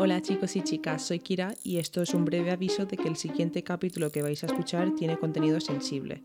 [0.00, 3.16] Hola chicos y chicas, soy Kira y esto es un breve aviso de que el
[3.16, 6.22] siguiente capítulo que vais a escuchar tiene contenido sensible.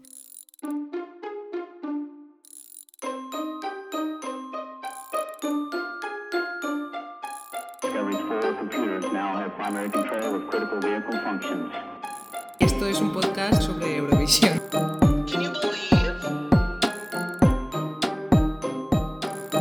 [12.59, 14.61] Esto es un podcast sobre Eurovisión.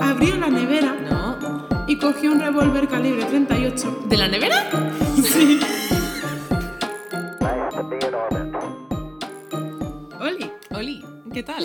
[0.00, 1.86] Abrió la nevera No.
[1.86, 3.51] y cogió un revólver calibre 38.
[4.12, 4.70] ¿De la nevera?
[5.16, 5.58] Sí.
[10.20, 10.50] Oli.
[10.70, 11.64] Oli, ¿qué tal?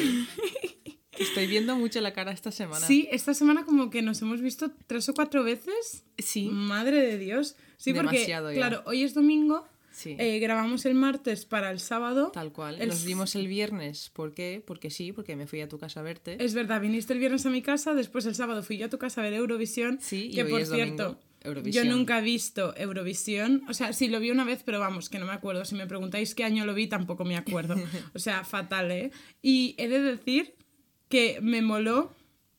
[1.11, 2.87] Te Estoy viendo mucho la cara esta semana.
[2.87, 6.05] Sí, esta semana como que nos hemos visto tres o cuatro veces.
[6.17, 6.47] Sí.
[6.47, 7.57] Madre de Dios.
[7.75, 8.55] Sí, porque, Demasiado ya.
[8.55, 9.67] claro, hoy es domingo.
[9.91, 10.15] Sí.
[10.17, 12.31] eh, grabamos el martes para el sábado.
[12.31, 12.79] Tal cual.
[12.79, 14.09] el Nos vimos el viernes.
[14.13, 14.63] ¿Por qué?
[14.65, 16.41] Porque sí, porque me fui a tu casa a verte.
[16.41, 18.99] Es verdad, viniste el viernes a mi casa, después el sábado fui yo a tu
[18.99, 19.97] casa a ver Eurovisión.
[19.99, 21.85] Sí, y que hoy por es cierto, domingo, Eurovisión.
[21.85, 23.63] yo nunca he visto Eurovisión.
[23.67, 25.65] O sea, sí lo vi una vez, pero vamos, que no me acuerdo.
[25.65, 27.75] Si me preguntáis qué año lo vi, tampoco me acuerdo.
[28.13, 29.11] O sea, fatal, ¿eh?
[29.41, 30.55] Y he de decir
[31.09, 32.13] que me moló.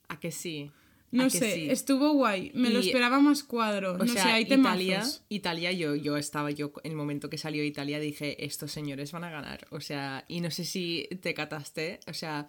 [0.08, 0.70] ¿A que sí?
[1.12, 1.70] ¿A No sé, sí?
[1.70, 2.50] estuvo guay.
[2.54, 3.94] Me lo esperaba más cuadro.
[3.94, 5.22] O no sea, sé, hay Italia, temazos.
[5.28, 9.24] Italia, yo, yo estaba, yo en el momento que salió Italia dije, estos señores van
[9.24, 9.66] a ganar.
[9.70, 12.48] O sea, y no sé si te cataste, o sea,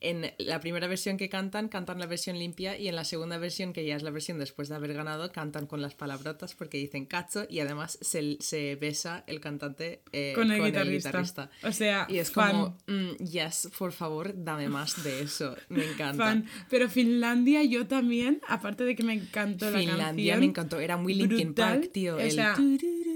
[0.00, 3.72] en la primera versión que cantan, cantan la versión limpia y en la segunda versión,
[3.72, 7.04] que ya es la versión después de haber ganado, cantan con las palabrotas porque dicen
[7.06, 11.50] cacho y además se, se besa el cantante eh, Con el guitarrista.
[11.62, 12.50] O sea, Y es fan.
[12.52, 15.54] como, mm, yes, por favor, dame más de eso.
[15.68, 16.24] Me encanta.
[16.24, 16.46] Fan.
[16.70, 20.40] Pero Finlandia yo también, aparte de que me encantó la Finlandia canción.
[20.40, 22.16] me encantó, era muy Linkin Park, tío.
[22.16, 22.56] o el sea,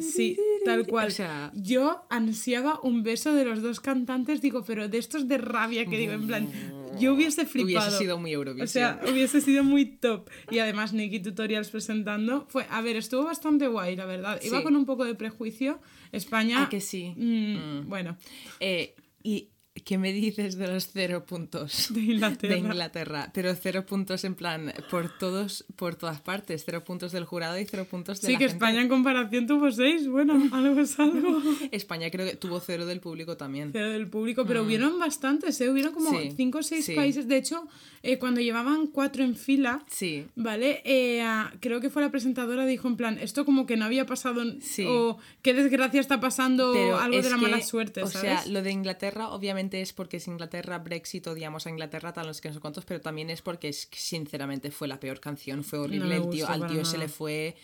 [0.01, 1.09] Sí, tal cual.
[1.09, 5.39] O sea, Yo ansiaba un beso de los dos cantantes, digo, pero de estos de
[5.39, 6.49] rabia que digo, en plan,
[6.99, 7.87] yo hubiese flipado.
[7.87, 8.65] Hubiese sido muy Eurovisión.
[8.65, 10.29] O sea, hubiese sido muy top.
[10.51, 14.41] Y además Nicky Tutorials presentando fue, a ver, estuvo bastante guay, la verdad.
[14.43, 14.65] Iba Sí.
[14.65, 15.81] con un poco de prejuicio.
[16.13, 16.63] España...
[16.65, 17.15] ¿A que sí?
[17.17, 18.17] mm, Bueno,
[18.61, 18.95] Eh,
[19.27, 19.49] ¿Y
[19.85, 21.89] qué me dices de los cero puntos?
[21.95, 22.55] de Inglaterra.
[22.55, 27.25] De Inglaterra, pero cero puntos en plan por todos, por todas partes, cero puntos del
[27.25, 28.65] jurado y cero puntos de Sí, la que gente.
[28.65, 30.09] España en comparación tuvo seis.
[30.09, 31.43] Bueno, algo es algo.
[31.71, 33.71] España creo que tuvo cero del público también.
[33.73, 35.69] Cero del público, pero hubieron bastantes, ¿eh?
[35.71, 36.23] Hubieron como Mm.
[36.23, 36.95] Sí, cinco o seis sí.
[36.95, 37.27] países.
[37.29, 37.67] De hecho,
[38.03, 40.81] eh, cuando llevaban cuatro en fila, Sí, ¿vale?
[40.85, 41.25] Eh,
[41.61, 44.85] creo que fue la presentadora, dijo en plan, esto como que no había pasado, Sí.
[44.87, 48.43] o qué desgracia está pasando, pero o algo de la que, mala suerte, O ¿sabes?
[48.43, 52.35] sea, lo de Inglaterra obviamente es porque es Inglaterra, Brexit, odiamos a Inglaterra, tal, no
[52.35, 55.21] sé qué, no sé cuántos, pero también es porque es, que, sinceramente fue la peor
[55.21, 57.05] canción, fue horrible, el tío, al tío se nada.
[57.07, 57.57] le fue...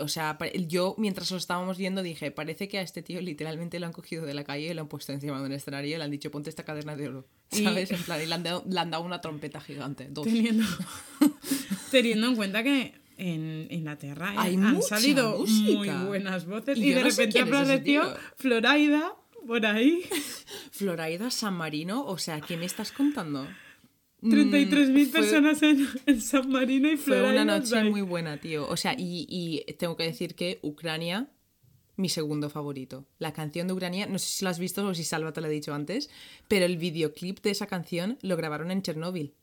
[0.00, 3.86] O sea, yo mientras lo estábamos viendo dije, parece que a este tío literalmente lo
[3.86, 6.04] han cogido de la calle y lo han puesto encima de un escenario y le
[6.04, 7.26] han dicho, ponte esta cadena de oro.
[7.50, 7.90] Y- ¿Sabes?
[7.90, 10.06] En plan, y le han, dado, le han dado una trompeta gigante.
[10.08, 10.24] Dos.
[10.24, 10.64] teniendo,
[11.90, 15.74] teniendo en cuenta que en Inglaterra eh, Hay han mucha salido música.
[15.74, 18.16] muy buenas voces Y y, de no repente es ese apareció tío.
[18.36, 19.16] Floraida
[19.48, 20.04] por ahí.
[20.70, 23.48] Floraida San Marino, o sea, ¿qué me estás contando?
[24.22, 27.42] 33.000 Mm, fue- personas en, en San Marino y Fue Floraida.
[27.42, 28.68] una noche muy buena, tío.
[28.68, 31.28] O sea, y, y tengo que decir que Ucrania,
[31.96, 33.06] mi segundo favorito.
[33.18, 35.46] La canción de Ucrania, no sé si lo has visto o si Salva te lo
[35.46, 36.10] ha dicho antes,
[36.48, 39.34] pero el videoclip de esa canción lo grabaron en Chernóbil.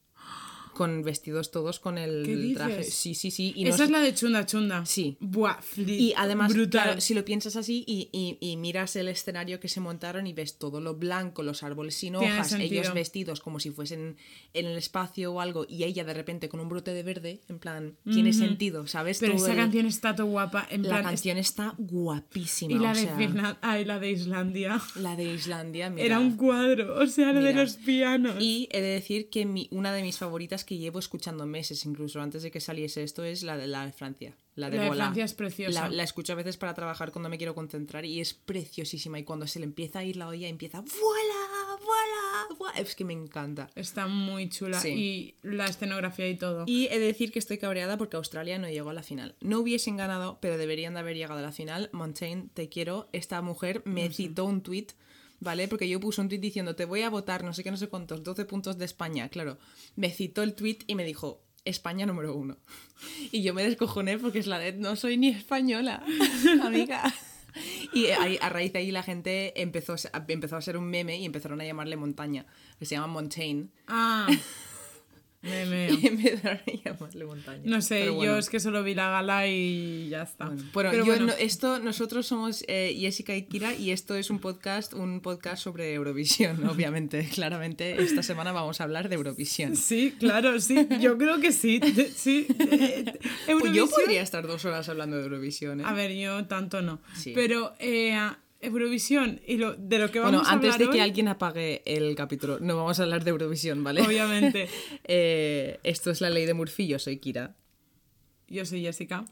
[0.75, 2.83] Con vestidos todos con el ¿Qué traje.
[2.83, 3.53] Sí, sí, sí.
[3.55, 4.85] Y no Esa es la de Chunda Chunda.
[4.85, 5.17] Sí.
[5.19, 5.87] Buah, flip.
[5.89, 6.83] Y además, brutal.
[6.83, 10.33] claro, si lo piensas así y, y- y miras el escenario que se montaron y
[10.33, 14.17] ves todo lo blanco, los árboles sin hojas, ellos vestidos como si fuesen
[14.53, 17.57] en el espacio o algo, y ella de repente con un brote de verde, en
[17.59, 19.19] plan, tiene sentido, ¿sabes?
[19.19, 20.67] Pero Todo esa el- canción está todo guapa.
[20.69, 22.73] En La plan, canción está guapísima.
[22.73, 24.81] Y la o de sea, ay, la de Islandia.
[24.95, 26.05] la de Islandia, mira.
[26.05, 28.35] Era un cuadro, o sea, lo de los pianos.
[28.41, 32.21] Y he de decir que mi- una de mis favoritas que llevo escuchando meses, incluso
[32.21, 34.37] antes de que saliese esto, es la de la de Francia.
[34.55, 34.91] La de, La de.
[34.91, 35.89] Francia es preciosa.
[35.89, 39.19] La, la escucho a veces para trabajar cuando me quiero concentrar y es preciosísima.
[39.19, 41.77] Y cuando se le empieza a ir la olla, empieza ¡Voilà!
[41.81, 42.55] ¡Voilà!
[42.57, 42.79] ¡Voilà!
[42.79, 43.69] Es que me encanta.
[43.75, 44.79] Está muy chula.
[44.79, 44.89] Sí.
[44.89, 46.63] Y la escenografía y todo.
[46.67, 49.35] Y he de decir que estoy cabreada porque Australia no llegó a la final.
[49.41, 51.89] No hubiesen ganado, pero deberían de haber llegado a la final.
[51.91, 53.09] Montaigne, te quiero.
[53.11, 54.93] Esta mujer me citó un tuit,
[55.45, 55.69] ¿vale?
[55.69, 57.87] Porque yo puse un tuit diciendo, te voy a votar, no sé qué, no sé
[57.87, 59.29] cuántos, 12 puntos de España.
[59.29, 59.57] Claro,
[59.95, 62.57] me citó el tuit y me dijo, España número uno.
[63.31, 66.03] Y yo me descojoné porque es la de, no soy ni española,
[66.63, 67.13] amiga.
[67.93, 69.95] Y a raíz de ahí la gente empezó,
[70.27, 72.45] empezó a ser un meme y empezaron a llamarle montaña,
[72.77, 73.69] que se llama Montaigne.
[73.87, 74.27] Ah,
[75.45, 75.95] Me meo.
[75.97, 77.61] de llamarle montaña.
[77.63, 78.33] No sé, bueno.
[78.33, 80.51] yo es que solo vi la gala y ya está.
[80.73, 84.39] Bueno, yo bueno, no- esto, nosotros somos eh, Jessica y Kira y esto es un
[84.39, 87.27] podcast, un podcast sobre Eurovisión, obviamente.
[87.33, 89.75] Claramente, esta semana vamos a hablar de Eurovisión.
[89.75, 90.87] Sí, claro, sí.
[90.99, 91.79] Yo creo que sí.
[91.79, 92.47] de- sí.
[92.59, 93.13] eh,
[93.59, 95.81] Pues yo podría estar dos horas hablando de Eurovisión.
[95.81, 95.83] ¿eh?
[95.85, 97.01] A ver, yo tanto no.
[97.15, 97.31] Sí.
[97.35, 98.17] Pero eh,
[98.65, 101.27] Eurovisión y lo, de lo que bueno, vamos a antes hablar de que hoy, alguien
[101.27, 104.01] apague el capítulo, no vamos a hablar de Eurovisión, ¿vale?
[104.01, 104.67] obviamente,
[105.07, 107.55] Eh, esto es la ley de Murphy, yo soy Kira.
[108.47, 109.25] yo soy Jessica.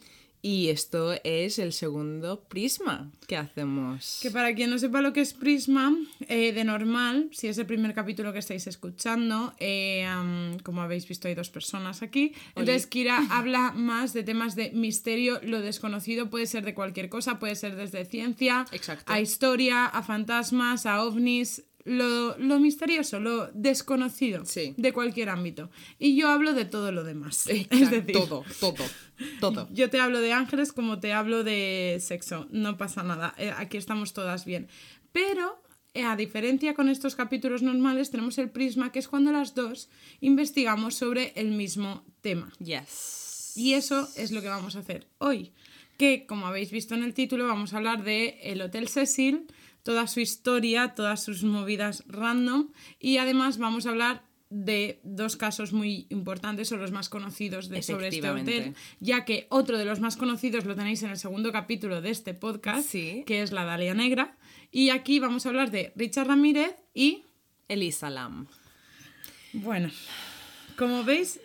[0.46, 4.20] Y esto es el segundo prisma que hacemos.
[4.22, 5.96] Que para quien no sepa lo que es Prisma,
[6.28, 10.06] eh, de normal, si es el primer capítulo que estáis escuchando, eh,
[10.64, 15.40] como habéis visto hay dos personas aquí, entonces Kira habla más de temas de misterio,
[15.44, 19.14] lo desconocido, puede ser de cualquier cosa, puede ser desde ciencia, Exacto.
[19.14, 24.74] a historia, a fantasmas, a ovnis, lo, lo misterioso, lo desconocido Sí.
[24.78, 25.70] de cualquier ámbito.
[26.00, 27.48] Y yo hablo de todo lo demás.
[27.48, 28.84] es decir, todo, todo,
[29.40, 29.68] todo.
[29.74, 32.48] yo te hablo de ángeles como te hablo de sexo.
[32.52, 33.34] No pasa nada.
[33.38, 34.68] Eh, aquí estamos todas bien.
[35.12, 35.62] Pero,
[35.94, 39.90] eh, a diferencia con estos capítulos normales, tenemos el prisma, que es cuando las dos
[40.22, 42.52] investigamos sobre el mismo tema.
[42.60, 43.54] Yes.
[43.56, 45.52] Y eso es lo que vamos a hacer hoy.
[45.98, 49.46] Que, como habéis visto en el título, vamos a hablar de el Hotel Cecil,
[49.84, 52.72] toda su historia, todas sus movidas random.
[53.00, 57.82] Y además vamos a hablar de dos casos muy importantes o los más conocidos de,
[57.82, 61.52] sobre este hotel, ya que otro de los más conocidos lo tenéis en el segundo
[61.52, 63.24] capítulo de este podcast, Sí.
[63.26, 64.38] que es la Dalia Negra.
[64.72, 67.24] Y aquí vamos a hablar de Richard Ramírez y
[67.68, 68.48] Elisa Lam.
[69.54, 69.90] bueno,
[70.78, 71.40] como veis,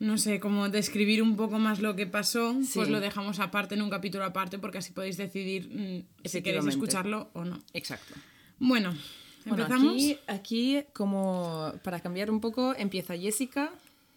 [0.00, 2.72] no sé, como describir un poco más lo que pasó, Sí.
[2.74, 6.66] pues lo dejamos aparte en un capítulo aparte porque así podéis decidir mm, si queréis
[6.66, 7.62] escucharlo o no.
[7.74, 8.14] Exacto.
[8.60, 8.94] Bueno,
[9.46, 9.94] Bueno, empezamos.
[9.94, 13.72] aquí, aquí, como para cambiar un poco, empieza Jessica,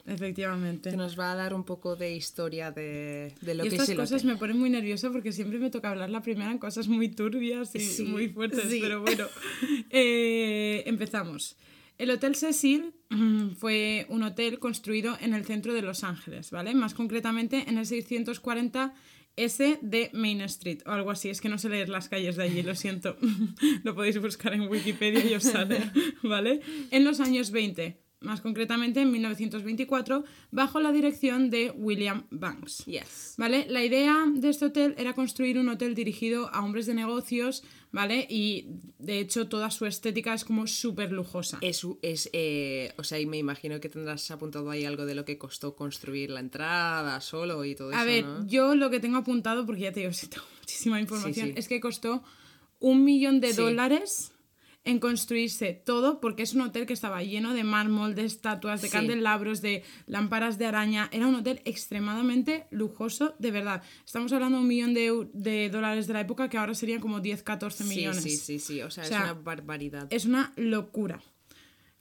[0.05, 0.89] Efectivamente.
[0.91, 3.95] que nos va a dar un poco de historia de, de lo y que estas
[3.95, 7.07] cosas me ponen muy nerviosa porque siempre me toca hablar la primera en cosas muy
[7.07, 8.79] turbias y Sí, muy fuertes, sí.
[8.81, 9.25] pero bueno.
[9.89, 11.55] Eh, empezamos.
[11.99, 16.73] El Hotel Cecil mm, fue un hotel construido en el centro de Los Ángeles, ¿vale?
[16.73, 18.93] Más concretamente en el 640
[19.35, 21.29] S de Main Street o algo así.
[21.29, 23.17] Es que no sé leer las calles de allí, lo siento.
[23.83, 25.79] lo podéis buscar en Wikipedia y os sale,
[26.23, 26.61] ¿vale?
[26.91, 32.85] En los años 20, más concretamente en 1924, bajo la dirección de William Banks.
[32.85, 33.35] Yes.
[33.37, 33.65] ¿Vale?
[33.69, 38.25] La idea de este hotel era construir un hotel dirigido a hombres de negocios, ¿vale?
[38.29, 38.65] Y
[38.99, 41.57] de hecho toda su estética es como súper lujosa.
[41.61, 45.25] Es, es eh, o sea, y me imagino que tendrás apuntado ahí algo de lo
[45.25, 48.47] que costó construir la entrada solo y todo A eso, ver, ¿no?
[48.47, 51.53] yo lo que tengo apuntado, porque ya te digo, sí tengo muchísima información, sí.
[51.57, 52.23] es que costó
[52.79, 53.57] un millón de Sí.
[53.61, 54.32] dólares
[54.85, 58.87] en construirse todo porque es un hotel que estaba lleno de mármol, de estatuas, de
[58.89, 58.93] Sí.
[58.93, 61.09] candelabros, de lámparas de araña.
[61.13, 63.81] Era un hotel extremadamente lujoso, de verdad.
[64.05, 67.19] Estamos hablando de un millón de, de dólares de la época que ahora serían como
[67.21, 68.23] 10, 14 millones.
[68.23, 68.81] Sí, sí, sí, sí.
[68.81, 70.07] O sea, O sea, es una barbaridad.
[70.09, 71.21] Es una locura.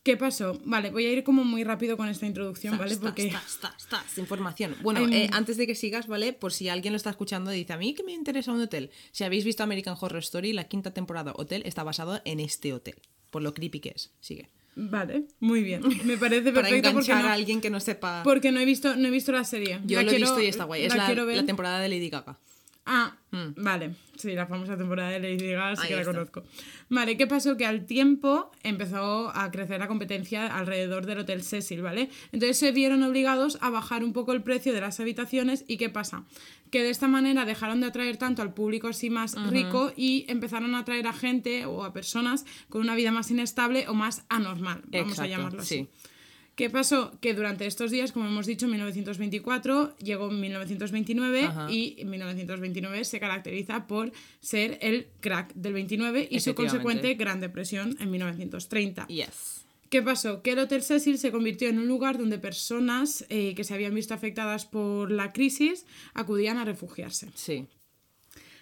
[0.02, 0.61] ¿Qué pasó?
[0.64, 2.97] Vale, voy a ir como muy rápido con esta introducción, ¿vale?
[2.97, 3.28] Porque...
[3.28, 4.75] está, está, información.
[4.82, 6.32] Bueno, eh, antes de que sigas, ¿vale?
[6.32, 8.90] Por si alguien lo está escuchando y dice, a mí que me interesa un hotel.
[9.12, 12.97] Si habéis visto American Horror Story, la quinta temporada hotel está basado en este hotel.
[13.30, 14.12] Por lo creepy que es.
[14.21, 14.49] Sigue.
[14.75, 15.82] Vale, muy bien.
[16.04, 18.23] Me parece Para perfecto porque enganchar no, a alguien que no sepa...
[18.25, 19.80] porque no he visto, no he visto la serie.
[19.85, 20.85] Yo La lo he visto y está guay.
[20.85, 22.38] Es la, la temporada de Lady Gaga.
[22.84, 23.16] Ah,
[23.56, 23.94] vale.
[24.16, 26.42] Sí, la famosa temporada de Lady Gaga, sí Ahí que la conozco.
[26.88, 27.56] Vale, ¿qué pasó?
[27.56, 32.10] Que al tiempo empezó a crecer la competencia alrededor del Hotel Cecil, ¿vale?
[32.32, 35.90] Entonces se vieron obligados a bajar un poco el precio de las habitaciones y ¿qué
[35.90, 36.24] pasa?
[36.70, 40.74] Que de esta manera dejaron de atraer tanto al público así más rico y empezaron
[40.74, 44.82] a atraer a gente o a personas con una vida más inestable o más anormal,
[44.88, 45.76] vamos a llamarlo así.
[45.76, 45.88] sí.
[46.54, 47.18] ¿Qué pasó?
[47.21, 51.73] Que durante estos días, como hemos dicho, 1924 llegó 1929 Ajá.
[51.73, 57.97] y 1929 se caracteriza por ser el crack del 29 y su consecuente Gran Depresión
[58.00, 59.06] en 1930.
[59.06, 59.64] Yes.
[59.88, 60.42] ¿Qué pasó?
[60.42, 63.94] Que el Hotel Cecil se convirtió en un lugar donde personas eh, que se habían
[63.94, 67.28] visto afectadas por la crisis acudían a refugiarse.
[67.35, 67.66] Sí.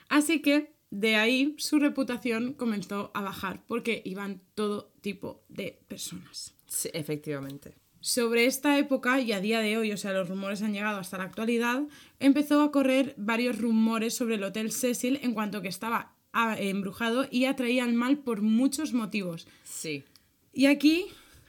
[0.09, 6.55] Así que de ahí su reputación comenzó a bajar porque iban todo tipo de personas.
[6.71, 7.75] Sí, efectivamente.
[8.01, 11.19] Sobre esta época y a día de hoy, o sea, los rumores han llegado hasta
[11.19, 11.83] la actualidad,
[12.21, 17.27] empezó a correr varios rumores sobre el Hotel Cecil en cuanto que estaba ah, embrujado
[17.31, 19.49] y atraía al mal por muchos motivos.
[19.65, 20.05] Sí.
[20.53, 21.07] Y aquí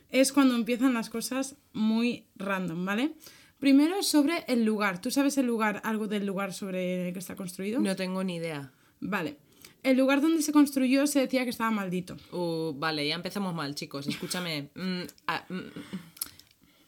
[0.09, 3.13] es cuando empiezan las cosas muy random, ¿vale?
[3.59, 4.99] Primero sobre el lugar.
[4.99, 7.79] ¿Tú sabes el lugar, algo del lugar sobre el que está construido?
[7.79, 8.73] No tengo ni idea.
[8.99, 9.37] Vale.
[9.83, 12.17] El lugar donde se construyó se decía que estaba maldito.
[12.31, 14.07] Uh, vale, ya empezamos mal, chicos.
[14.07, 14.69] Escúchame.
[14.75, 15.59] Mm, ah, mm,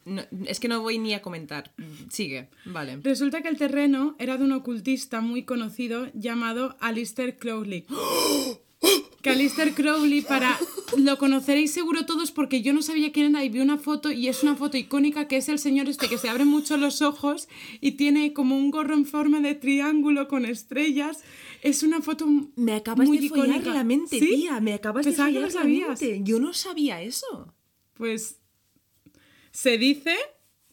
[0.06, 1.72] no, es que no voy ni a comentar.
[2.10, 2.48] Sigue.
[2.66, 2.98] Vale.
[3.02, 7.86] Resulta que el terreno era de un ocultista muy conocido llamado Alistair Crowley.
[9.22, 10.58] Que Alistair Crowley, para.
[10.98, 14.28] Lo conoceréis seguro todos porque yo no sabía quién era y vi una foto y
[14.28, 17.48] es una foto icónica que es el señor este que se abre mucho los ojos
[17.80, 21.22] y tiene como un gorro en forma de triángulo con estrellas.
[21.62, 23.72] Es una foto Me acabas muy de follar icónica.
[23.74, 24.26] la mente, ¿Sí?
[24.26, 24.60] tía.
[24.60, 26.00] Me acabas Pensaba de que lo follar la sabías.
[26.00, 26.20] mente.
[26.24, 27.54] Yo no sabía eso.
[27.94, 28.40] Pues
[29.50, 30.14] se dice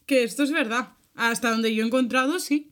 [0.06, 0.94] que esto es verdad.
[1.16, 2.72] Hasta donde yo he encontrado, sí.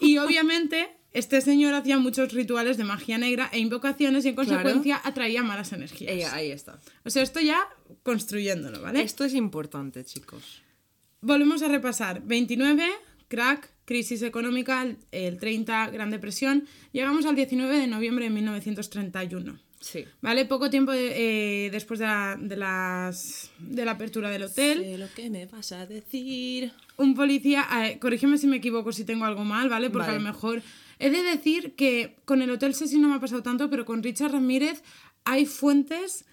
[0.00, 4.50] Y obviamente este señor hacía muchos rituales de magia negra e invocaciones y en Claro.
[4.50, 6.12] consecuencia atraía malas energías.
[6.12, 6.78] Eh, ahí está.
[7.04, 7.66] O sea, esto ya
[8.02, 9.00] construyéndolo, ¿vale?
[9.02, 10.62] Esto es importante, chicos.
[11.22, 12.20] Volvemos a repasar.
[12.24, 12.84] 29,
[13.28, 16.66] crack, crisis económica, el- el 30, Gran Depresión.
[16.92, 19.58] Llegamos al 19 de noviembre de 1931.
[19.80, 20.04] Sí.
[20.22, 20.46] ¿Vale?
[20.46, 24.82] Poco tiempo de- eh, después de la, de, las, de la apertura del hotel.
[24.82, 26.72] Sé lo que me vas a decir.
[26.96, 29.90] un policía, eh, corrígeme si me equivoco, si tengo algo mal, ¿vale?
[29.90, 30.62] Porque a lo mejor
[30.98, 34.02] he de decir que con el Hotel Cecil no me ha pasado tanto, pero con
[34.02, 34.82] Richard Ramírez
[35.24, 36.24] hay fuentes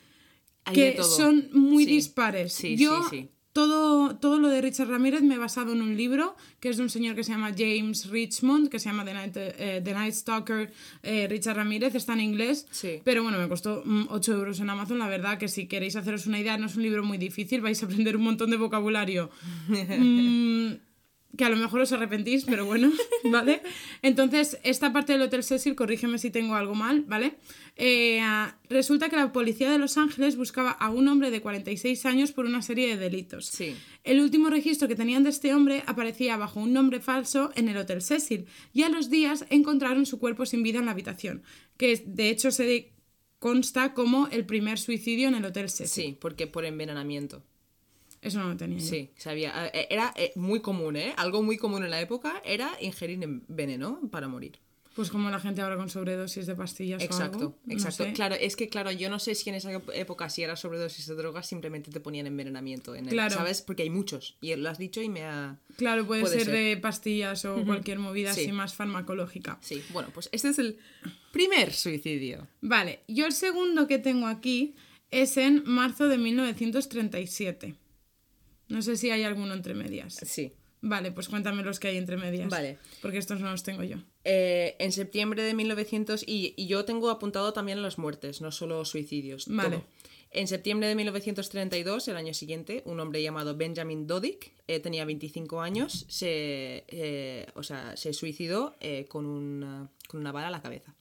[0.65, 1.91] Hay que son muy Sí.
[1.91, 2.53] dispares.
[2.53, 3.29] Sí, Yo sí.
[3.53, 6.83] Todo, todo lo de Richard Ramírez me he basado en un libro que es de
[6.83, 10.13] un señor que se llama James Richmond, que se llama The Night, eh, The Night
[10.13, 10.71] Stalker
[11.03, 13.01] eh, Richard Ramírez, está en inglés, Sí.
[13.03, 16.27] pero bueno, me costó mm, 8 euros en Amazon, la verdad que si queréis haceros
[16.27, 19.29] una idea, no es un libro muy difícil, vais a aprender un montón de vocabulario.
[19.67, 20.75] Mm,
[21.41, 22.91] que a lo mejor os arrepentís, pero bueno,
[23.31, 23.63] ¿vale?
[24.03, 27.33] Entonces, esta parte del Hotel Cecil, corrígeme si tengo algo mal, ¿vale?
[27.77, 28.21] Eh,
[28.69, 32.45] resulta que la policía de Los Ángeles buscaba a un hombre de 46 años por
[32.45, 33.47] una serie de delitos.
[33.47, 33.75] Sí.
[34.03, 37.77] El último registro que tenían de este hombre aparecía bajo un nombre falso en el
[37.77, 41.41] Hotel Cecil y a los días encontraron su cuerpo sin vida en la habitación,
[41.77, 42.91] que de hecho se
[43.39, 46.03] consta como el primer suicidio en el Hotel Cecil.
[46.03, 47.41] Sí, porque por envenenamiento.
[48.21, 48.85] Eso no lo tenía yo.
[48.85, 49.69] Sí, sabía.
[49.73, 51.13] Era eh, muy común, ¿eh?
[51.17, 54.59] Algo muy común en la época era ingerir en- veneno para morir.
[54.93, 58.03] Pues como la gente ahora con sobredosis de pastillas o Exacto, algo, no exacto.
[58.03, 58.11] sé.
[58.11, 61.15] Claro, es que claro, yo no sé si en esa época si era sobredosis de
[61.15, 63.33] drogas, simplemente te ponían envenenamiento en el, Claro.
[63.33, 63.61] ¿sabes?
[63.61, 64.35] Porque hay muchos.
[64.41, 65.57] Y lo has dicho y me ha.
[65.77, 66.53] Claro, puede, Puede ser, ser.
[66.53, 68.41] de pastillas o cualquier movida Sí.
[68.41, 69.57] así más farmacológica.
[69.61, 70.77] Sí, bueno, pues este es el
[71.31, 72.49] primer suicidio.
[72.59, 74.75] Vale, yo el segundo que tengo aquí
[75.09, 77.75] es en marzo de 1937.
[78.71, 80.15] No sé si hay alguno entre medias.
[80.25, 80.53] Sí.
[80.83, 82.49] Vale, pues cuéntame los que hay entre medias.
[82.49, 82.79] Vale.
[83.01, 83.97] Porque estos no los tengo yo.
[84.23, 88.83] Eh, en septiembre de 1900, y, y yo tengo apuntado también las muertes, no solo
[88.83, 89.45] suicidios.
[89.47, 89.77] Vale.
[89.77, 89.85] todo.
[90.33, 95.59] En septiembre de 1932, el año siguiente, un hombre llamado Benjamin Dodik, eh, tenía 25
[95.59, 100.61] años, se, eh, o sea, se suicidó eh, con, una, con una bala a la
[100.61, 100.95] cabeza.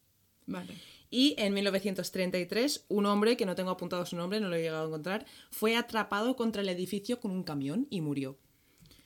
[0.46, 0.74] Vale.
[1.10, 4.84] Y en 1933, un hombre, que no tengo apuntado su nombre, no lo he llegado
[4.84, 8.38] a encontrar, fue atrapado contra el edificio con un camión y murió.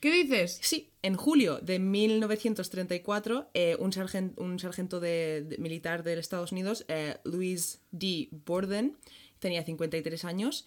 [0.00, 0.58] ¿Qué dices?
[0.60, 6.52] Sí, en julio de 1934, eh, un, sargen- un sargento de, de- militar de Estados
[6.52, 8.28] Unidos, eh, Louis D.
[8.44, 8.98] Borden,
[9.38, 10.66] tenía 53 años,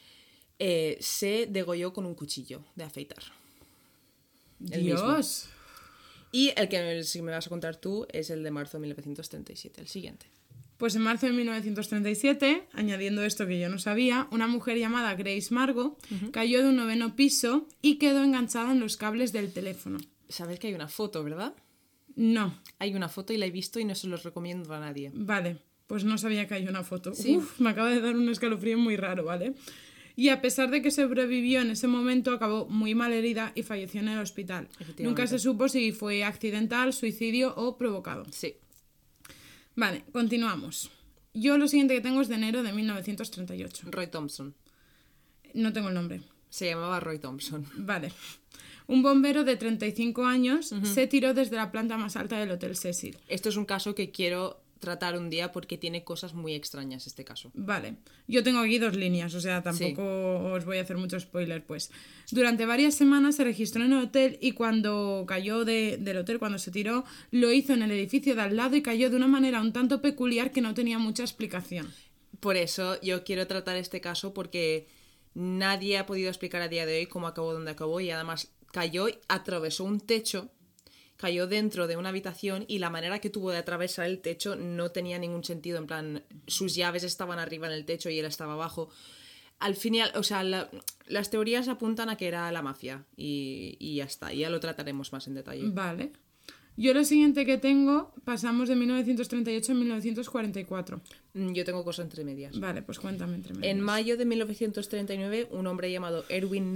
[0.57, 3.23] eh, se degolló con un cuchillo de afeitar.
[4.71, 5.13] El mismo.
[5.13, 5.49] Dios.
[6.31, 9.81] Y el que si me vas a contar tú es el de marzo de 1937,
[9.81, 10.25] el siguiente.
[10.77, 15.47] Pues en marzo de 1937, añadiendo esto que yo no sabía, una mujer llamada Grace
[15.53, 15.97] Margo
[16.31, 19.97] cayó de un noveno piso y quedó enganchada en los cables del teléfono.
[20.29, 21.55] Sabes que hay una foto, ¿verdad?
[22.15, 25.11] No, Hay una foto y la he visto y no se los recomiendo a nadie.
[25.13, 25.57] vale,
[25.87, 27.13] pues no sabía que hay una foto.
[27.13, 27.37] Sí.
[27.37, 29.53] Uf, me acaba de dar un escalofrío muy raro, ¿vale?
[30.15, 34.01] Y a pesar de que sobrevivió en ese momento, acabó muy mal herida y falleció
[34.01, 34.67] en el hospital.
[34.97, 38.25] Nunca se supo si fue accidental, suicidio o provocado.
[38.31, 38.55] Sí.
[39.77, 40.89] Vale, continuamos.
[41.35, 43.85] Yo lo siguiente que tengo es de enero de 1938.
[43.91, 44.55] Roy Thompson.
[45.53, 46.21] No tengo el nombre.
[46.49, 47.63] Se llamaba Roy Thompson.
[47.77, 48.11] Vale.
[48.87, 53.17] Un bombero de 35 años se tiró desde la planta más alta del Hotel Cecil.
[53.27, 57.23] Esto es un caso que quiero tratar un día porque tiene cosas muy extrañas este
[57.25, 57.51] caso.
[57.53, 57.95] Vale.
[58.27, 61.91] Yo tengo aquí dos líneas, o sea, tampoco os voy a hacer mucho spoiler, pues.
[62.31, 66.59] Durante varias semanas se registró en el hotel y cuando cayó de- del hotel, cuando
[66.59, 69.61] se tiró, lo hizo en el edificio de al lado y cayó de una manera
[69.61, 71.91] un tanto peculiar que no tenía mucha explicación.
[72.39, 74.87] Por eso yo quiero tratar este caso porque
[75.33, 79.07] nadie ha podido explicar a día de hoy cómo acabó donde acabó y además cayó,
[79.27, 80.49] atravesó un techo,
[81.17, 84.91] cayó dentro de una habitación y la manera que tuvo de atravesar el techo no
[84.91, 85.77] tenía ningún sentido.
[85.79, 88.89] En plan, sus llaves estaban arriba en el techo y él estaba abajo.
[89.59, 90.69] Al final, o sea, la-
[91.07, 95.11] las teorías apuntan a que era la mafia y, y ya está, ya lo trataremos
[95.11, 95.63] más en detalle.
[95.65, 96.11] Vale.
[96.79, 101.01] Yo lo siguiente que tengo, pasamos de 1938 a 1944.
[101.33, 102.59] Mm, Yo tengo cosas entre medias.
[102.59, 103.77] Vale, pues cuéntame entre En medias.
[103.79, 106.73] mayo de 1939, un hombre llamado Erwin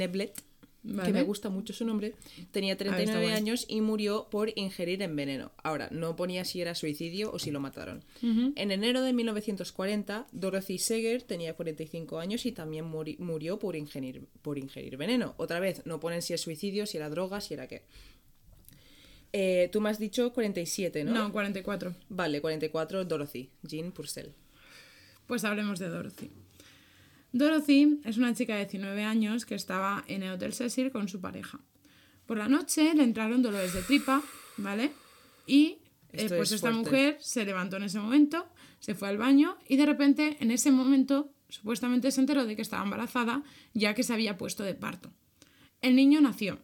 [0.83, 2.15] Que me gusta mucho su nombre,
[2.51, 3.35] tenía 39 guay.
[3.37, 5.51] años y murió por ingerir en veneno.
[5.63, 8.03] Ahora, no ponía si era suicidio o si lo mataron.
[8.23, 14.25] En enero de 1940, Dorothy Seger tenía 45 años y también muri- murió por ingerir,
[14.41, 15.35] por ingerir veneno.
[15.37, 17.83] Otra vez, no ponen si es suicidio, si era droga, si era qué.
[19.33, 21.13] Eh, tú me has dicho 47, ¿no?
[21.13, 21.95] No, 44.
[22.09, 24.31] Vale, 44, Dorothy, Jean Purcell.
[25.27, 26.31] Pues hablemos de Dorothy.
[27.33, 31.21] Dorothy es una chica de 19 años que estaba en el Hotel Cecil con su
[31.21, 31.59] pareja.
[32.25, 34.21] Por la noche le entraron dolores de tripa,
[34.57, 34.91] ¿vale?
[35.47, 35.77] Y
[36.13, 36.89] eh, pues es esta fuerte.
[36.89, 38.47] mujer se levantó en ese momento,
[38.79, 42.61] se fue al baño y de repente en ese momento supuestamente se enteró de que
[42.61, 45.11] estaba embarazada ya que se había puesto de parto.
[45.81, 46.59] El niño nació,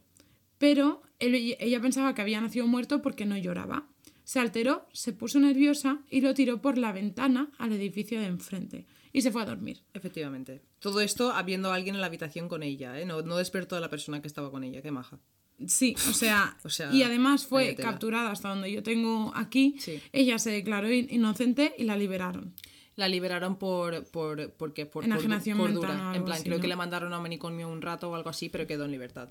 [0.58, 3.88] pero él- ella pensaba que había nacido muerto porque no lloraba.
[4.24, 8.86] Se alteró, se puso nerviosa y lo tiró por la ventana al edificio de enfrente
[9.14, 9.82] y se fue a dormir.
[9.94, 10.62] Efectivamente.
[10.80, 13.06] Todo esto habiendo alguien en la habitación con ella, ¿eh?
[13.06, 15.20] No, no despertó a la persona que estaba con ella, qué maja.
[15.66, 19.76] Sí, o sea, O sea, y además fue capturada hasta donde yo tengo aquí.
[19.80, 20.02] Sí.
[20.12, 22.54] Ella se declaró in- inocente y la liberaron.
[22.96, 26.58] La liberaron por, por, porque, por, por, Enajenación mental o algo En plan, así, creo
[26.58, 26.62] ¿no?
[26.62, 29.30] que le mandaron a manicomio un rato o algo así, pero quedó en libertad.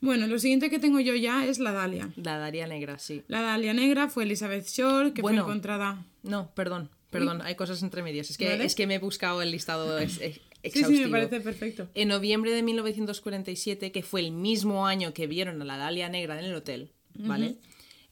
[0.00, 2.10] Bueno, lo siguiente que tengo yo ya es la Dalia.
[2.16, 3.22] La Daria Negra, sí.
[3.28, 5.44] La Dalia negra fue Elizabeth Shore, que Bueno.
[5.44, 6.04] fue encontrada.
[6.24, 8.28] No, perdón, perdón, hay cosas entre medias.
[8.30, 8.64] Es que, Vale.
[8.64, 10.98] es que me he buscado el listado ex- ex- Sí, exhaustivo.
[10.98, 11.88] sí, me parece perfecto.
[11.94, 16.38] En noviembre de 1947, que fue el mismo año que vieron a la Dalia Negra
[16.38, 17.56] en el hotel, ¿vale?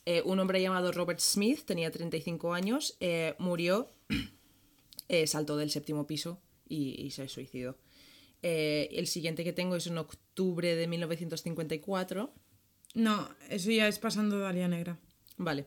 [0.06, 3.88] Eh, un hombre llamado Robert Smith, tenía 35 años, eh, murió,
[5.08, 7.76] eh, saltó del séptimo piso y, y se suicidó.
[8.42, 12.32] El siguiente que tengo es en octubre de 1954.
[12.94, 14.98] No, eso ya es pasando Dalia negra.
[15.36, 15.66] Vale,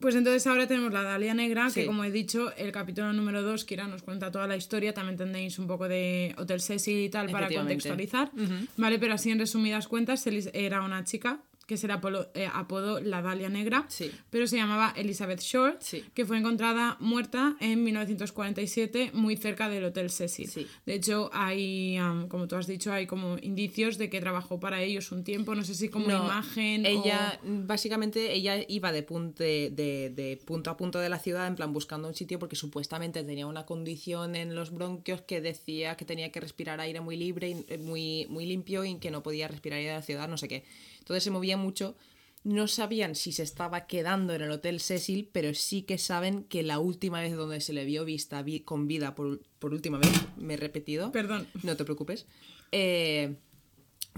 [0.00, 3.64] Pues entonces ahora tenemos la Dalia Negra, que como he dicho, el capítulo número 2,
[3.64, 7.30] Kira nos cuenta toda la historia, también tenéis un poco de Hotel Cecil y tal
[7.30, 8.30] para contextualizar,
[8.76, 8.98] ¿vale?
[8.98, 13.22] Pero así en resumidas cuentas, era una chica que se le apolo- eh, apodó la
[13.22, 14.10] Dalia Negra, Sí.
[14.28, 16.02] pero se llamaba Elizabeth Short, Sí.
[16.14, 20.48] que fue encontrada muerta en 1947 muy cerca del Hotel Cecil.
[20.50, 20.66] Sí.
[20.84, 24.82] De hecho, hay, am, como tú has dicho, hay como indicios de que trabajó para
[24.82, 27.46] ellos un tiempo, no sé si como No, imagen Ella, o...
[27.66, 31.54] básicamente, ella iba de, pun- de, de- de punto a punto de la ciudad, en
[31.54, 36.04] plan buscando un sitio, porque supuestamente tenía una condición en los bronquios que decía que
[36.04, 39.46] tenía que respirar aire muy libre, y, eh, muy, muy limpio y que no podía
[39.46, 40.64] respirar aire de la ciudad, no sé qué.
[41.10, 41.96] Entonces se movía mucho.
[42.44, 46.62] No sabían si se estaba quedando en el Hotel Cecil, pero sí que saben que
[46.62, 50.08] la última vez donde se le vio vista vi- con vida, por, por última vez,
[50.36, 51.48] me he repetido, Perdón.
[51.64, 52.26] no te preocupes,
[52.70, 53.34] eh,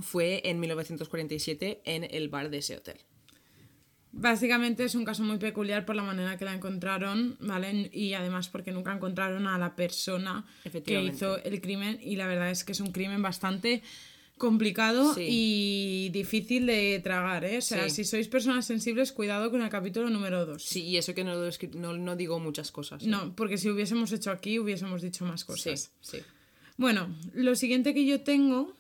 [0.03, 2.99] fue en 1947 en el bar de ese hotel.
[4.15, 7.89] Básicamente es un caso muy peculiar por la manera que la encontraron, ¿vale?
[7.95, 10.45] Y además porque nunca encontraron a la persona
[10.85, 13.83] que hizo el crimen y la verdad es que es un crimen bastante
[14.39, 15.27] complicado Sí.
[15.29, 17.59] y difícil de tragar, ¿eh?
[17.59, 17.97] O sea, Sí.
[17.97, 20.63] si sois personas sensibles, cuidado con el capítulo número 2.
[20.65, 21.35] Sí, y eso que no,
[21.75, 23.03] no, no digo muchas cosas.
[23.05, 23.07] ¿eh?
[23.07, 25.93] No, porque si hubiésemos hecho aquí hubiésemos dicho más Sí, cosas.
[26.01, 26.19] sí.
[26.77, 28.75] Bueno, lo siguiente que yo tengo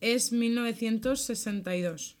[0.00, 2.16] es 1962.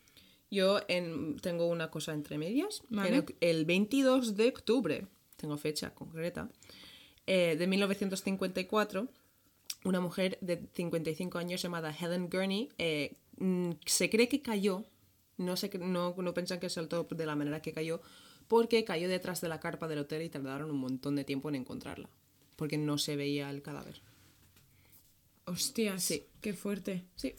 [0.50, 2.82] Yo en- tengo una cosa entre medias.
[2.90, 3.24] Vale.
[3.40, 6.50] El 22 de octubre, tengo fecha concreta,
[7.26, 9.08] eh, de 1954,
[9.84, 14.84] una mujer de 55 años llamada Helen Gurney eh, mm, se cree que cayó,
[15.38, 18.00] no, se, no, no piensan que saltó de la manera que cayó,
[18.48, 21.56] porque cayó detrás de la carpa del hotel y tardaron un montón de tiempo en
[21.56, 22.08] encontrarla,
[22.56, 24.00] porque no se veía el cadáver.
[25.44, 26.24] Hostias, Sí.
[26.40, 27.04] qué fuerte.
[27.16, 27.34] Sí,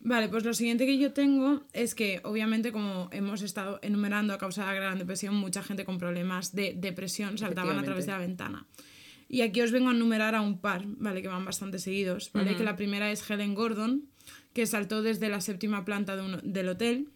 [0.00, 4.38] Vale, pues lo siguiente que yo tengo es que, obviamente, como hemos estado enumerando a
[4.38, 8.12] causa de la Gran Depresión, mucha gente con problemas de depresión saltaban a través de
[8.12, 8.66] la ventana.
[9.28, 11.20] Y aquí os vengo a enumerar a un par, ¿vale?
[11.22, 12.56] Que van bastante seguidos, ¿vale?
[12.56, 14.04] Que la primera es Helen Gordon,
[14.52, 17.08] que saltó desde la séptima planta de un- del hotel,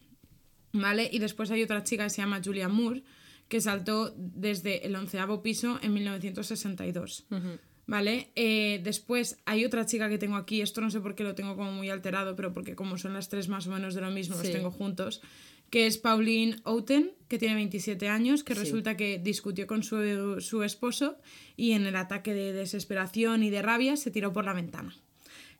[0.73, 1.09] ¿vale?
[1.11, 3.03] Y después hay otra chica que se llama Julia Moore,
[3.47, 7.25] que saltó desde el onceavo piso en 1962.
[7.87, 8.29] ¿Vale?
[8.35, 11.57] Eh, después hay otra chica que tengo aquí, esto no sé por qué lo tengo
[11.57, 14.35] como muy alterado, pero porque como son las tres más o menos de lo mismo,
[14.37, 14.53] los Sí.
[14.53, 15.21] tengo juntos,
[15.71, 18.59] que es Pauline Outen, que tiene 27 años, que Sí.
[18.59, 21.17] resulta que discutió con su, su esposo
[21.57, 24.95] y en el ataque de desesperación y de rabia se tiró por la ventana.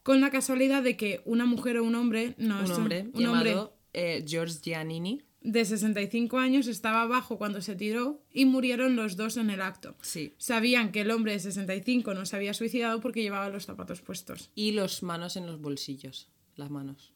[0.04, 3.50] Con la casualidad de que una mujer o un hombre, no, un hombre un hombre
[3.52, 5.21] llamado eh, George Giannini.
[5.41, 9.95] de 65 años estaba abajo cuando se tiró y murieron los dos en el acto.
[10.02, 10.34] Sí.
[10.38, 14.52] Sabían que el hombre de 65 no se había suicidado porque llevaba los zapatos puestos.
[14.56, 16.30] Y los manos en los bolsillos.
[16.56, 17.13] Las manos.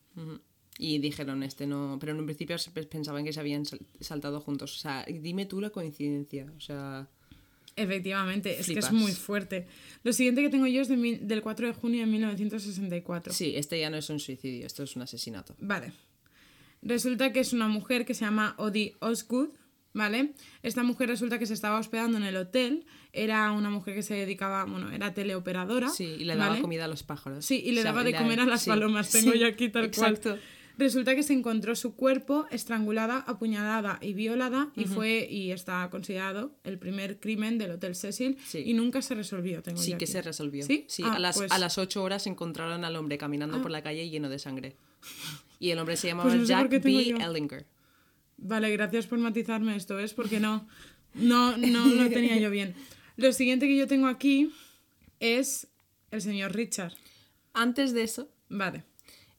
[0.78, 1.98] Y dijeron, este no.
[2.00, 2.58] Pero en un principio
[2.90, 4.76] pensaban que se habían sal- saltado juntos.
[4.76, 6.52] O sea, dime tú la coincidencia.
[6.58, 7.08] O sea.
[7.78, 9.68] Efectivamente, es que es muy fuerte.
[10.04, 13.34] Lo siguiente que tengo yo es de mil- del 4 de junio de 1964.
[13.34, 15.56] Sí, este ya no es un suicidio, esto es un asesinato.
[15.60, 15.92] Vale.
[16.82, 19.50] Resulta que es una mujer que se llama Odie Osgood,
[19.94, 20.34] ¿vale?
[20.62, 22.86] Esta mujer resulta que se estaba hospedando en el hotel.
[23.12, 25.90] Era una mujer que se dedicaba, bueno, era teleoperadora.
[25.90, 26.62] Sí, y le daba ¿vale?
[26.62, 27.44] comida a los pájaros.
[27.46, 29.10] Sí, y le O sea, daba de la- comer a las sí, palomas.
[29.12, 30.32] Tengo sí, yo aquí tal exacto.
[30.32, 30.42] cual.
[30.78, 36.56] Resulta que se encontró su cuerpo estrangulada, apuñalada y violada y fue y está considerado
[36.64, 38.64] el primer crimen del Hotel Cecil Sí.
[38.66, 39.64] y nunca se resolvió.
[39.64, 40.08] Tengo Sí que aquí.
[40.08, 40.66] se resolvió.
[40.66, 40.86] ¿Sí?
[41.04, 44.10] Ah, a, las, pues- a las 8 horas encontraron al hombre caminando por la calle
[44.10, 44.76] lleno de sangre.
[45.60, 47.16] Y el hombre se llamaba Pues no sé Jack B.
[47.20, 47.66] Ellinger.
[48.38, 50.14] Vale, gracias por matizarme esto, ¿ves?
[50.14, 50.68] Porque no,
[51.14, 52.76] no, no lo tenía yo bien.
[53.16, 54.52] Lo siguiente que yo tengo aquí
[55.22, 55.68] es
[56.12, 56.92] el señor Richard.
[57.54, 58.84] Antes de eso, Vale.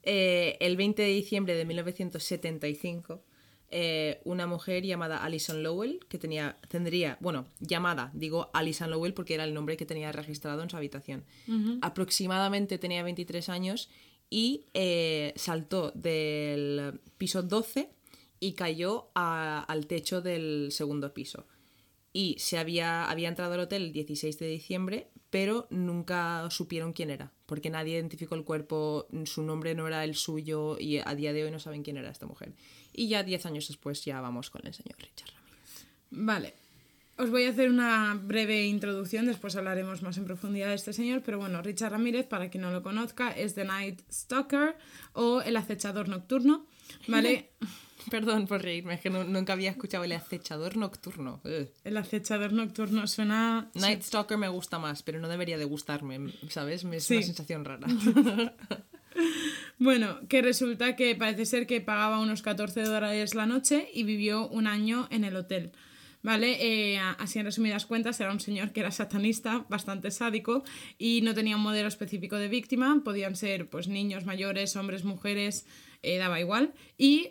[0.07, 3.23] Eh, el 20 de diciembre de 1975,
[3.71, 9.35] eh, una mujer llamada Alison Lowell, que tenía, tendría, bueno, llamada, digo Alison Lowell porque
[9.35, 11.25] era el nombre que tenía registrado en su habitación.
[11.83, 13.90] Aproximadamente tenía 23 años
[14.31, 17.90] y eh, saltó del piso 12
[18.38, 21.47] y cayó a- al techo del segundo piso.
[22.18, 27.11] Y se había, había entrado al hotel el 16 de diciembre, pero nunca supieron quién
[27.11, 31.35] era, porque nadie identificó el cuerpo, su nombre no era el suyo y a día
[31.35, 32.55] de hoy no saben quién era esta mujer.
[32.94, 35.87] Y ya 10 años después ya vamos con el señor Richard Ramírez.
[36.09, 36.55] Vale.
[37.18, 41.20] Os voy a hacer una breve introducción, después hablaremos más en profundidad de este señor,
[41.22, 44.74] pero bueno, Richard Ramírez, para quien no lo conozca, es The Night Stalker
[45.12, 46.64] o el acechador nocturno,
[47.09, 47.50] ¿vale?
[48.11, 51.40] Perdón por reírme, es que no- nunca había escuchado el acechador nocturno.
[51.45, 51.69] Ugh.
[51.85, 53.71] El acechador nocturno suena...
[53.75, 56.85] Night Stalker me gusta más, pero no debería de gustarme, ¿sabes?
[56.85, 57.16] Me- Es Sí.
[57.16, 57.87] una sensación rara.
[59.79, 64.49] Bueno, que resulta que parece ser que pagaba unos 14 dólares la noche y vivió
[64.49, 65.73] un año en el hotel.
[66.23, 66.57] ¿Vale?
[66.95, 70.64] Eh, así en resumidas cuentas, era un señor que era satanista, bastante sádico
[70.99, 73.01] y no tenía un modelo específico de víctima.
[73.05, 75.66] Podían ser pues niños, mayores, hombres, mujeres,
[76.03, 76.73] eh, daba igual.
[76.99, 77.31] Y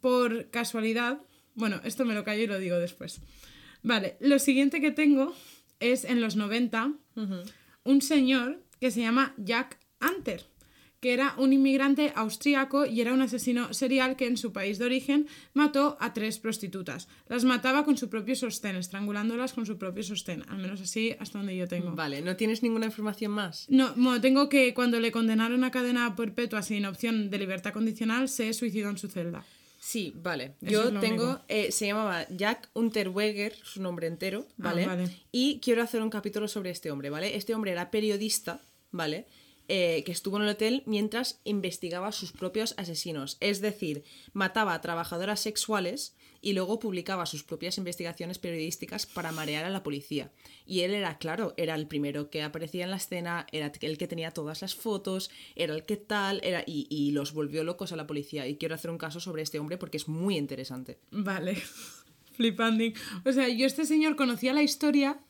[0.00, 1.20] por casualidad,
[1.54, 3.20] bueno, esto me lo callo y lo digo después.
[3.82, 5.34] Vale, lo siguiente que tengo
[5.80, 6.92] es en los 90
[7.84, 10.46] un señor que se llama Jack Anter,
[11.00, 14.86] que era un inmigrante austríaco y era un asesino serial que en su país de
[14.86, 17.08] origen mató a tres prostitutas.
[17.28, 21.38] Las mataba con su propio sostén, estrangulándolas con su propio sostén, al menos así hasta
[21.38, 21.94] donde yo tengo.
[21.94, 23.66] Vale, ¿no tienes ninguna información más?
[23.68, 28.30] No, bueno, tengo que cuando le condenaron a cadena perpetua sin opción de libertad condicional,
[28.30, 29.44] se suicidó en su celda.
[29.86, 30.54] Sí, vale.
[30.62, 34.86] Eso Yo tengo, eh, se llamaba Jack Unterweger, su nombre entero, Ah, ¿vale?
[34.86, 35.10] vale.
[35.30, 37.36] Y quiero hacer un capítulo sobre este hombre, ¿vale?
[37.36, 39.26] Este hombre era periodista, ¿vale?
[39.68, 43.38] Eh, que estuvo en el hotel mientras investigaba sus propios asesinos.
[43.40, 49.64] Es decir, mataba a trabajadoras sexuales y luego publicaba sus propias investigaciones periodísticas para marear
[49.64, 50.30] a la policía.
[50.66, 54.06] Y él era, claro, era el primero que aparecía en la escena, era el que
[54.06, 57.96] tenía todas las fotos, era el que tal, era, y, y los volvió locos a
[57.96, 58.46] la policía.
[58.46, 60.98] Y quiero hacer un caso sobre este hombre porque es muy interesante.
[61.10, 61.56] Vale.
[62.34, 62.94] Flipanding.
[63.24, 65.20] O sea, yo este señor conocía la historia.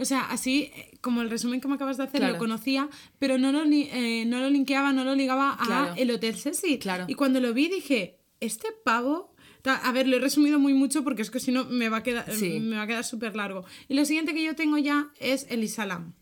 [0.00, 2.34] O sea, así eh, como el resumen que me acabas de hacer Claro.
[2.34, 5.94] lo conocía, pero no lo, eh, no lo linkeaba, no lo ligaba a Claro.
[5.96, 6.78] el Hotel Cecil.
[6.78, 7.04] Claro.
[7.08, 9.34] Y cuando lo vi dije, este pavo...
[9.64, 12.02] A ver, lo he resumido muy mucho porque es que si no me va a
[12.02, 12.58] quedar, Sí.
[12.60, 13.64] me va a quedar súper largo.
[13.88, 16.14] Y lo siguiente que yo tengo ya es el Isalam.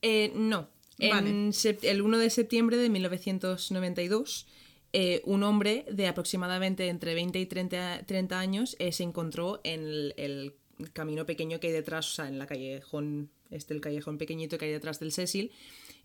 [0.00, 0.68] Eh, no.
[0.98, 1.28] Vale.
[1.28, 4.46] En sep- el 1 de septiembre de 1992,
[4.92, 9.80] eh, un hombre de aproximadamente entre 20 y 30, 30 años eh, se encontró en
[9.80, 10.54] el, el
[10.92, 14.66] camino pequeño que hay detrás, o sea, en la callejón, este el callejón pequeñito que
[14.66, 15.52] hay detrás del Cecil,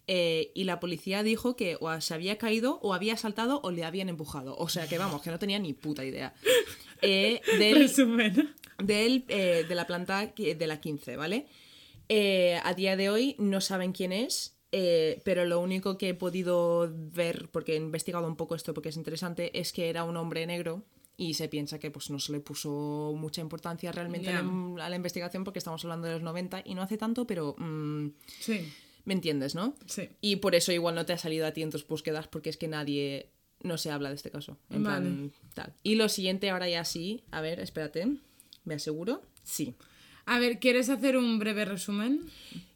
[0.08, 3.84] eh, y la policía dijo que o se había caído o había saltado o le
[3.84, 4.56] habían empujado.
[4.58, 6.34] O sea que vamos, que no tenía ni puta idea.
[7.02, 8.56] Eh, del, Resumen.
[8.78, 11.48] del, eh, de la planta de la 15, ¿vale?
[12.10, 16.14] Eh, a día de hoy no saben quién es, eh, pero lo único que he
[16.14, 20.16] podido ver, porque he investigado un poco esto porque es interesante, es que era un
[20.18, 20.84] hombre negro
[21.20, 24.90] y se piensa que pues no se le puso mucha importancia realmente a, la, a
[24.90, 28.72] la investigación porque estamos hablando de los 90 y no hace tanto, pero mm, Sí,
[29.06, 29.76] me entiendes, ¿no?
[29.88, 30.10] sí.
[30.22, 32.58] Y por eso igual no te ha salido a ti en tus búsquedas porque es
[32.58, 33.32] que nadie
[33.64, 34.58] no se habla de este caso.
[34.70, 35.02] En Vale.
[35.02, 35.74] plan, tal.
[35.82, 38.08] Y lo siguiente ahora ya sí, a ver, espérate,
[38.64, 39.24] me aseguro.
[39.44, 39.74] Sí.
[40.26, 42.30] A ver, ¿quieres hacer un breve resumen?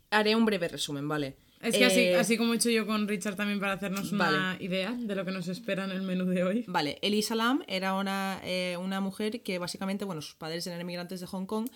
[0.10, 1.36] Haré un breve resumen, ¿vale?
[1.62, 4.32] Es que así, Eh, así como he hecho yo con Richard también para hacernos una
[4.32, 4.63] Vale.
[4.63, 6.65] idea de lo que nos espera en el menú de hoy.
[6.67, 11.19] Vale, Elisa Lam era una, eh, una mujer que básicamente, bueno, sus padres eran emigrantes
[11.19, 11.67] de Hong Kong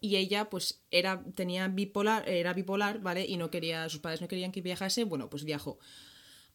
[0.00, 3.24] y ella pues era, tenía bipolar, era bipolar, ¿vale?
[3.26, 5.78] Y no quería, sus padres no querían que viajase, bueno, pues viajó.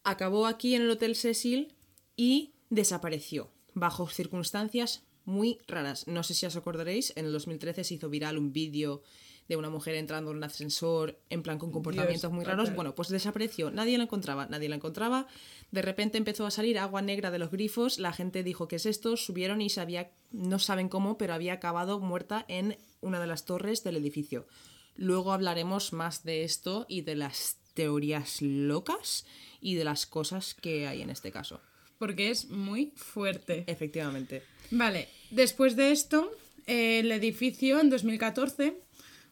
[0.04, 1.74] Acabó aquí en el Hotel Cecil
[2.16, 6.06] y desapareció, bajo circunstancias muy raras.
[6.06, 9.02] No sé si os acordaréis, en el 2013 se hizo viral un vídeo
[9.48, 12.74] de una mujer entrando en un ascensor en plan con comportamientos muy raros.
[12.74, 15.26] Bueno, pues desapareció, nadie la encontraba, nadie la encontraba.
[15.70, 18.86] De repente empezó a salir agua negra de los grifos, la gente dijo, ¿qué es
[18.86, 19.16] esto?
[19.16, 23.46] Subieron y se había, no saben cómo, pero había acabado muerta en una de las
[23.46, 24.46] torres del edificio.
[24.96, 29.24] Luego hablaremos más de esto y de las teorías locas
[29.60, 31.60] y de las cosas que hay en este caso.
[31.98, 33.64] Porque es muy fuerte.
[33.66, 34.42] Efectivamente.
[34.70, 36.30] Vale, después de esto,
[36.66, 38.87] el edificio en 2014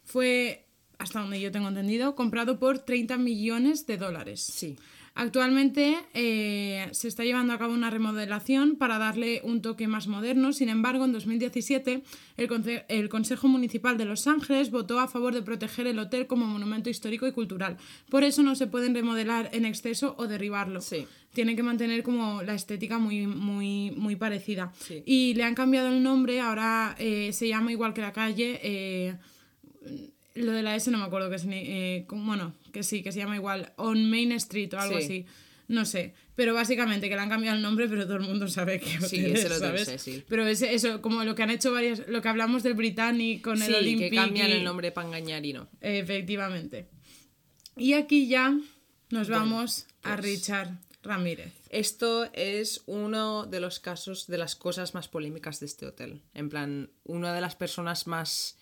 [0.07, 0.65] fue,
[0.99, 4.41] hasta donde yo tengo entendido, comprado por 30 millones de dólares.
[4.41, 4.77] Sí.
[5.19, 10.53] Actualmente eh, se está llevando a cabo una remodelación para darle un toque más moderno.
[10.53, 12.03] Sin embargo, en 2017
[12.37, 16.45] el, el Consejo Municipal de Los Ángeles votó a favor de proteger el hotel como
[16.45, 17.79] monumento histórico y cultural.
[18.11, 20.83] Por eso no se pueden remodelar en exceso o derribarlo.
[20.83, 21.07] Sí.
[21.33, 24.71] Tiene que mantener como la estética muy, muy, muy parecida.
[24.79, 25.03] Sí.
[25.07, 28.61] Y le han cambiado el nombre, ahora eh, se llama igual que la calle.
[28.63, 29.17] eh,
[30.35, 33.13] lo de la S no me acuerdo que es ni- eh, bueno, que sí, que
[33.13, 35.05] se llama igual On Main Street o algo Sí.
[35.05, 35.27] así.
[35.69, 38.79] No sé, pero básicamente que le han cambiado el nombre, pero todo el mundo sabe
[38.79, 39.85] que Sí, hotel es es, el Hotel ¿sabes?
[39.87, 40.25] Cecil.
[40.29, 43.61] Pero es eso, como lo que han hecho varias, lo que hablamos del Britannic con
[43.61, 44.11] el Olympic.
[44.11, 45.69] que cambian y- el nombre para engañar y no.
[45.81, 46.89] Efectivamente.
[47.77, 48.57] Y aquí ya
[49.11, 50.71] nos vamos a pues- Richard
[51.03, 51.53] Ramírez.
[51.71, 56.23] Esto es uno de los casos, de las cosas más polémicas de este hotel.
[56.33, 58.57] En plan, una de las personas más,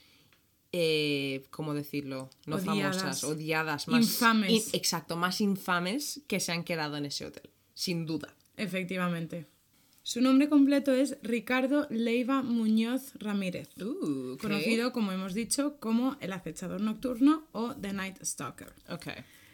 [0.77, 2.31] eh, ¿cómo decirlo?
[2.47, 2.97] No Odiadas.
[2.99, 4.03] famosas, odiadas, más...
[4.05, 4.51] Infames.
[4.51, 7.49] in- exacto, más infames que se han quedado en ese hotel.
[7.75, 8.35] Sin duda.
[8.57, 9.47] Efectivamente.
[10.03, 16.33] Su nombre completo es Ricardo Leiva Muñoz Ramírez, Uh, conocido, como hemos dicho, como el
[16.33, 18.73] acechador nocturno o The Night Stalker.
[18.91, 19.07] Ok.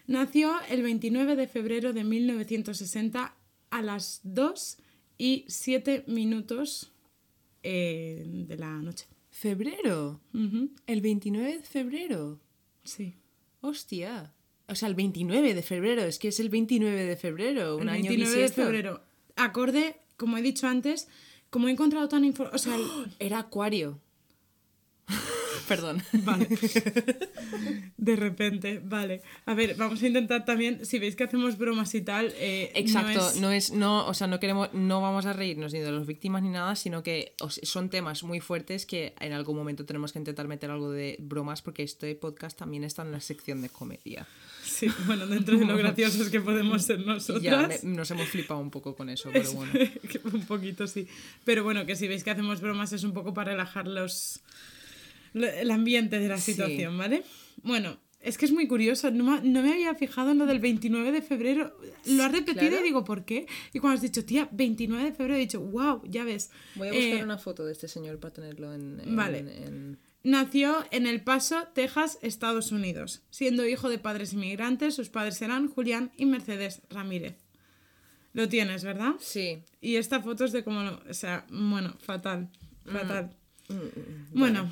[0.07, 3.35] Nació el 29 de febrero de 1960
[3.71, 4.79] a las 2
[5.19, 6.91] y 7 minutos
[7.63, 9.07] eh, de la noche.
[9.41, 10.21] ¿Febrero?
[10.87, 12.39] ¿El 29 de febrero?
[12.85, 13.15] Sí.
[13.63, 14.35] Hostia.
[14.69, 16.03] O sea, el 29 de febrero.
[16.03, 17.77] Es que es el 29 de febrero.
[17.77, 19.03] Un el año 29 de febrero.
[19.37, 21.09] Acorde, como he dicho antes,
[21.49, 22.55] como he encontrado tan información...
[22.55, 23.99] O sea, el- Era acuario.
[25.71, 26.03] Perdón.
[26.13, 26.49] Vale.
[27.97, 29.23] De repente, vale.
[29.47, 32.33] A ver, vamos a intentar también, si veis que hacemos bromas y tal.
[32.37, 35.73] eh, Exacto, no es- no es, no, o sea, no queremos, no vamos a reírnos
[35.73, 39.57] ni de las víctimas ni nada, sino que son temas muy fuertes que en algún
[39.57, 43.21] momento tenemos que intentar meter algo de bromas porque este podcast también está en la
[43.21, 44.27] sección de comedia.
[44.65, 47.43] Sí, bueno, dentro de lo graciosos que podemos ser Y nosotras.
[47.43, 49.73] ya me- nos hemos flipado un poco con eso, pero bueno.
[50.33, 51.07] Un poquito sí.
[51.45, 54.41] Pero bueno, que si veis que hacemos bromas es un poco para relajar los,
[55.35, 56.53] el ambiente de la Sí.
[56.53, 57.23] situación, ¿vale?
[57.63, 60.59] Bueno, Es que es muy curioso, no, me- no me había fijado en lo del
[60.59, 61.75] 29 de febrero.
[62.05, 62.81] Lo has repetido Claro.
[62.81, 63.47] y digo, ¿por qué?
[63.73, 66.51] Y cuando has dicho, tía, 29 de febrero, he dicho, wow, ya ves.
[66.75, 69.01] Voy a buscar Eh, una foto de este señor para tenerlo en.
[69.01, 69.39] en- Vale.
[69.39, 73.23] en- Nació en El Paso, Texas, Estados Unidos.
[73.31, 77.37] Siendo hijo de padres inmigrantes, sus padres eran Julián y Mercedes Ramírez.
[78.35, 79.15] Lo tienes, ¿verdad?
[79.19, 79.63] Sí.
[79.81, 81.03] Y esta foto es de cómo lo...
[81.09, 82.51] O sea, bueno, fatal.
[82.85, 82.91] Mm.
[82.93, 83.31] Fatal.
[84.35, 84.71] Bueno,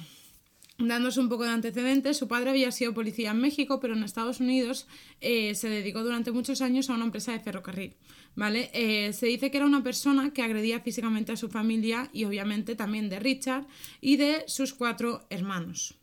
[0.79, 4.41] dándose un poco de antecedentes, su padre había sido policía en México, pero en Estados
[4.41, 4.87] Unidos
[5.21, 7.97] eh, se dedicó durante muchos años a una empresa de ferrocarril.
[8.37, 8.71] ¿Vale?
[8.73, 12.77] Eh, se dice que era una persona que agredía físicamente a su familia y obviamente
[12.77, 13.67] también de Richard
[14.01, 15.97] y de sus cuatro hermanos.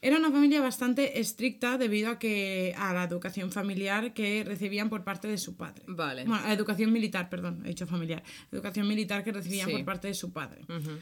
[0.00, 5.04] Era una familia bastante estricta debido a que a la educación familiar que recibían por
[5.04, 5.84] parte de su padre.
[5.86, 6.24] Vale.
[6.24, 8.24] Bueno, a educación militar, perdón, he dicho familiar.
[8.50, 9.74] Educación militar que recibían Sí.
[9.76, 10.62] por parte de su padre.
[10.62, 10.98] Ujú.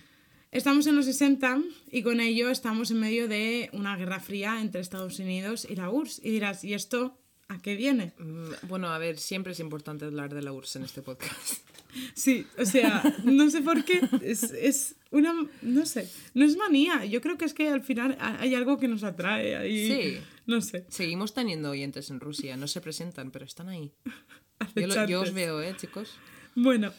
[0.53, 1.61] Estamos en los 60
[1.93, 5.91] y con ello estamos en medio de una guerra fría entre Estados Unidos y la
[5.91, 6.21] URSS.
[6.25, 7.17] Y dirás, ¿y esto
[7.49, 8.13] a qué viene?
[8.19, 11.35] Mm, Bueno, a ver, siempre es importante hablar de la URSS en este podcast.
[12.15, 14.01] Sí, o sea, no sé por qué.
[14.23, 15.35] Es, es una.
[15.61, 16.09] No sé.
[16.35, 17.05] No es manía.
[17.05, 19.89] Yo creo que es que al final hay algo que nos atrae ahí.
[19.89, 20.19] Sí.
[20.47, 20.87] No sé.
[20.89, 23.91] Seguimos teniendo oyentes en Rusia, no se presentan, pero están ahí.
[24.77, 26.13] Yo, lo- yo os veo, ¿eh, chicos?
[26.55, 26.93] Bueno,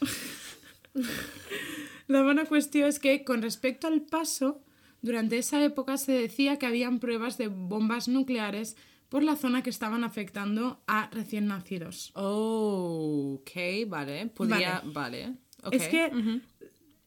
[2.06, 4.62] la buena cuestión es que con respecto al paso,
[5.00, 8.76] durante esa época se decía que habían pruebas de bombas nucleares
[9.08, 12.12] por la zona que estaban afectando a recién nacidos.
[12.14, 14.26] Oh, ok, vale.
[14.28, 14.82] Podría.
[14.86, 15.34] Vale.
[15.70, 16.10] Es que,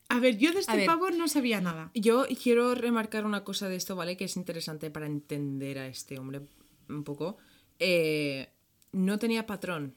[0.09, 0.85] a ver, yo de este ver.
[0.85, 1.89] pavo no sabía nada.
[1.95, 4.17] Yo quiero remarcar una cosa de esto, ¿vale?
[4.17, 6.41] Que es interesante para entender a este hombre
[6.89, 7.37] un poco.
[7.79, 8.49] Eh,
[8.91, 9.95] no tenía patrón.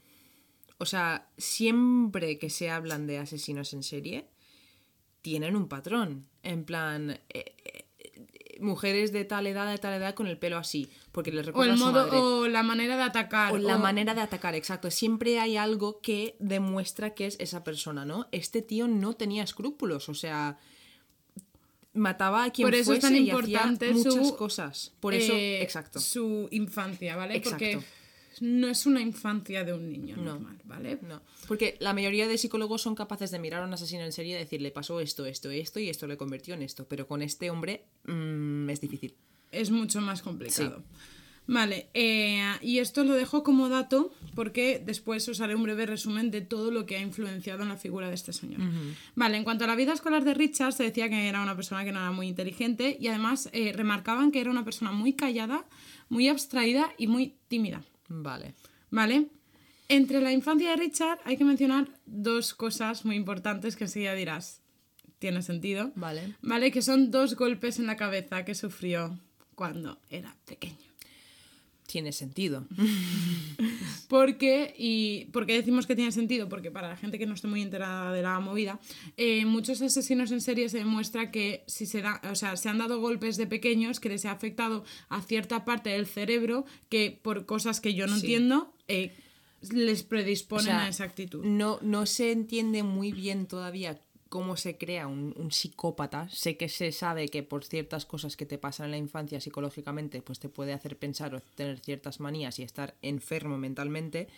[0.79, 4.27] O sea, siempre que se hablan de asesinos en serie,
[5.21, 6.25] tienen un patrón.
[6.41, 10.57] En plan, eh, eh, eh, mujeres de tal edad, de tal edad, con el pelo
[10.57, 10.89] así.
[11.11, 12.17] Porque les O recuerda el a su modo, madre.
[12.17, 13.51] o la manera de atacar.
[13.53, 14.89] O la o- manera de atacar, exacto.
[14.89, 18.27] Siempre hay algo que demuestra que es esa persona, ¿no?
[18.31, 20.57] Este tío no tenía escrúpulos, o sea,
[21.93, 24.93] mataba a quien Por eso es fuese tan y hacía importante muchas su, cosas.
[25.01, 25.99] Por eso, eh, exacto.
[25.99, 27.41] Su infancia, ¿vale?
[27.41, 27.95] Porque Exacto.
[28.41, 30.23] No es una infancia de un niño No.
[30.33, 30.99] normal, ¿vale?
[31.01, 34.35] No, porque la mayoría de psicólogos son capaces de mirar a un asesino en serie
[34.35, 37.49] y decirle pasó esto, esto, esto y esto le convirtió en esto, pero con este
[37.49, 39.15] hombre mm, es difícil.
[39.51, 40.83] es mucho más complicado.
[41.51, 46.29] Vale, eh, y esto lo dejo como dato porque después os haré un breve resumen
[46.29, 48.61] de todo lo que ha influenciado en la figura de este señor.
[49.15, 51.83] Vale, en cuanto a la vida escolar de Richard, se decía que era una persona
[51.83, 55.65] que no era muy inteligente y además eh, remarcaban que era una persona muy callada,
[56.07, 57.81] muy abstraída y muy tímida.
[58.09, 58.53] Vale.
[58.89, 59.27] ¿Vale?
[59.87, 64.61] Entre la infancia de Richard hay que mencionar dos cosas muy importantes que enseguida dirás,
[65.19, 65.91] tiene sentido.
[65.95, 66.35] Vale.
[66.41, 66.71] ¿Vale?
[66.71, 69.19] Que son dos golpes en la cabeza que sufrió
[69.55, 70.88] cuando era pequeño.
[71.91, 72.67] Tiene sentido.
[74.07, 76.49] Porque, y ¿por qué decimos que tiene sentido?
[76.49, 78.79] Porque para la gente que no esté muy enterada de la movida,
[79.17, 82.77] eh, muchos asesinos en serie se demuestra que si se da, o sea, se han
[82.77, 87.45] dado golpes de pequeños que les ha afectado a cierta parte del cerebro que por
[87.45, 88.21] cosas que yo no Sí.
[88.21, 89.11] entiendo eh,
[89.71, 91.43] les predisponen O sea, a esa actitud.
[91.45, 96.29] No, no se entiende muy bien todavía cómo se crea un, psicópata.
[96.29, 100.21] Sé que se sabe que por ciertas cosas que te pasan en la infancia psicológicamente,
[100.21, 104.29] pues te puede hacer pensar o tener ciertas manías y estar enfermo mentalmente.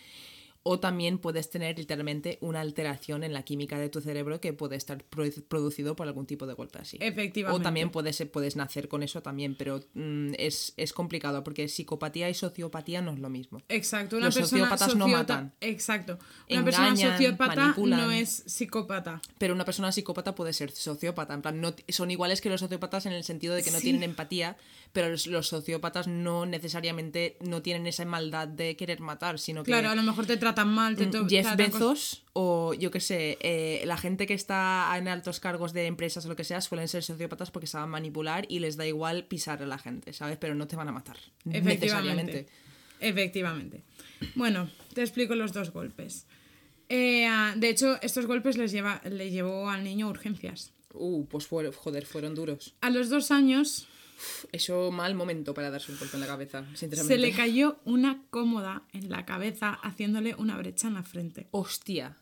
[0.64, 4.76] O también puedes tener literalmente una alteración en la química de tu cerebro que puede
[4.76, 6.98] estar produ- producido por algún tipo de golpe así.
[7.00, 7.60] Efectivamente.
[7.60, 12.30] O también puedes, puedes nacer con eso también, pero mm, es, es complicado porque psicopatía
[12.30, 13.60] y sociopatía no es lo mismo.
[13.68, 15.52] Exacto, una Los persona sociópatas no matan.
[15.60, 16.18] Exacto.
[16.48, 18.00] Una persona sociópata manipulan.
[18.00, 19.20] no es psicópata.
[19.38, 21.34] Pero una persona psicópata puede ser sociópata.
[21.34, 23.84] En plan, no, son iguales que los sociópatas en el sentido de que no Sí.
[23.84, 24.56] tienen empatía,
[24.92, 29.70] pero los, los sociópatas no necesariamente no tienen esa maldad de querer matar, sino que
[29.70, 33.38] Claro, a lo mejor te tratan mal, te Mm, Jeff Bezos o yo qué sé,
[33.40, 36.88] eh, la gente que está en altos cargos de empresas o lo que sea suelen
[36.88, 40.36] ser sociópatas porque saben manipular y les da igual pisar a la gente, ¿sabes?
[40.38, 41.16] Pero no te van a matar.
[41.44, 42.46] Necesariamente.
[42.46, 42.62] Efectivamente.
[43.00, 43.82] Efectivamente.
[44.34, 46.26] Bueno, te explico los dos golpes.
[46.88, 50.72] Eh, ah, de hecho, estos golpes les lleva, le llevó al niño a urgencias.
[50.94, 52.74] Uh, pues fue- joder, fueron duros.
[52.82, 53.88] A los dos años
[54.52, 57.14] Eso mal momento para darse un golpe en la cabeza, sinceramente.
[57.14, 61.46] se le cayó una cómoda en la cabeza haciéndole una brecha en la frente.
[61.50, 62.16] Hostia.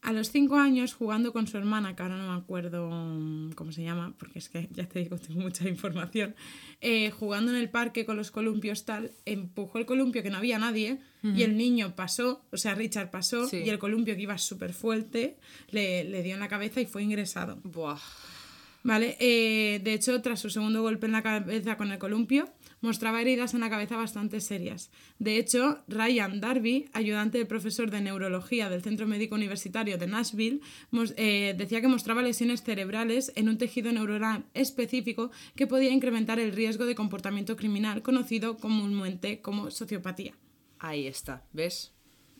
[0.00, 3.72] A los cinco años, jugando con su hermana, que ahora no me acuerdo mm, cómo
[3.72, 6.36] se llama, porque es que ya te digo, tengo mucha información,
[6.80, 10.56] eh, jugando en el parque con los columpios tal, empujó el columpio que no había
[10.60, 13.56] nadie y el niño pasó, o sea, Richard pasó Sí.
[13.56, 15.36] y el columpio que iba súper fuerte
[15.70, 17.56] le, le dio en la cabeza y fue ingresado.
[17.64, 17.98] Buah.
[18.88, 19.18] ¿Vale?
[19.20, 22.48] Eh, de hecho, tras su segundo golpe en la cabeza con el columpio,
[22.80, 24.90] mostraba heridas en la cabeza bastante serias.
[25.18, 30.60] De hecho, Ryan Darby, ayudante del profesor de neurología del Centro Médico Universitario de Nashville,
[31.18, 36.52] eh, decía que mostraba lesiones cerebrales en un tejido neuronal específico que podía incrementar el
[36.52, 40.32] riesgo de comportamiento criminal, conocido comúnmente como sociopatía.
[40.78, 41.92] Ahí está, ¿ves?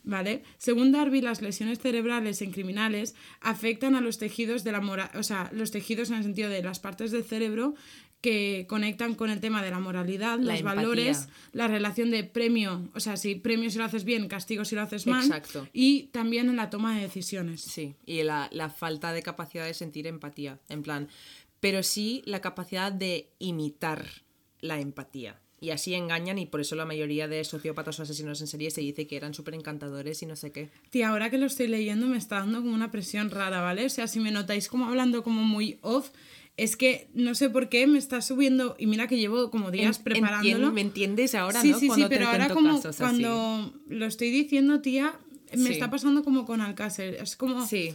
[0.03, 0.43] ¿Vale?
[0.57, 5.23] Según Darby, las lesiones cerebrales en criminales afectan a los tejidos de la mora o
[5.23, 7.75] sea, los tejidos en el sentido de las partes del cerebro
[8.21, 12.99] que conectan con el tema de la moralidad, los valores, la relación de premio, o
[12.99, 15.67] sea, si premio si lo haces bien, castigo si lo haces mal, Exacto.
[15.71, 17.61] y también en la toma de decisiones.
[17.61, 21.07] Sí, y la, la falta de capacidad de sentir empatía, en plan,
[21.61, 24.05] pero sí la capacidad de imitar
[24.59, 25.39] la empatía.
[25.61, 28.81] Y así engañan y por eso la mayoría de sociópatas o asesinos en serie se
[28.81, 30.69] dice que eran súper encantadores y no sé qué.
[30.89, 33.85] Tía, ahora que lo estoy leyendo me está dando como una presión rara, ¿vale?
[33.85, 36.09] O sea, si me notáis como hablando como muy off,
[36.55, 39.99] es que no sé por qué me está subiendo y mira que llevo como días
[39.99, 40.71] preparándolo.
[40.71, 41.79] ¿Me entiendes ahora, sí, no?
[41.79, 45.13] Sí, sí, pero ahora como cuando lo estoy diciendo, tía,
[45.57, 47.15] me está pasando como con Alcácer.
[47.15, 47.65] Es como...
[47.65, 47.93] Sí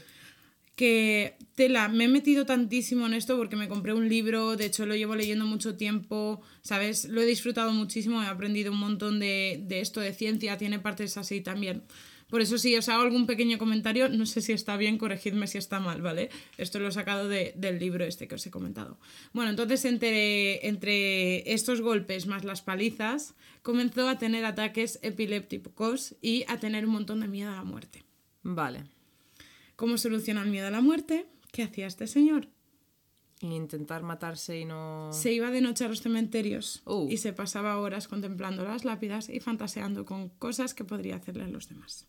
[0.76, 4.86] que tela, me he metido tantísimo en esto porque me compré un libro, de hecho
[4.86, 7.04] lo llevo leyendo mucho tiempo, ¿sabes?
[7.06, 11.16] Lo he disfrutado muchísimo, he aprendido un montón de, de esto de ciencia, tiene partes
[11.16, 11.84] así también.
[12.28, 15.58] Por eso si os hago algún pequeño comentario, no sé si está bien, corregidme si
[15.58, 16.30] está mal, ¿vale?
[16.58, 18.98] Esto lo he sacado del libro este que os he comentado.
[19.32, 26.44] Bueno, entonces entre, entre estos golpes más las palizas, comenzó a tener ataques epilépticos y
[26.48, 28.02] a tener un montón de miedo a la muerte.
[28.42, 28.93] Vale.
[29.76, 31.26] ¿Cómo soluciona el miedo a la muerte?
[31.52, 32.48] ¿Qué hacía este señor?
[33.40, 35.10] Intentar matarse y no.
[35.12, 37.08] Se iba de noche a los cementerios uh.
[37.10, 41.48] y se pasaba horas contemplando las lápidas y fantaseando con cosas que podría hacerle a
[41.48, 42.06] los demás.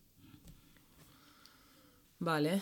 [2.19, 2.61] Vale,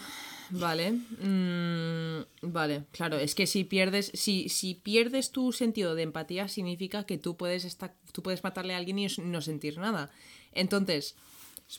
[0.50, 0.92] vale.
[0.92, 7.06] Mm, vale, claro, es que si pierdes, si, si pierdes tu sentido de empatía, significa
[7.06, 10.10] que tú puedes estar, tú puedes matarle a alguien y no sentir nada.
[10.52, 11.16] Entonces,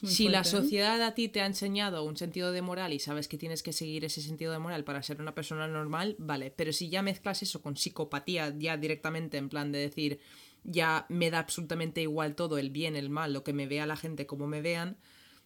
[0.02, 0.44] si la ¿eh?
[0.44, 3.72] sociedad a ti te ha enseñado un sentido de moral y sabes que tienes que
[3.72, 6.50] seguir ese sentido de moral para ser una persona normal, vale.
[6.50, 10.20] Pero si ya mezclas eso con psicopatía, ya directamente en plan de decir,
[10.64, 13.96] ya me da absolutamente igual todo, el bien, el mal, lo que me vea la
[13.96, 14.96] gente, como me vean,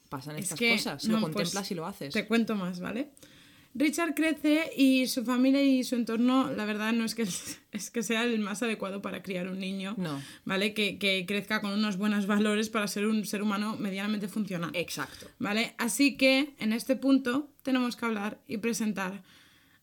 [0.09, 1.05] pasan estas cosas.
[1.05, 2.15] lo pues, contemplas y lo haces.
[2.15, 3.11] Te cuento más, ¿vale?
[3.79, 7.23] Richard crece y su familia y su entorno, la verdad, no es que,
[7.73, 10.21] es que sea el más adecuado para criar un niño, no.
[10.45, 10.75] ¿vale?
[10.75, 14.73] Que, que, crezca con unos buenos valores para ser un ser humano medianamente funcional.
[14.75, 15.29] Exacto.
[15.39, 15.75] ¿Vale?
[15.79, 19.23] Así que en este punto tenemos que hablar y presentar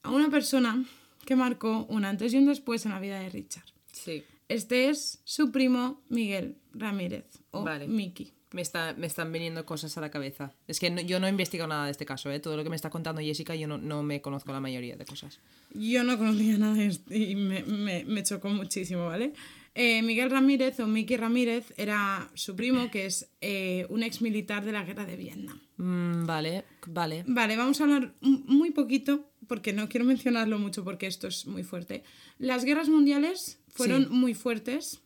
[0.04, 0.84] a una persona
[1.26, 3.66] que marcó un antes y un después en la vida de Richard.
[3.92, 4.24] Sí.
[4.50, 7.88] Este es su primo Miguel Ramírez, o vale.
[7.88, 10.54] Miki me, está, me están viniendo cosas a la cabeza.
[10.68, 12.40] Es que yo no he investigado nada de este caso, ¿eh?
[12.40, 15.06] Todo lo que me está contando Jessica, yo no, no me conozco la mayoría de
[15.06, 15.40] cosas.
[15.74, 19.34] Yo no conocía nada de esto y me, me, me chocó muchísimo, ¿vale?
[19.76, 24.64] Eh, Miguel Ramírez o Miki Ramírez era su primo, que es eh, un ex militar
[24.64, 25.60] de la guerra de Vietnam.
[25.76, 27.26] Mm, vale, vale.
[27.28, 31.64] Vale, vamos a hablar muy poquito, porque no quiero mencionarlo mucho porque esto es muy
[31.64, 32.04] fuerte.
[32.40, 35.02] Las guerras mundiales fueron muy fuertes.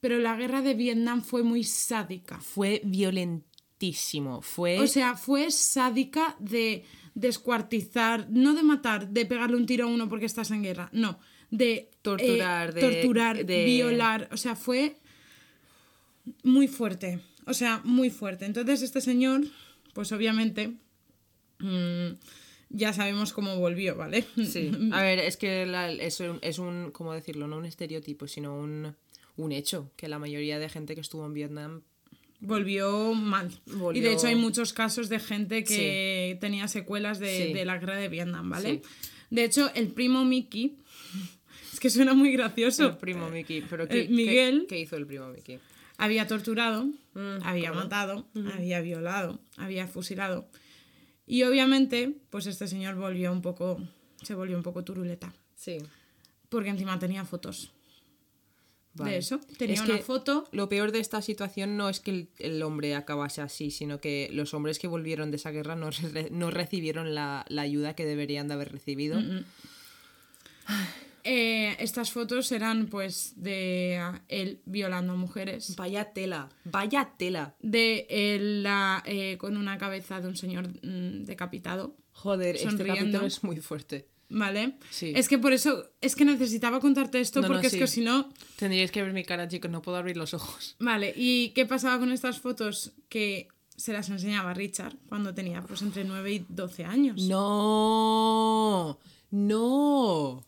[0.00, 2.40] Pero la guerra de Vietnam fue muy sádica.
[2.40, 4.42] Fue violentísimo.
[4.42, 4.78] Fue.
[4.80, 6.84] O sea, fue sádica de
[7.14, 10.88] descuartizar, no de matar, de pegarle un tiro a uno porque estás en guerra.
[10.92, 11.18] No.
[11.50, 13.64] De torturar, eh, de, torturar, de...
[13.64, 14.28] violar.
[14.32, 14.96] O sea, fue
[16.42, 17.20] muy fuerte.
[17.46, 18.44] O sea, muy fuerte.
[18.44, 19.44] Entonces, este señor,
[19.94, 20.76] pues obviamente.
[21.58, 22.18] Mm,
[22.70, 24.26] ya sabemos cómo volvió, ¿vale?
[24.46, 24.70] Sí.
[24.92, 25.66] A ver, es que
[26.00, 27.48] eso es un, ¿cómo decirlo?
[27.48, 28.94] No un estereotipo, sino un
[29.38, 31.82] un hecho, que la mayoría de gente que estuvo en Vietnam
[32.40, 33.50] volvió mal.
[33.94, 38.08] Y de hecho hay muchos casos de gente que tenía secuelas de, la guerra de
[38.08, 38.82] Vietnam, ¿vale?
[39.30, 40.78] De hecho, el primo Mickey,
[41.72, 42.86] es que suena muy gracioso.
[42.86, 45.60] El primo Mickey, pero Miguel, ¿qué, hizo el primo Mickey?
[45.98, 50.48] Había torturado, mm, había matado, había violado, había fusilado.
[51.26, 53.80] Y obviamente, pues este señor volvió un poco,
[54.22, 55.32] se volvió un poco turuleta.
[55.54, 55.78] Sí.
[56.48, 57.72] Porque encima tenía fotos
[59.04, 59.40] de eso.
[59.56, 60.44] Tenía una foto.
[60.52, 64.54] Lo peor de esta situación no es que el, hombre acabase así, sino que los
[64.54, 65.90] hombres que volvieron de esa guerra no,
[66.30, 69.20] no recibieron la, ayuda que deberían de haber recibido.
[71.30, 75.76] Eh, estas fotos eran pues de él violando a mujeres.
[75.76, 77.54] Vaya tela, vaya tela.
[77.60, 81.94] De él la, eh, con una cabeza de un señor mm, decapitado.
[82.12, 84.08] Joder, este capítulo es muy fuerte.
[84.30, 84.76] ¿Vale?
[84.90, 85.12] Sí.
[85.16, 88.28] Es que por eso, es que necesitaba contarte esto porque es que si no...
[88.56, 90.76] Tendríais que ver mi cara, chicos, no puedo abrir los ojos.
[90.78, 92.92] Vale, ¿y qué pasaba con estas fotos?
[93.08, 97.22] Que se las enseñaba Richard cuando tenía pues entre 9 y 12 años.
[97.22, 98.98] No,
[99.30, 100.44] no.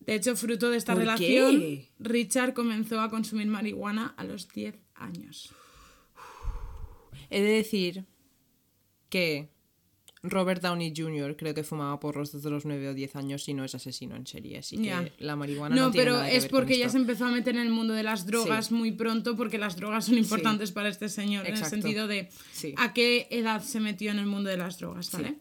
[0.00, 1.88] De hecho, fruto de esta ¿Por relación, qué?
[1.98, 5.52] Richard comenzó a consumir marihuana a los 10 años.
[7.28, 8.06] He de decir
[9.08, 9.50] que
[10.22, 11.34] Robert Downey Jr.
[11.36, 14.26] creo que fumaba porros desde los 9 o 10 años y no es asesino en
[14.26, 16.78] serie, así que la marihuana no, No, tiene pero nada que es ver con porque
[16.78, 16.92] ya esto.
[16.98, 18.74] se empezó a meter en el mundo de las drogas Sí.
[18.74, 22.74] muy pronto, porque las drogas son importantes para este señor, en el sentido de Sí.
[22.76, 25.38] a qué edad se metió en el mundo de las drogas, ¿vale?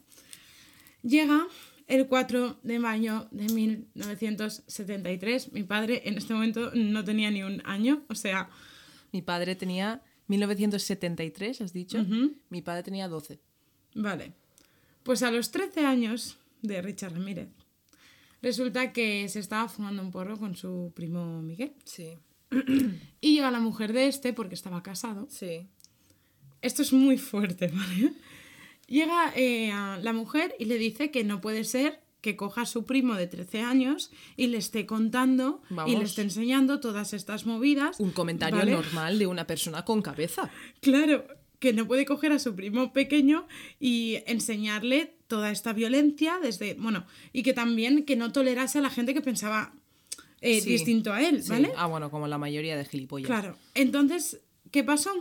[1.03, 1.45] Llega
[1.87, 5.51] el 4 de mayo de 1973.
[5.51, 8.49] Mi padre en este momento no tenía ni un año, o sea,
[9.11, 12.05] Mi padre tenía 1973, has dicho.
[12.49, 13.39] Mi padre tenía 12.
[13.95, 14.33] Vale.
[15.03, 17.49] Pues a los 13 años de Richard Ramírez,
[18.41, 21.73] resulta que se estaba fumando un porro con su primo Miguel.
[21.85, 22.17] Sí,
[23.21, 25.27] Y llega la mujer de este, porque estaba casado.
[25.29, 25.67] sí.
[26.61, 28.11] Esto es muy fuerte, ¿vale?
[28.85, 32.65] Llega eh, a la mujer y le dice que no puede ser que coja a
[32.65, 37.45] su primo de 13 años y le esté contando y le esté enseñando todas estas
[37.45, 37.99] movidas.
[37.99, 38.71] Un comentario ¿vale?
[38.71, 40.49] normal de una persona con cabeza.
[40.81, 41.25] Claro,
[41.59, 43.47] que no puede coger a su primo pequeño
[43.79, 48.89] y enseñarle toda esta violencia desde, bueno, y que también que no tolerase a la
[48.89, 49.73] gente que pensaba
[50.41, 51.49] eh, Sí, distinto a él, Sí.
[51.49, 51.71] ¿vale?
[51.75, 53.27] Ah, bueno, como la mayoría de gilipollas.
[53.27, 53.57] Claro.
[53.75, 54.39] Entonces,
[54.71, 55.11] ¿qué pasó?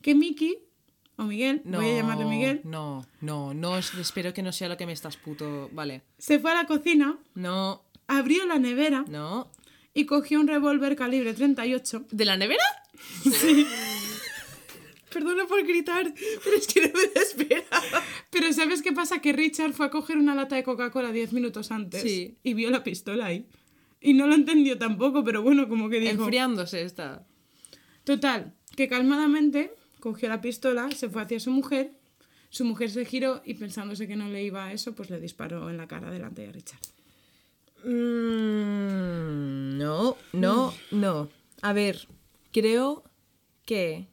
[0.00, 0.56] Que Miki,
[1.16, 4.70] o Miguel, No, voy a llamarle Miguel, No, no, no, es- espero que no sea
[4.70, 5.68] lo que me estás puto.
[5.72, 6.00] Vale.
[6.16, 9.50] se fue a la cocina, No, abrió la nevera no.
[9.92, 12.06] y cogió un revólver calibre 38.
[12.10, 12.64] ¿De la nevera?
[13.22, 13.66] Sí.
[15.12, 16.12] Perdona por gritar,
[16.44, 18.02] pero es que no me lo esperaba.
[18.30, 19.20] Pero ¿sabes qué pasa?
[19.20, 22.36] Que Richard fue a coger una lata de Coca-Cola 10 minutos antes Sí.
[22.42, 23.46] y vio la pistola ahí.
[24.00, 26.12] Y no lo entendió tampoco, pero bueno, como que dijo...
[26.12, 27.26] Enfriándose está.
[28.04, 31.92] Total, que calmadamente cogió la pistola, se fue hacia su mujer,
[32.48, 35.68] su mujer se giró y pensándose que no le iba a eso, pues le disparó
[35.70, 36.80] en la cara delante de Richard.
[37.84, 41.28] Mm, no, no, no.
[41.62, 42.06] A ver,
[42.52, 43.04] creo
[43.66, 44.06] que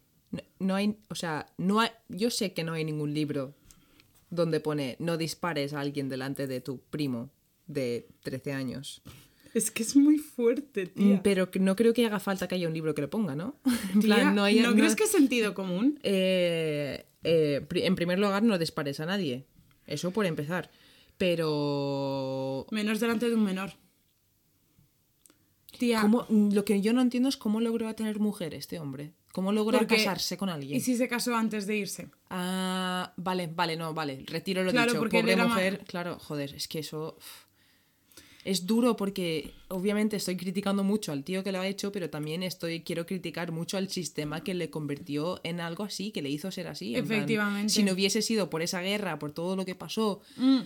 [0.60, 3.54] no, no hay, o sea, no hay, yo sé que no hay ningún libro
[4.30, 7.30] donde pone no dispares a alguien delante de tu primo
[7.68, 9.02] de 13 años.
[9.54, 11.20] Es que es muy fuerte, Mm, tía.
[11.24, 13.56] Pero no creo que haga falta que haya un libro que lo ponga, ¿no?
[13.94, 16.00] En Tía, plan, no, ¿no no- crees que es sentido común?
[16.04, 19.46] Eh, eh, en primer lugar, no dispares a nadie.
[19.86, 20.70] Eso por empezar.
[21.18, 22.68] Pero.
[22.72, 23.72] Menos delante de un menor.
[25.80, 29.14] Tía, ¿cómo- lo que yo no entiendo es cómo logró tener mujer este hombre.
[29.32, 30.78] ¿Cómo Porque- casarse con alguien?
[30.78, 32.10] ¿y si se casó antes de irse?
[32.30, 34.24] Ah, vale, vale, no, vale.
[34.26, 35.00] Retiro lo Claro, dicho.
[35.00, 35.84] porque Pobre mujer.
[35.88, 37.18] Claro, joder, es que eso.
[38.44, 42.44] Es duro porque obviamente estoy criticando mucho al tío que lo ha hecho, pero también
[42.44, 46.50] estoy quiero criticar mucho al sistema que le convirtió en algo así, que le hizo
[46.50, 46.94] ser así.
[46.94, 47.74] plan, Efectivamente.
[47.74, 50.60] si no hubiese sido por esa guerra, por todo lo que pasó, Mm.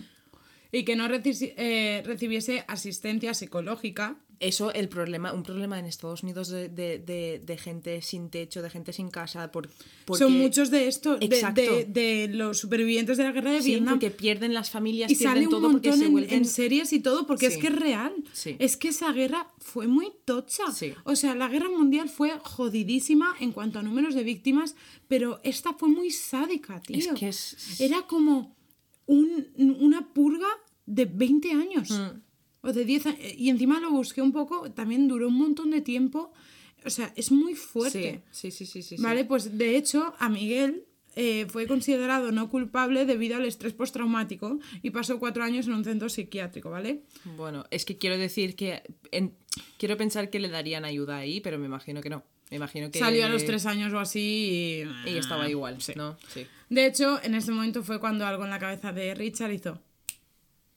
[0.74, 4.16] Y que no reci- eh, recibiese asistencia psicológica.
[4.40, 8.60] eso el problema, un problema en Estados Unidos de, de- de- de gente sin techo,
[8.60, 9.68] de gente sin casa, por,
[10.04, 11.60] porque, Son muchos de estos, de, Exacto.
[11.60, 13.94] de- de los supervivientes de la guerra de sí, Vietnam.
[13.94, 16.44] porque pierden las familias, Y sale pierden un todo porque montón se en, vuelven en
[16.44, 18.12] series y todo, porque es que es real.
[18.32, 18.56] Sí.
[18.58, 20.64] Es que esa guerra fue muy tocha.
[21.04, 24.74] O sea, la guerra mundial fue jodidísima en cuanto a números de víctimas,
[25.06, 26.96] pero esta fue muy sádica, tío.
[26.96, 28.56] Es que es- Era como
[29.06, 30.48] un- una purga
[30.86, 31.90] de 20 años.
[31.90, 32.20] Mm.
[32.62, 33.18] O de 10 años.
[33.36, 36.32] Y encima lo busqué un poco, también duró un montón de tiempo.
[36.84, 38.22] O sea, es muy fuerte.
[38.30, 39.02] Sí, sí, sí, sí, sí.
[39.02, 44.58] Vale, pues de hecho, a Miguel eh, fue considerado no culpable debido al estrés postraumático
[44.82, 47.02] y pasó cuatro años en un centro psiquiátrico, ¿vale?
[47.36, 49.34] Bueno, es que quiero decir que en-
[49.78, 52.24] quiero pensar que le darían ayuda ahí, pero me imagino que no.
[52.50, 55.10] Me imagino que Salió a los tres años o así y...
[55.10, 55.92] y estaba igual, Sí.
[55.96, 56.16] ¿no?
[56.28, 56.46] Sí.
[56.68, 59.80] De hecho, en ese momento fue cuando algo en la cabeza de Richard hizo...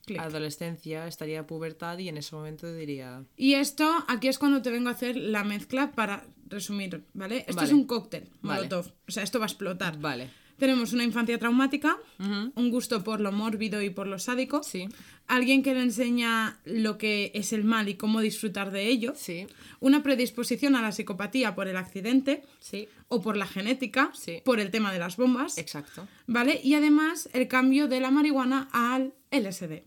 [0.06, 0.20] clic.
[0.20, 4.90] Adolescencia, estaría pubertad y en ese momento diría, Y esto, aquí es cuando te vengo
[4.90, 7.40] a hacer la mezcla para resumir, ¿vale?
[7.40, 7.68] Esto Vale.
[7.68, 8.62] es un cóctel, Vale.
[8.62, 8.94] molotov.
[9.08, 10.00] O sea, esto va a explotar.
[10.00, 10.30] vale.
[10.58, 14.88] Tenemos una infancia traumática, un gusto por lo mórbido y por lo sádico, Sí.
[15.28, 19.48] alguien que le enseña lo que es el mal y cómo disfrutar de ello, Sí.
[19.82, 22.88] una predisposición a la psicopatía por el accidente Sí.
[23.10, 24.42] o por la genética, Sí.
[24.46, 26.08] por el tema de las bombas, Exacto.
[26.26, 26.62] ¿vale?
[26.64, 29.84] Y además el cambio de la marihuana al LSD.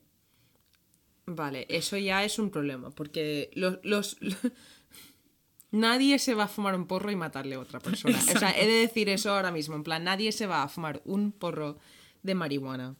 [1.31, 4.17] Vale, eso ya es un problema, porque los, los,
[5.71, 8.19] nadie se va a fumar un porro y matarle a otra persona.
[8.35, 11.03] O sea, he de decir eso ahora mismo, en plan, nadie se va a fumar
[11.05, 11.77] un porro
[12.23, 12.97] de marihuana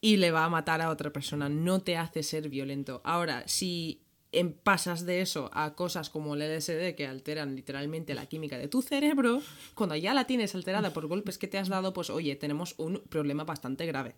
[0.00, 1.48] y le va a matar a otra persona.
[1.48, 3.00] No te hace ser violento.
[3.04, 8.26] Ahora, si em- pasas de eso a cosas como el LSD que alteran literalmente la
[8.26, 9.42] química de tu cerebro,
[9.74, 13.00] cuando ya la tienes alterada por golpes que te has dado, pues oye, tenemos un
[13.08, 14.14] problema bastante grave.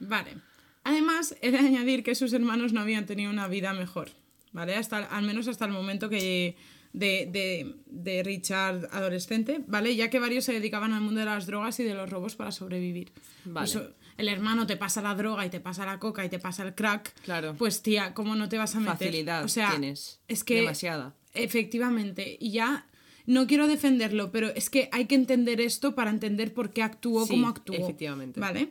[0.00, 0.36] Vale.
[0.84, 4.10] Además, he de añadir que sus hermanos no habían tenido una vida mejor,
[4.52, 4.74] ¿vale?
[4.76, 6.56] Hasta, al menos hasta el momento que
[6.92, 9.94] de, de- de Richard adolescente, ¿vale?
[9.94, 12.50] Ya que varios se dedicaban al mundo de las drogas y de los robos para
[12.50, 13.12] sobrevivir.
[13.44, 13.70] Vale.
[13.72, 16.62] Pues, el hermano te pasa la droga y te pasa la coca y te pasa
[16.62, 17.14] el crack.
[17.22, 17.54] Claro.
[17.56, 18.96] Pues tía, ¿cómo no te vas a meter?
[18.96, 20.20] Facilidad o sea, tienes.
[20.28, 21.14] Es que Demasiada.
[21.34, 22.86] Efectivamente, y ya
[23.26, 27.24] no quiero defenderlo, pero es que hay que entender esto para entender por qué actuó
[27.26, 27.76] Sí, como actuó.
[27.76, 28.40] efectivamente.
[28.40, 28.70] ¿Vale?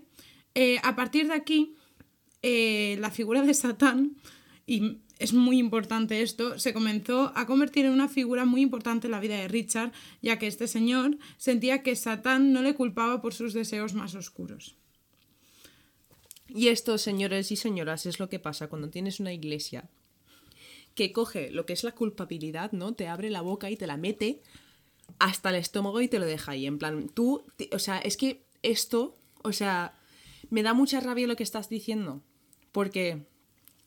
[0.55, 1.76] Eh, a partir de aquí,
[2.42, 4.18] eh, la figura de Satán,
[4.66, 9.12] y es muy importante esto, se comenzó a convertir en una figura muy importante en
[9.12, 13.34] la vida de Richard, ya que este señor sentía que Satán no le culpaba por
[13.34, 14.76] sus deseos más oscuros.
[16.48, 19.90] Y esto, señores y señoras, es lo que pasa cuando tienes una iglesia
[20.96, 22.94] que coge lo que es la culpabilidad, ¿no?
[22.94, 24.42] Te abre la boca y te la mete
[25.20, 26.66] hasta el estómago y te lo deja ahí.
[26.66, 29.94] En plan, tú, o sea, es que esto, o sea,
[30.50, 32.24] me da mucha rabia lo que estás diciendo.
[32.72, 33.26] Porque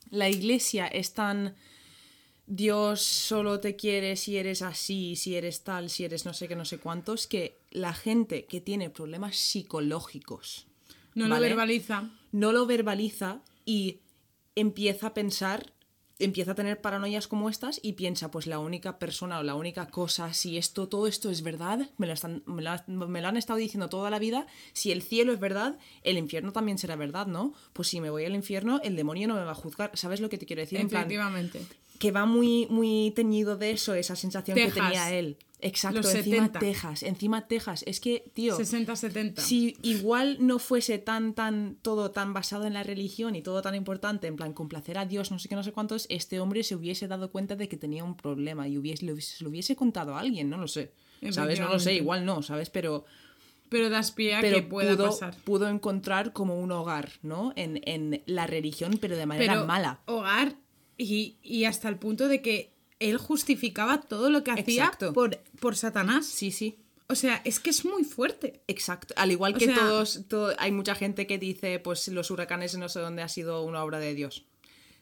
[0.09, 1.55] la iglesia es tan...
[2.45, 6.57] Dios solo te quiere si eres así, si eres tal, si eres no sé qué,
[6.57, 10.67] no sé cuántos, que la gente que tiene problemas psicológicos
[11.15, 12.11] No lo verbaliza.
[12.33, 14.01] no lo verbaliza y
[14.55, 15.71] empieza a pensar,
[16.25, 19.87] empieza a tener paranoias como estas y piensa, pues la única persona o la única
[19.87, 23.37] cosa, si esto, todo esto es verdad, me lo, están, me lo, me lo han
[23.37, 27.27] estado diciendo toda la vida, si el cielo es verdad, el infierno también será verdad,
[27.27, 27.53] ¿no?
[27.73, 29.91] Pues si me voy al infierno, el demonio no me va a juzgar.
[29.93, 30.79] ¿Sabes lo que te quiero decir?
[30.79, 31.61] En plan, Efectivamente.
[31.99, 35.37] que va muy, muy teñido de eso, esa sensación que tenía él.
[35.65, 36.59] Exacto, Los encima 70.
[36.59, 37.83] Texas, encima Texas.
[37.87, 39.39] Es que, tío, 60-70.
[39.39, 43.73] si igual no fuese tan, tan, todo tan basado en la religión y todo tan
[43.73, 46.75] importante, en plan complacer a Dios, no sé qué, no sé cuántos, este hombre se
[46.75, 49.75] hubiese dado cuenta de que tenía un problema y hubiese, lo, hubiese- se lo hubiese
[49.75, 50.91] contado a alguien, no lo sé.
[51.31, 51.59] ¿Sabes?
[51.61, 52.69] No lo sé, igual no, ¿sabes?
[52.69, 53.05] Pero,
[53.69, 55.37] Pero das pie a pero que pueda pudo, pasar.
[55.45, 57.53] pudo encontrar como un hogar, ¿no?
[57.55, 60.01] En, en la religión, pero de manera pero mala.
[60.07, 60.55] hogar
[60.97, 62.72] y, y hasta el punto de que
[63.09, 65.13] él justificaba todo lo que hacía Exacto.
[65.13, 66.25] por, por Satanás.
[66.25, 66.77] Sí, sí.
[67.07, 68.61] O sea, es que es muy fuerte.
[68.67, 69.13] Exacto.
[69.17, 72.77] Al igual O que sea- todos, to- hay mucha gente que dice, pues los huracanes
[72.77, 74.45] no sé dónde ha sido una obra de Dios.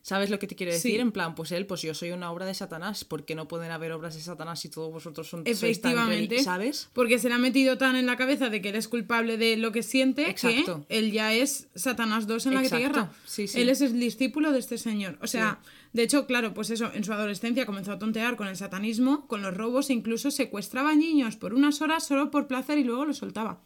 [0.03, 0.93] ¿Sabes lo que te quiero decir?
[0.95, 0.97] Sí.
[0.99, 3.05] En plan, pues él, pues yo soy una obra de Satanás.
[3.05, 6.41] ¿Por qué no pueden haber obras de Satanás si todos vosotros son, tan Efectivamente.
[6.43, 6.89] ¿Sabes?
[6.93, 9.57] Porque se le ha metido tan en la cabeza de que él es culpable de
[9.57, 10.85] lo que siente Exacto.
[10.89, 13.11] que él ya es Satanás 2 en la tierra.
[13.27, 13.61] Sí, sí.
[13.61, 15.19] Él es el discípulo de este señor.
[15.21, 15.59] O sea,
[15.93, 19.41] de hecho, claro, pues eso, en su adolescencia comenzó a tontear con el satanismo, con
[19.41, 23.17] los robos e incluso secuestraba niños por unas horas solo por placer y luego los
[23.17, 23.61] soltaba.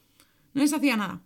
[0.53, 1.21] No les hacía nada.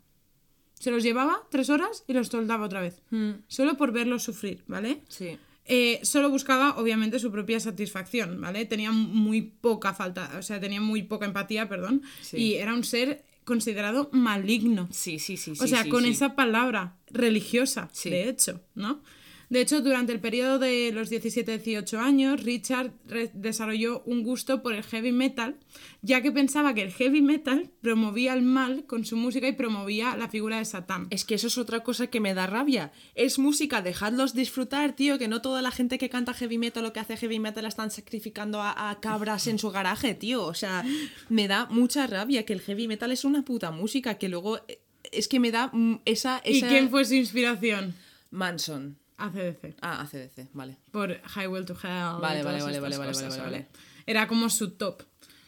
[0.73, 3.01] Se los llevaba tres horas y los soltaba otra vez.
[3.47, 5.03] Solo por verlos sufrir, ¿vale?
[5.09, 5.37] Sí.
[5.65, 8.65] Eh, solo buscaba, obviamente, su propia satisfacción, ¿vale?
[8.65, 12.37] Tenía muy poca falta, o sea, tenía muy poca empatía, perdón, Sí.
[12.37, 14.87] y era un ser considerado maligno.
[14.91, 15.51] Sí, sí, sí.
[15.51, 18.09] o sí, sea, sí, con esa palabra religiosa, Sí.
[18.09, 19.01] de hecho, ¿no?
[19.49, 22.91] De hecho, durante el periodo de los 17-18 años, Richard
[23.33, 25.57] desarrolló un gusto por el heavy metal,
[26.03, 30.15] ya que pensaba que el heavy metal promovía el mal con su música y promovía
[30.15, 31.07] la figura de Satán.
[31.09, 32.91] Es que eso es otra cosa que me da rabia.
[33.15, 36.93] Es música, dejadlos disfrutar, tío, que no toda la gente que canta heavy metal o
[36.93, 40.45] que hace heavy metal la están sacrificando a, a cabras en su garaje, tío.
[40.45, 40.85] O sea,
[41.27, 44.79] me da mucha rabia que el heavy metal es una puta música, que luego eh,
[45.11, 46.41] es que me da mm, esa...
[46.45, 46.67] ¿Y esa...
[46.67, 47.95] quién fue su inspiración?
[48.29, 48.97] Manson.
[49.25, 49.75] ACDC.
[49.81, 50.77] Ah, ACDC, vale.
[50.91, 52.19] por Highway to Hell.
[52.21, 53.67] Vale, vale, vale, vale, vale, vale, vale.
[54.05, 55.03] Era como su top,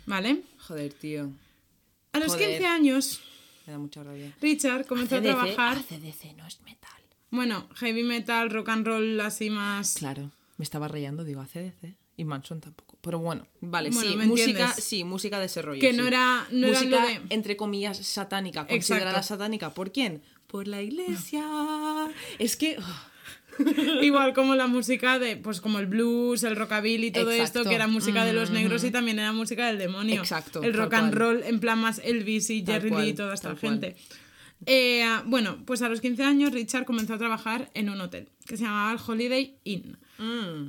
[0.05, 0.43] ¿vale?
[0.59, 1.31] Joder, tío.
[2.13, 2.49] A los Joder.
[2.49, 3.21] 15 años,
[3.65, 4.33] Me da mucha rabia.
[4.41, 7.01] Richard comenzó a trabajar, ACDC no es metal.
[7.31, 9.93] bueno, heavy metal, rock and roll, así más...
[9.95, 11.95] Claro, me estaba rayando, digo ACDC.
[12.17, 12.97] Y Manson tampoco.
[13.01, 14.83] Pero bueno, vale, Bueno, sí, ¿me música, entiendes?
[14.83, 15.79] sí, música de ese rollo.
[15.81, 15.97] Que sí.
[15.97, 19.27] no era- no música, de- entre comillas, satánica, considerada Exacto.
[19.29, 19.73] satánica.
[19.73, 20.21] ¿Por quién?
[20.45, 21.43] Por la iglesia.
[22.37, 22.77] Es que.
[22.77, 22.83] oh,
[24.01, 27.59] Igual como la música de, pues como el blues, el rockabilly y todo Exacto.
[27.59, 30.21] esto, que era música de los negros y también era música del demonio.
[30.21, 31.19] Exacto, El rock and cual.
[31.19, 33.95] roll en plan más Elvis y Tal Jerry cual, Lee y toda esta gente.
[34.65, 38.57] Eh, bueno, pues a los 15 años Richard comenzó a trabajar en un hotel que
[38.57, 39.97] se llamaba el Holiday Inn.
[40.19, 40.67] mm,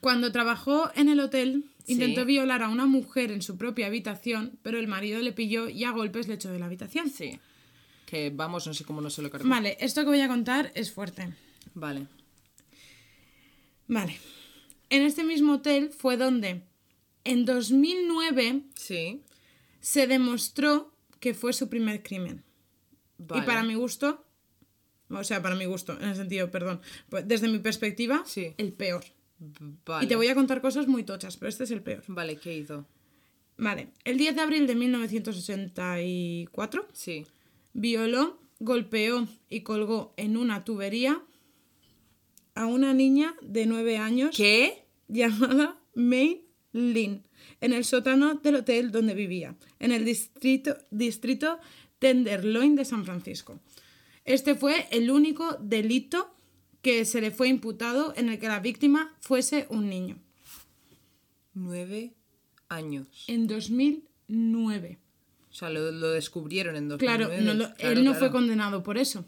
[0.00, 1.92] Cuando trabajó en el hotel, Sí.
[1.92, 5.84] intentó violar a una mujer en su propia habitación, pero el marido le pilló y
[5.84, 7.10] a golpes le echó de la habitación.
[7.10, 7.38] sí.
[8.06, 9.48] Que vamos, no sé cómo no se lo cargó.
[9.48, 11.28] Vale, esto que voy a contar es fuerte.
[11.76, 12.08] Vale.
[13.86, 14.16] Vale.
[14.90, 16.62] En este mismo hotel fue donde
[17.24, 19.22] en 2009 Sí.
[19.80, 22.42] se demostró que fue su primer crimen.
[23.18, 23.42] Vale.
[23.42, 24.24] Y para mi gusto,
[25.10, 28.54] o sea, para mi gusto, en el sentido, perdón, pues desde mi perspectiva, Sí.
[28.56, 29.04] el peor.
[29.84, 30.06] Vale.
[30.06, 32.02] Y te voy a contar cosas muy tochas, pero este es el peor.
[32.08, 32.86] Vale, ¿qué hizo?
[33.58, 37.26] Vale, el 10 de abril de 1984 Sí.
[37.74, 41.20] violó golpeó y colgó en una tubería
[42.56, 44.82] a una niña de 9 años ¿Qué?
[45.08, 46.42] llamada May
[46.72, 47.22] Lin
[47.60, 51.58] en el sótano del hotel donde vivía, en el distrito, distrito
[52.00, 53.60] Tenderloin de San Francisco.
[54.24, 56.34] Este fue el único delito
[56.82, 60.18] que se le fue imputado en el que la víctima fuese un niño.
[61.54, 62.14] Nueve
[62.68, 63.24] años.
[63.28, 64.98] En 2009.
[65.50, 66.98] O sea, lo, lo descubrieron en 2009.
[67.28, 69.24] Claro, no lo- Claro, él no fue condenado por eso.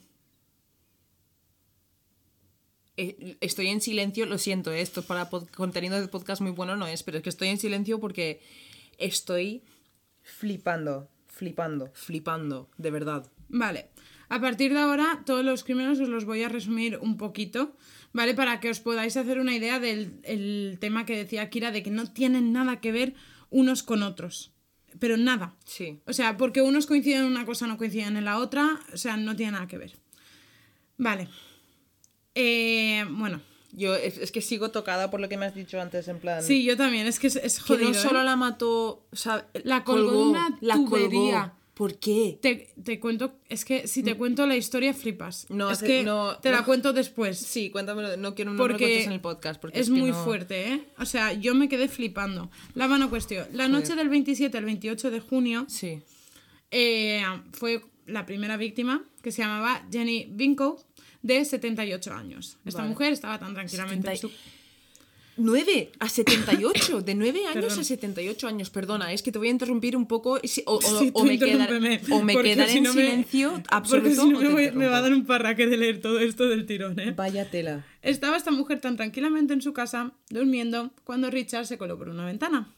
[2.99, 6.89] Eh, Estoy en silencio, lo siento, eh, esto para contenido de podcast muy bueno no
[6.89, 8.41] es, pero es que estoy en silencio porque
[8.99, 9.63] estoy
[10.21, 13.31] flipando, flipando, flipando, de verdad.
[13.49, 13.91] Vale.
[14.29, 17.77] A partir de ahora, todos los crímenes os los voy a resumir un poquito,
[18.13, 18.35] ¿vale?
[18.35, 21.91] Para que os podáis hacer una idea del el tema que decía Kira, de que
[21.91, 23.15] no tienen nada que ver
[23.49, 24.53] unos con otros.
[24.99, 25.55] Pero nada.
[25.65, 26.01] Sí.
[26.05, 28.81] O sea, porque unos coinciden en una cosa, no coinciden en la otra.
[28.93, 29.97] O sea, no tiene nada que ver.
[30.97, 31.29] Vale.
[32.35, 33.41] Eh, bueno.
[33.73, 36.43] Yo es, es que sigo tocada por lo que me has dicho antes, en plan...
[36.43, 37.07] Sí, yo también.
[37.07, 38.25] Es que es, es Que no solo ¿eh?
[38.25, 40.97] la mató, o sea, La colgó una la colgó.
[40.97, 41.53] tubería.
[41.75, 42.39] ¿Por qué?
[42.43, 45.47] Te, te cuento, es que si te cuento la historia flipas.
[45.49, 45.57] Mm.
[45.57, 46.65] No, es que no, te la no.
[46.65, 47.39] cuento después.
[47.39, 49.61] Sí, cuéntamelo, no quiero no porque en el podcast.
[49.61, 50.85] Porque es, es, que muy no- fuerte, ¿eh?
[50.99, 52.51] O sea, yo me quedé flipando.
[52.75, 53.47] La mano cuestión.
[53.53, 56.01] La noche del 27 al 28 de junio Sí.
[56.73, 57.23] eh,
[57.53, 60.83] fue la primera víctima, que se llamaba Jenny Vinco,
[61.23, 62.59] de 78 años.
[62.65, 62.91] Esta Vale.
[62.91, 64.31] mujer estaba tan tranquilamente en 70 su...
[65.41, 67.79] 9 a 78, de 9 años Perdón.
[67.79, 70.81] a 78 años, perdona, es que te voy a interrumpir un poco si- o, o-
[70.99, 74.11] Sí, o tú me, o porque quedaré si en me- silencio Porque absoluto.
[74.23, 76.49] si no o me, voy- me va a dar un parraque de leer todo esto
[76.49, 77.13] del tirón, ¿eh?
[77.13, 77.87] Vaya tela.
[78.03, 82.27] Estaba esta mujer tan tranquilamente en su casa, durmiendo, cuando Richard se coló por una
[82.27, 82.75] ventana.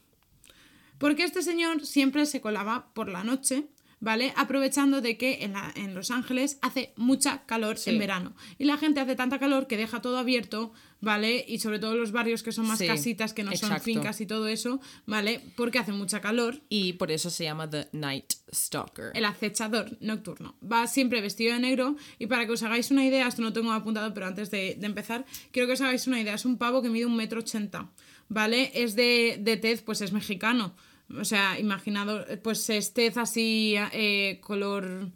[0.99, 3.65] Porque este señor siempre se colaba por la noche,
[4.01, 4.33] ¿vale?
[4.35, 7.91] Aprovechando de que en, la- en Los Ángeles hace mucha calor Sí.
[7.91, 8.35] en verano.
[8.57, 11.45] Y la gente hace tanta calor que deja todo abierto, ¿vale?
[11.47, 14.25] Y sobre todo los barrios que son más Sí, casitas, que no son fincas y
[14.25, 15.41] todo eso, ¿vale?
[15.55, 16.61] Porque hace mucha calor.
[16.67, 19.11] Y por eso se llama The Night Stalker.
[19.13, 20.55] El acechador nocturno.
[20.61, 23.71] Va siempre vestido de negro y para que os hagáis una idea, esto no tengo
[23.71, 26.33] apuntado, pero antes de, de empezar, quiero que os hagáis una idea.
[26.33, 27.89] Es un pavo que mide un metro ochenta,
[28.29, 28.71] ¿vale?
[28.73, 30.75] Es de, de tez, pues es mexicano.
[31.19, 35.09] O sea, imaginado, pues es tez así, eh, color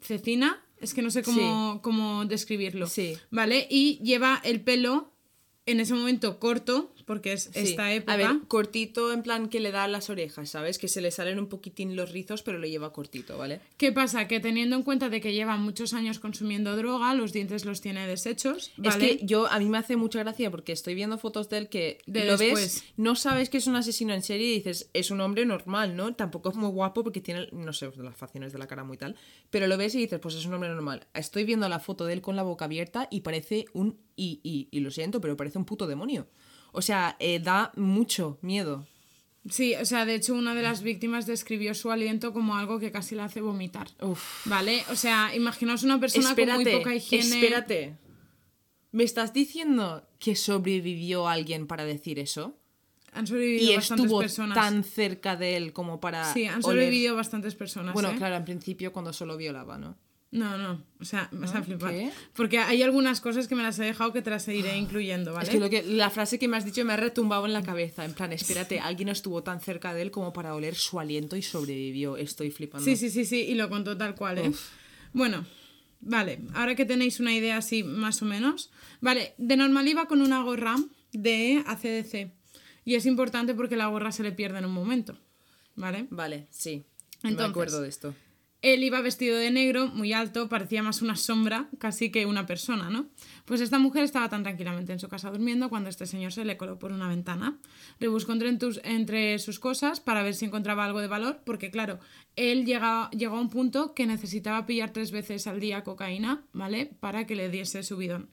[0.00, 0.62] cecina.
[0.80, 2.86] Es que no sé cómo, cómo describirlo.
[2.86, 3.16] Sí.
[3.30, 3.66] ¿Vale?
[3.70, 5.12] Y lleva el pelo
[5.66, 7.58] en ese momento corto, porque es Sí.
[7.58, 8.12] esta época.
[8.12, 10.78] A ver, cortito en plan que le da las orejas, ¿sabes?
[10.78, 13.58] Que se le salen un poquitín los rizos, pero lo lleva cortito, ¿vale?
[13.78, 14.28] ¿Qué pasa?
[14.28, 18.06] Que teniendo en cuenta de que lleva muchos años consumiendo droga, los dientes los tiene
[18.06, 18.88] deshechos, ¿vale?
[19.12, 21.68] Es que yo, a mí me hace mucha gracia porque estoy viendo fotos de él
[21.68, 22.52] que De lo después.
[22.82, 25.96] ves, no sabes que es un asesino en serie y dices, es un hombre normal,
[25.96, 26.14] ¿no?
[26.14, 29.16] Tampoco es muy guapo porque tiene, no sé, las facciones de la cara muy tal,
[29.50, 31.08] pero lo ves y dices, pues es un hombre normal.
[31.12, 34.68] Estoy viendo la foto de él con la boca abierta y parece un, y, y,
[34.70, 36.28] y lo siento, pero parece un puto demonio.
[36.72, 38.86] O sea, eh, da mucho miedo.
[39.48, 42.92] Sí, o sea, de hecho una de las víctimas describió su aliento como algo que
[42.92, 43.88] casi le hace vomitar.
[44.02, 44.46] Uf.
[44.46, 44.84] ¿Vale?
[44.90, 47.24] O sea, imaginaos una persona con muy poca higiene.
[47.40, 47.96] espérate.
[48.92, 52.56] ¿Me estás diciendo que sobrevivió alguien para decir eso?
[53.12, 54.54] Han sobrevivido y bastantes estuvo personas.
[54.54, 56.32] tan cerca de él como para.
[56.32, 57.94] Sí, han oler- sobrevivido bastantes personas.
[57.94, 58.16] Bueno, ¿eh?
[58.16, 59.96] claro, en principio cuando solo violaba, ¿no?
[60.32, 61.90] No, no, o sea, me vas a flipar.
[61.90, 62.12] ¿Qué?
[62.34, 65.48] Porque hay algunas cosas que me las he dejado que te las iré incluyendo, ¿vale?
[65.48, 67.62] Es que, lo que la frase que me has dicho me ha retumbado en la
[67.62, 68.04] cabeza.
[68.04, 71.42] En plan, espérate, alguien estuvo tan cerca de él como para oler su aliento y
[71.42, 72.16] sobrevivió.
[72.16, 72.84] Estoy flipando.
[72.84, 74.52] Sí, sí, sí, sí, y lo contó tal cual, ¿eh?
[75.12, 75.44] Bueno,
[76.00, 78.70] vale, ahora que tenéis una idea así más o menos.
[79.00, 80.76] Vale, de normal iba con una gorra
[81.12, 82.32] de ACDC.
[82.84, 85.18] Y es importante porque la gorra se le pierde en un momento,
[85.74, 86.06] ¿vale?
[86.10, 86.84] Vale, sí.
[87.22, 88.14] Entonces, me acuerdo de esto.
[88.62, 92.90] Él iba vestido de negro, muy alto, parecía más una sombra, casi que una persona,
[92.90, 93.08] ¿no?
[93.46, 96.58] Pues esta mujer estaba tan tranquilamente en su casa durmiendo cuando este señor se le
[96.58, 97.58] coló por una ventana.
[97.98, 102.00] Rebuscó entre, entre sus cosas para ver si encontraba algo de valor, porque claro,
[102.36, 106.90] él llega, llegó a un punto que necesitaba pillar tres veces al día cocaína, ¿vale?
[107.00, 108.28] Para que le diese su bidón.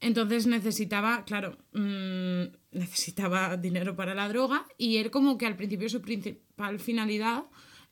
[0.00, 5.88] Entonces necesitaba, claro, mm, necesitaba dinero para la droga y él como que al principio
[5.88, 7.44] su principal finalidad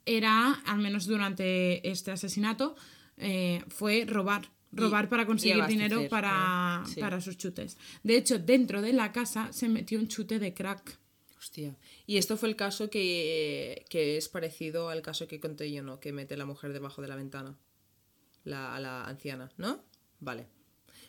[0.06, 2.76] era, al menos durante este asesinato,
[3.16, 4.50] eh, fue robar.
[4.72, 7.78] Robar para conseguir dinero para, para sus chutes.
[8.02, 10.98] De hecho, dentro de la casa se metió un chute de crack.
[11.38, 11.76] Hostia.
[12.06, 16.00] Y esto fue el caso que, que es parecido al caso que conté yo, ¿no?
[16.00, 17.56] Que mete la mujer debajo de la ventana.
[18.42, 19.84] La, a la anciana, ¿no?
[20.18, 20.48] Vale.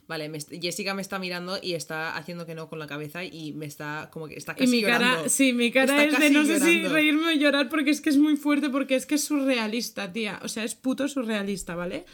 [0.08, 3.54] Vale, me Jessica me está mirando y está haciendo que no con la cabeza y
[3.54, 5.30] me está como que está Y casi mi cara, llorando.
[5.30, 8.12] sí, mi cara Está es de no sé si reírme o llorar porque es que
[8.12, 10.40] es muy fuerte, porque es que es surrealista, tía.
[10.44, 12.06] O sea, es puto surrealista, ¿vale?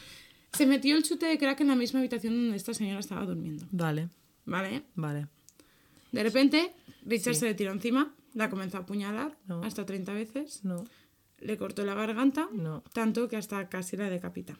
[0.54, 3.66] Se metió el chute de crack en la misma habitación donde esta señora estaba durmiendo.
[3.70, 4.08] Vale,
[4.46, 4.82] ¿Vale?
[4.94, 5.26] vale.
[6.12, 6.72] De repente,
[7.04, 7.40] Richard Sí.
[7.40, 9.62] se le tiró encima, la comenzó a apuñalar No.
[9.64, 10.84] hasta 30 veces, No,
[11.40, 12.82] le cortó la garganta, no.
[12.94, 14.56] tanto que hasta casi la decapita.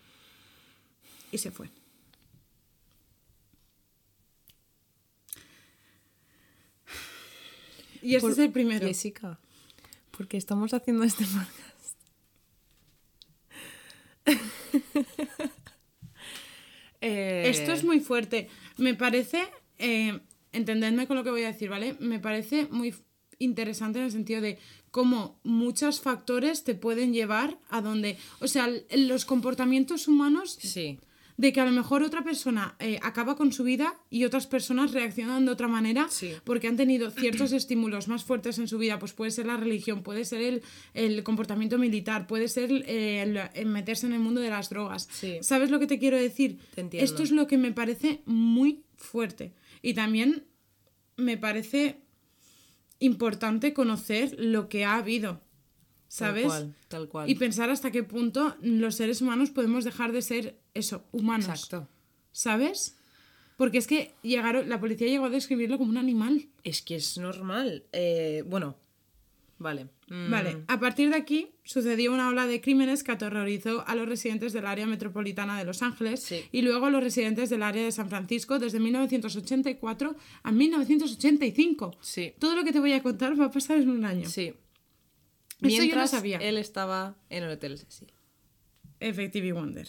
[1.31, 1.71] Y se fue.
[8.03, 8.87] Y este Por- es el primero.
[8.87, 9.39] Jessica,
[10.11, 11.99] porque estamos haciendo este podcast.
[17.05, 18.49] Eh, Esto es muy fuerte.
[18.77, 19.43] Me parece,
[19.79, 20.21] eh,
[20.53, 21.97] entendedme con lo que voy a decir, ¿vale?
[21.99, 22.95] Me parece muy
[23.41, 24.59] interesante en el sentido de
[24.93, 31.01] cómo muchos factores te pueden llevar a donde, o sea, los comportamientos humanos Sí,
[31.37, 34.93] de que a lo mejor otra persona eh, acaba con su vida y otras personas
[34.93, 36.33] reaccionan de otra manera Sí.
[36.45, 40.03] porque han tenido ciertos estímulos más fuertes en su vida, pues puede ser la religión,
[40.03, 40.63] puede ser el,
[40.95, 45.09] el comportamiento militar, puede ser eh, el, el meterse en el mundo de las drogas.
[45.13, 45.39] Sí.
[45.43, 46.59] ¿Sabes lo que te quiero decir?
[46.75, 46.89] Te.
[47.03, 49.53] Esto es lo que me parece muy fuerte.
[49.81, 50.45] Y también
[51.17, 52.01] me parece
[52.99, 55.41] importante conocer lo que ha habido.
[56.09, 56.43] ¿Sabes?
[56.43, 57.31] Tal cual, tal cual.
[57.31, 61.47] Y pensar hasta qué punto los seres humanos podemos dejar de ser eso, humanos.
[61.49, 61.89] Exacto.
[62.33, 62.97] ¿Sabes?
[63.57, 66.49] Porque es que llegaron, la policía llegó a describirlo como un animal.
[66.65, 67.85] Es que es normal.
[67.93, 68.77] Eh, bueno,
[69.59, 69.89] vale.
[70.09, 74.07] Mm, Vale, a partir de aquí sucedió una ola de crímenes que aterrorizó a los
[74.09, 76.43] residentes del área metropolitana de Los Ángeles Sí.
[76.53, 81.97] y luego a los residentes del área de San Francisco desde 1984 a 1985.
[82.01, 84.29] Sí, Todo lo que te voy a contar va a pasar en un año.
[84.29, 84.47] sí.
[84.49, 84.55] yo
[85.61, 86.39] no Mientras sabía.
[86.39, 88.13] él estaba en el hotel Cecil.
[89.01, 89.89] Effective Wonder.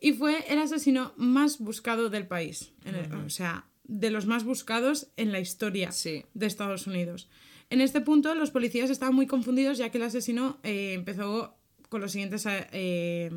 [0.00, 2.72] Y fue el asesino más buscado del país.
[2.84, 6.24] El- O sea, de los más buscados en la historia Sí.
[6.34, 7.28] de Estados Unidos.
[7.70, 11.56] En este punto, los policías estaban muy confundidos ya que el asesino eh, empezó
[11.88, 13.30] con los siguientes eh,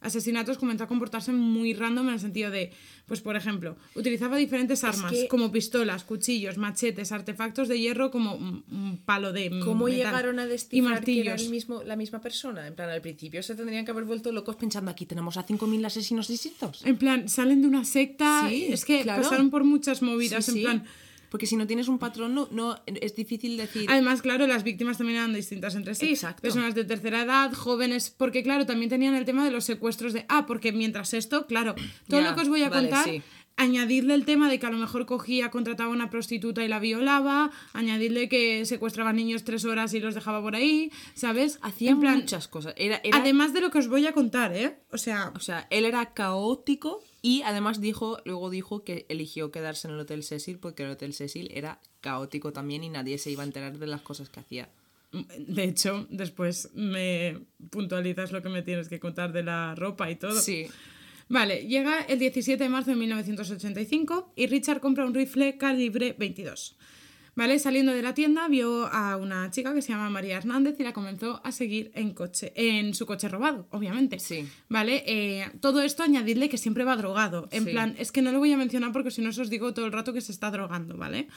[0.00, 2.72] asesinatos, comenzó a comportarse muy random en el sentido de,
[3.06, 8.34] pues por ejemplo, utilizaba diferentes armas que- como pistolas, cuchillos, machetes, artefactos de hierro como
[8.34, 12.66] un, palo de ¿Cómo metal llegaron a descifrar que era el mismo, la misma persona?
[12.66, 15.84] En plan, al principio se tendrían que haber vuelto locos pensando aquí tenemos a 5.000
[15.86, 16.84] asesinos distintos.
[16.84, 18.48] En plan, salen de una secta.
[18.48, 19.22] Sí, es que claro.
[19.22, 20.44] pasaron por muchas movidas.
[20.44, 20.62] Sí, en sí.
[20.62, 20.84] plan.
[21.32, 23.86] Porque si no tienes un patrón, no, no es difícil decir.
[23.90, 26.10] Además, claro, las víctimas también eran distintas entre sí.
[26.10, 26.42] Exacto.
[26.42, 28.10] Personas de tercera edad, jóvenes.
[28.16, 30.26] Porque, claro, también tenían el tema de los secuestros de.
[30.28, 31.74] Ah, porque mientras esto, claro,
[32.06, 33.04] todo lo que os voy a vale, contar.
[33.08, 33.22] sí.
[33.56, 36.78] Añadirle el tema de que a lo mejor cogía, contrataba a una prostituta y la
[36.80, 41.58] violaba, añadirle que secuestraba niños tres horas y los dejaba por ahí, ¿sabes?
[41.60, 42.72] Hacía muchas cosas.
[42.78, 44.78] Era, era- Además de lo que os voy a contar, ¿eh?
[44.90, 49.86] O sea, o sea, él era caótico y además dijo, luego dijo que eligió quedarse
[49.86, 53.44] en el Hotel Cecil porque el Hotel Cecil era caótico también y nadie se iba
[53.44, 54.68] a enterar de las cosas que hacía.
[55.38, 57.38] De hecho, después me
[57.70, 60.40] puntualizas lo que me tienes que contar de la ropa y todo.
[60.40, 60.66] Sí.
[61.28, 66.76] Vale, llega el 17 de marzo de 1985 y Richard compra un rifle calibre 22.
[67.34, 70.82] Vale, saliendo de la tienda vio a una chica que se llama María Hernández y
[70.82, 74.18] la comenzó a seguir en coche, en su coche robado, obviamente.
[74.18, 74.46] Sí.
[74.68, 77.48] Vale, eh, todo esto añadirle que siempre va drogado.
[77.50, 77.70] En Sí.
[77.70, 79.92] plan, es que no lo voy a mencionar porque si no os digo todo el
[79.92, 81.28] rato que se está drogando, ¿vale?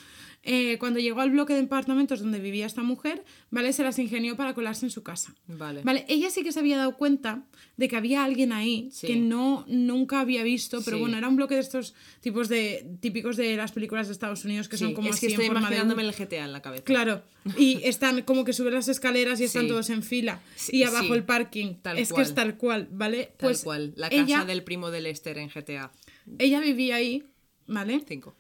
[0.48, 3.74] Eh, cuando llegó al bloque de apartamentos donde vivía esta mujer, ¿vale?
[3.74, 5.34] Se las ingenió para colarse en su casa.
[5.48, 5.82] Vale.
[5.84, 9.08] Vale, ella sí que se había dado cuenta de que había alguien ahí Sí.
[9.08, 11.02] que no nunca había visto, pero Sí.
[11.02, 14.70] bueno, era un bloque de estos tipos de típicos de las películas de Estados Unidos
[14.70, 16.10] que son Sí, como es que así estoy en forma de imaginándome U.
[16.10, 16.84] el GTA en la cabeza.
[16.84, 17.24] Claro,
[17.58, 21.16] y están como que suben las escaleras y están todos en fila Sí, y abajo
[21.16, 21.74] el parking.
[21.82, 22.24] Tal es cual.
[22.24, 23.24] que es tal cual, ¿vale?
[23.38, 23.94] Tal pues cual.
[23.96, 25.92] La casa ella, del primo de Lester en GTA
[26.38, 27.24] ella vivía ahí,
[27.68, 28.00] ¿vale?
[28.08, 28.36] 5.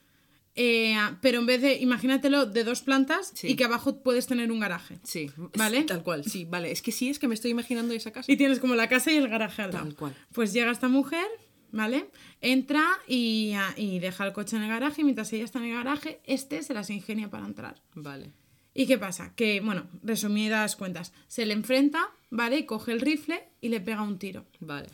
[0.58, 3.47] Eh, pero en vez de, imagínatelo, de dos plantas Sí.
[3.49, 4.99] y que abajo puedes tener un garaje.
[5.03, 5.30] Sí.
[5.58, 5.84] ¿Vale?
[5.84, 6.72] Tal cual, sí, vale.
[6.72, 8.32] Es que sí, es que me estoy imaginando esa casa.
[8.32, 9.86] Y tienes como la casa y el garaje al lado.
[9.86, 10.16] Tal cual.
[10.32, 11.26] Pues llega esta mujer,
[11.72, 12.10] ¿vale?
[12.39, 15.74] Entra y, y deja el coche en el garaje y mientras ella está en el
[15.76, 17.82] garaje, este se las ingenia para entrar.
[17.93, 18.32] Vale.
[18.74, 19.34] ¿Y qué pasa?
[19.36, 22.60] Que, bueno, resumidas cuentas, se le enfrenta, ¿vale?
[22.60, 24.45] Y coge el rifle y le pega un tiro.
[24.62, 24.88] Vale.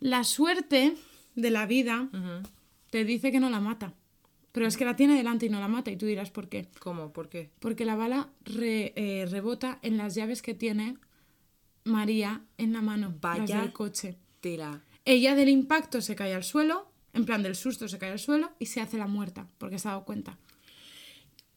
[0.00, 0.94] La suerte
[1.36, 2.08] de la vida
[2.90, 3.92] te dice que no la mata.
[4.52, 6.66] Pero es que la tiene delante y no la mata y tú dirás por qué.
[6.80, 7.12] ¿Cómo?
[7.12, 7.50] ¿Por qué?
[7.60, 10.96] Porque la bala re- eh, rebota en las llaves que tiene
[11.84, 13.60] María en la mano, Vaya.
[13.60, 14.16] del coche.
[14.40, 14.82] Tela.
[15.04, 18.50] Ella del impacto se cae al suelo, en plan del susto se cae al suelo
[18.58, 20.36] y se hace la muerta, porque se ha dado cuenta.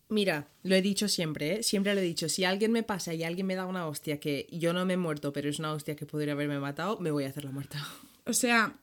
[0.09, 1.63] Mira, lo he dicho siempre, ¿eh?
[1.63, 2.29] Siempre lo he dicho.
[2.29, 4.97] Si alguien me pasa y alguien me da una hostia que yo no me he
[4.97, 7.83] muerto, pero es una hostia que podría haberme matado, me voy a hacer la muerta.
[8.25, 8.75] O sea,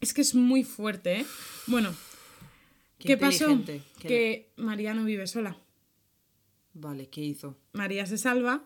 [0.00, 1.26] es que es muy fuerte, ¿eh?
[1.66, 1.94] Bueno,
[3.04, 3.46] Qué ¿qué, pasó?
[3.66, 5.56] qué- Que María no vive sola.
[6.72, 7.56] Vale, ¿qué hizo?
[7.72, 8.64] María se salva,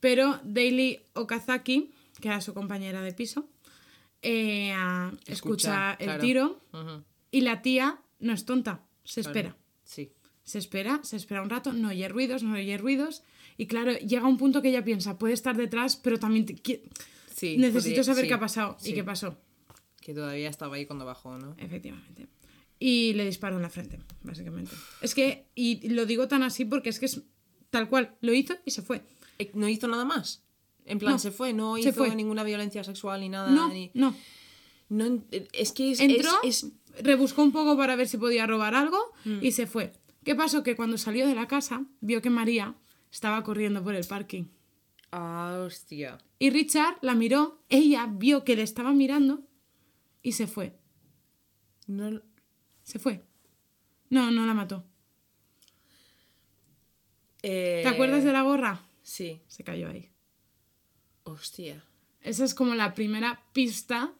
[0.00, 3.48] pero Daily Okazaki, que era su compañera de piso,
[4.22, 4.72] eh,
[5.26, 6.20] escucha, Escucha, el claro.
[6.22, 6.60] tiro
[7.30, 9.38] y la tía no es tonta, se claro.
[9.38, 9.56] espera.
[9.84, 10.12] Sí.
[10.44, 13.22] Se espera, se espera un rato, no oye ruidos, no oye ruidos.
[13.56, 16.56] Y claro, llega un punto que ella piensa, puede estar detrás, pero también te-
[17.34, 18.76] Sí, necesito podría- saber sí, qué ha pasado.
[18.78, 18.90] sí.
[18.90, 19.36] ¿Y qué pasó?
[20.00, 21.54] Que todavía estaba ahí cuando bajó, ¿no?
[21.58, 22.26] Efectivamente.
[22.82, 24.72] Y le disparó en la frente, básicamente.
[25.02, 27.20] Es que, y lo digo tan así porque es que es
[27.68, 29.02] tal cual, lo hizo y se fue.
[29.38, 30.42] Eh, ¿No hizo nada más?
[30.86, 32.14] En plan, No, se fue, no hizo fue.
[32.16, 33.50] ninguna violencia sexual ni nada.
[33.50, 34.16] No, ni- no.
[34.88, 38.46] no en- es que es, Entró, es- es- rebuscó un poco para ver si podía
[38.46, 39.38] robar algo Mm.
[39.44, 39.92] y se fue.
[40.24, 40.62] ¿Qué pasó?
[40.62, 42.74] Que cuando salió de la casa, vio que María
[43.12, 44.44] estaba corriendo por el parking.
[45.12, 46.16] Ah, hostia.
[46.38, 49.46] Y Richard la miró, ella vio que le estaba mirando
[50.22, 50.78] y se fue.
[51.86, 52.20] No,
[52.90, 53.22] Se fue.
[54.08, 54.84] No, no la mató.
[57.42, 58.80] eh, ¿Te acuerdas de la gorra?
[59.02, 59.40] Sí.
[59.48, 60.10] Se cayó ahí.
[61.24, 61.82] Hostia.
[62.22, 64.12] Esa es como la primera pista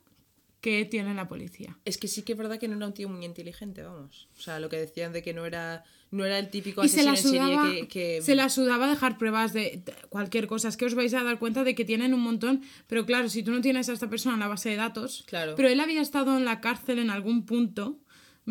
[0.61, 1.79] que tiene la policía.
[1.85, 4.29] Es que sí que es verdad que no era un tío muy inteligente, vamos.
[4.39, 7.01] O sea, lo que decían de que no era, no era el típico Y se
[7.01, 10.47] asesino la, en serie sudaba, que, que- se la sudaba dejar pruebas de de cualquier
[10.47, 10.69] cosa.
[10.69, 12.63] Es que os vais a dar cuenta de que tienen un montón.
[12.87, 15.25] Pero claro, si tú no tienes a esta persona en la base de datos.
[15.27, 15.55] Claro.
[15.57, 17.99] Pero él había estado en la cárcel en algún punto.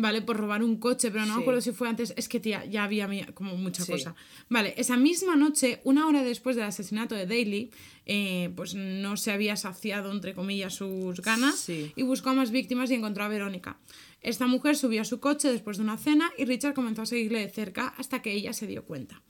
[0.00, 0.22] ¿Vale?
[0.22, 2.14] Por robar un coche, pero no me acuerdo si fue antes.
[2.16, 3.92] Es que, tía, ya había como mucha Sí.
[3.92, 4.14] cosa.
[4.48, 7.70] Vale, esa misma noche, una hora después del asesinato de Daly,
[8.06, 11.92] eh, pues no se había saciado, entre comillas, sus ganas Sí.
[11.96, 13.78] y buscó a más víctimas y encontró a Verónica.
[14.22, 17.40] Esta mujer subió a su coche después de una cena y Richard comenzó a seguirle
[17.40, 19.20] de cerca hasta que ella se dio cuenta.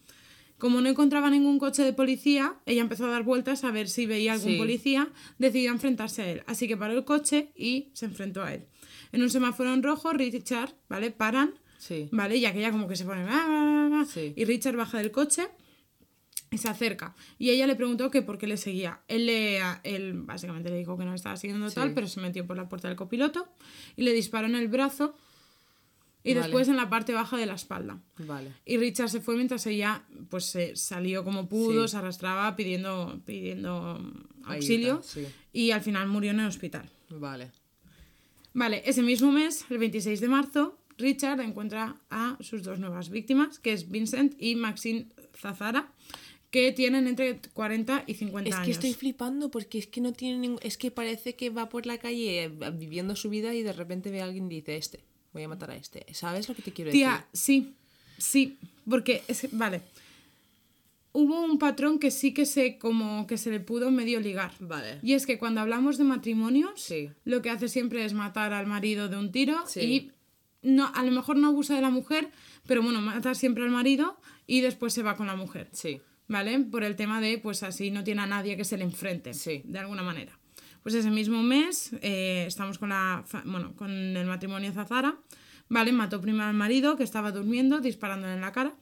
[0.59, 4.05] Como no encontraba ningún coche de policía, ella empezó a dar vueltas a ver si
[4.07, 5.09] veía algún policía,
[5.39, 6.43] decidió enfrentarse a él.
[6.47, 8.67] Así que paró el coche y se enfrentó a él.
[9.13, 11.11] En un semáforo en rojo, Richard, ¿vale?
[11.11, 12.09] Paran, Sí.
[12.13, 12.37] ¿vale?
[12.37, 13.25] Y aquella como que se pone...
[14.07, 14.33] Sí.
[14.37, 15.49] Y Richard baja del coche
[16.51, 17.15] y se acerca.
[17.39, 19.01] Y ella le preguntó que por qué le seguía.
[19.09, 21.77] Él, le, él básicamente le dijo que no estaba siguiendo Sí.
[21.77, 23.49] tal, pero se metió por la puerta del copiloto
[23.97, 25.15] y le disparó en el brazo
[26.23, 26.43] y Vale.
[26.49, 27.99] después en la parte baja de la espalda.
[28.19, 28.53] Vale.
[28.67, 31.93] Y Richard se fue mientras ella pues se salió como pudo, Sí.
[31.93, 34.03] se arrastraba pidiendo, pidiendo
[34.45, 35.27] auxilio sí.
[35.53, 36.91] y al final murió en el hospital.
[37.09, 37.53] Vale.
[38.53, 43.59] Vale, ese mismo mes, el 26 de marzo, Richard encuentra a sus dos nuevas víctimas,
[43.59, 45.93] que es Vincent y Maxine Zazara,
[46.51, 48.67] que tienen entre 40 y 50 Es años.
[48.67, 50.59] que estoy flipando porque es que no tiene ningún...
[50.63, 54.11] Es que parece que va por la calle eh, viviendo su vida y de repente
[54.11, 55.01] ve a alguien y dice, este,
[55.33, 56.05] voy a matar a este.
[56.13, 57.41] ¿Sabes lo que te quiero Tía, decir?
[57.41, 57.75] sí,
[58.19, 59.81] sí, porque es vale.
[61.13, 64.53] Hubo un patrón que sí que se como que se le pudo medio ligar.
[64.61, 65.01] Vale.
[65.03, 67.11] Y es que cuando hablamos de matrimonios, Sí.
[67.25, 69.81] lo que hace siempre es matar al marido de un tiro Sí.
[69.81, 70.13] y
[70.63, 72.31] no, a lo mejor no abusa de la mujer,
[72.67, 75.69] pero bueno, mata siempre al marido y después se va con la mujer.
[75.73, 76.01] Sí.
[76.29, 76.61] ¿Vale?
[76.61, 79.63] Por el tema de, pues así no tiene a nadie que se le enfrente, Sí.
[79.65, 80.39] de alguna manera.
[80.85, 85.19] Pues ese mismo mes eh, estamos con, la, bueno, con el matrimonio Zazara,
[85.69, 85.91] ¿vale?
[85.91, 88.75] Mató primero al marido que estaba durmiendo, disparándole en la cara.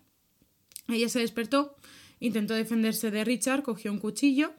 [0.89, 1.77] Ella se despertó,
[2.21, 4.53] intentó defenderse de Richard, cogió un cuchillo,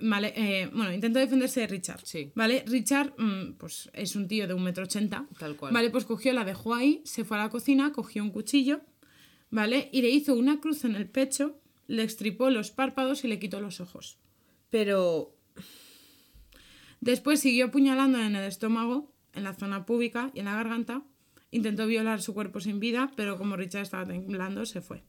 [0.00, 0.32] ¿vale?
[0.36, 2.32] Eh, bueno, intentó defenderse de Richard, Sí.
[2.34, 2.64] ¿vale?
[2.66, 5.72] Richard, mm, pues es un tío de un metro ochenta, Tal cual.
[5.72, 5.90] ¿vale?
[5.90, 8.80] Pues cogió, la dejó ahí, se fue a la cocina, cogió un cuchillo,
[9.50, 9.88] ¿vale?
[9.92, 13.60] Y le hizo una cruz en el pecho, le extripó los párpados y le quitó
[13.60, 14.18] los ojos.
[14.70, 15.36] Pero...
[17.00, 21.02] Después siguió apuñalando en el estómago, en la zona pública y en la garganta.
[21.50, 25.02] Intentó violar su cuerpo sin vida, pero como Richard estaba temblando, se fue.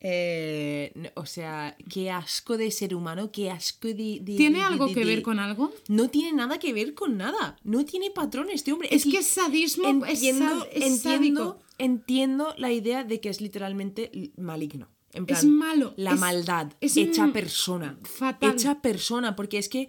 [0.00, 4.18] Eh, o sea, qué asco de ser humano, qué asco de...
[4.20, 5.72] de- ¿Tiene de- algo de- que ver con algo?
[5.88, 7.56] No tiene nada que ver con nada.
[7.64, 8.88] No tiene patrón este hombre.
[8.92, 14.88] Es que es sadismo, entiendo, es entiendo, entiendo la idea de que es literalmente maligno.
[15.12, 17.98] En plan, Es malo, La es- maldad es hecha persona.
[18.04, 18.52] fatal.
[18.52, 19.34] Hecha persona.
[19.34, 19.88] Porque es que.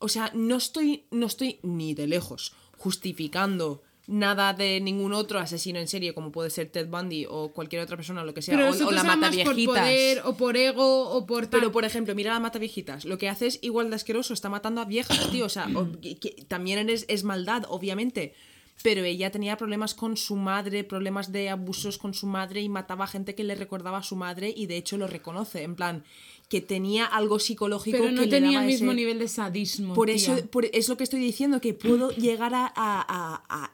[0.00, 5.78] O sea, no estoy, no estoy ni de lejos justificando nada de ningún otro asesino
[5.78, 8.54] en serie, como puede ser Ted Bundy o cualquier otra persona, lo que sea.
[8.56, 9.78] Pero o, la mata más por viejitas.
[9.82, 11.60] poder o por ego o por tal.
[11.60, 13.04] Pero, por ejemplo, mira la mata viejitas.
[13.06, 14.34] Lo que hace es igual de asqueroso.
[14.34, 15.46] Está matando a viejas, tío.
[15.46, 18.34] O sea, o- que- que también es, es maldad, obviamente.
[18.82, 23.04] Pero ella tenía problemas con su madre, problemas de abusos con su madre y mataba
[23.04, 25.62] a gente que le recordaba a su madre y de hecho lo reconoce.
[25.62, 26.02] En plan,
[26.48, 29.28] que tenía algo psicológico Pero no que le tenía daba el mismo ese- nivel de
[29.28, 29.94] sadismo.
[29.94, 30.16] Por tía.
[30.16, 33.70] eso por- es lo que estoy diciendo, que puedo llegar a, a- a- a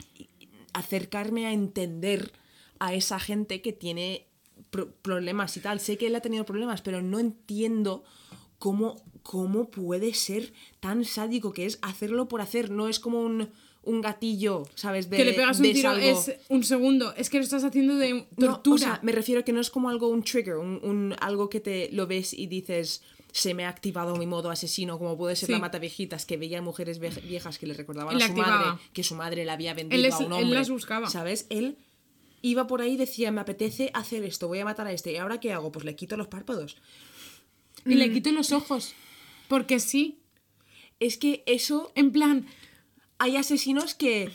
[0.72, 2.32] acercarme a entender
[2.78, 4.26] a esa gente que tiene
[4.70, 5.80] pro- problemas y tal.
[5.80, 8.04] Sé que él ha tenido problemas, pero no entiendo
[8.58, 12.70] cómo, cómo puede ser tan sádico que es hacerlo por hacer.
[12.70, 13.50] No es como un,
[13.82, 15.08] un gatillo, ¿sabes?
[15.10, 17.14] De, que le pegas un tiro es un segundo.
[17.16, 18.74] Es que lo estás haciendo de No, tortura.
[18.74, 21.60] o sea, me refiero que no es como algo, un trigger, un, un- algo que
[21.60, 23.02] te lo ves y dices,
[23.32, 25.52] se me ha activado mi modo asesino, como puede ser Sí.
[25.52, 29.14] la mata viejitas, que veía mujeres viejas que le recordaban a su madre que su
[29.14, 30.58] madre la había vendido Él les- a un él hombre.
[30.58, 31.08] las buscaba.
[31.08, 31.46] ¿Sabes?
[31.50, 31.76] Él
[32.42, 35.12] iba por ahí y decía, me apetece hacer esto, voy a matar a este.
[35.12, 35.70] ¿Y ahora qué hago?
[35.72, 36.76] Pues le quito los párpados.
[37.86, 37.98] Y Mm.
[37.98, 38.94] le quito los ojos.
[39.48, 40.18] Porque sí.
[41.00, 42.46] Es que eso, En plan,
[43.18, 44.30] hay asesinos que...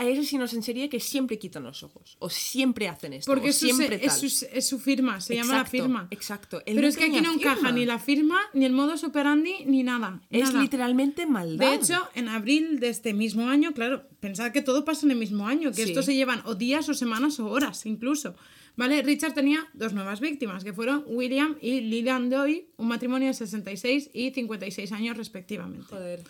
[0.00, 2.16] Hay asesinos en serie que siempre quitan los ojos.
[2.20, 3.30] O siempre hacen esto.
[3.30, 4.30] porque o es siempre es, tal.
[4.30, 6.08] su, es su firma, se llama la Exacto, firma.
[6.10, 6.62] Exacto.
[6.66, 9.82] Él Pero es que aquí no encaja ni la firma, ni el modus operandi, ni
[9.82, 10.20] nada.
[10.30, 10.62] Es nada.
[10.62, 11.68] literalmente maldad.
[11.68, 15.18] De hecho, en abril de este mismo año, claro, pensad que todo pasa en el
[15.18, 15.90] mismo año, que Sí.
[15.90, 18.34] esto se llevan o días o semanas o horas incluso.
[18.76, 19.02] ¿Vale?
[19.02, 24.10] Richard tenía dos nuevas víctimas, que fueron William y Lillian Doy, un matrimonio de 66
[24.14, 25.86] y 56 años respectivamente.
[25.90, 26.22] Joder.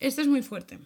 [0.00, 0.78] Este es muy fuerte.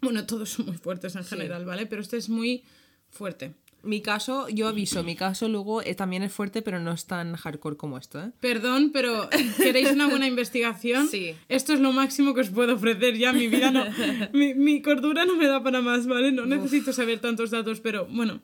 [0.00, 1.30] Bueno, todos son muy fuertes en Sí.
[1.30, 1.86] general, ¿vale?
[1.86, 2.62] Pero este es muy
[3.10, 3.54] fuerte.
[3.82, 7.36] Mi caso, yo aviso, mi caso luego eh, también es fuerte, pero no es tan
[7.36, 8.32] hardcore como esto, ¿eh?
[8.40, 9.28] Perdón, pero
[9.58, 11.06] ¿queréis una buena investigación?
[11.06, 11.34] Sí.
[11.48, 13.32] Esto es lo máximo que os puedo ofrecer ya.
[13.32, 13.84] Mi vida no.
[14.32, 16.32] mi, mi cordura no me da para más, ¿vale?
[16.32, 18.40] No necesito saber tantos datos, pero bueno.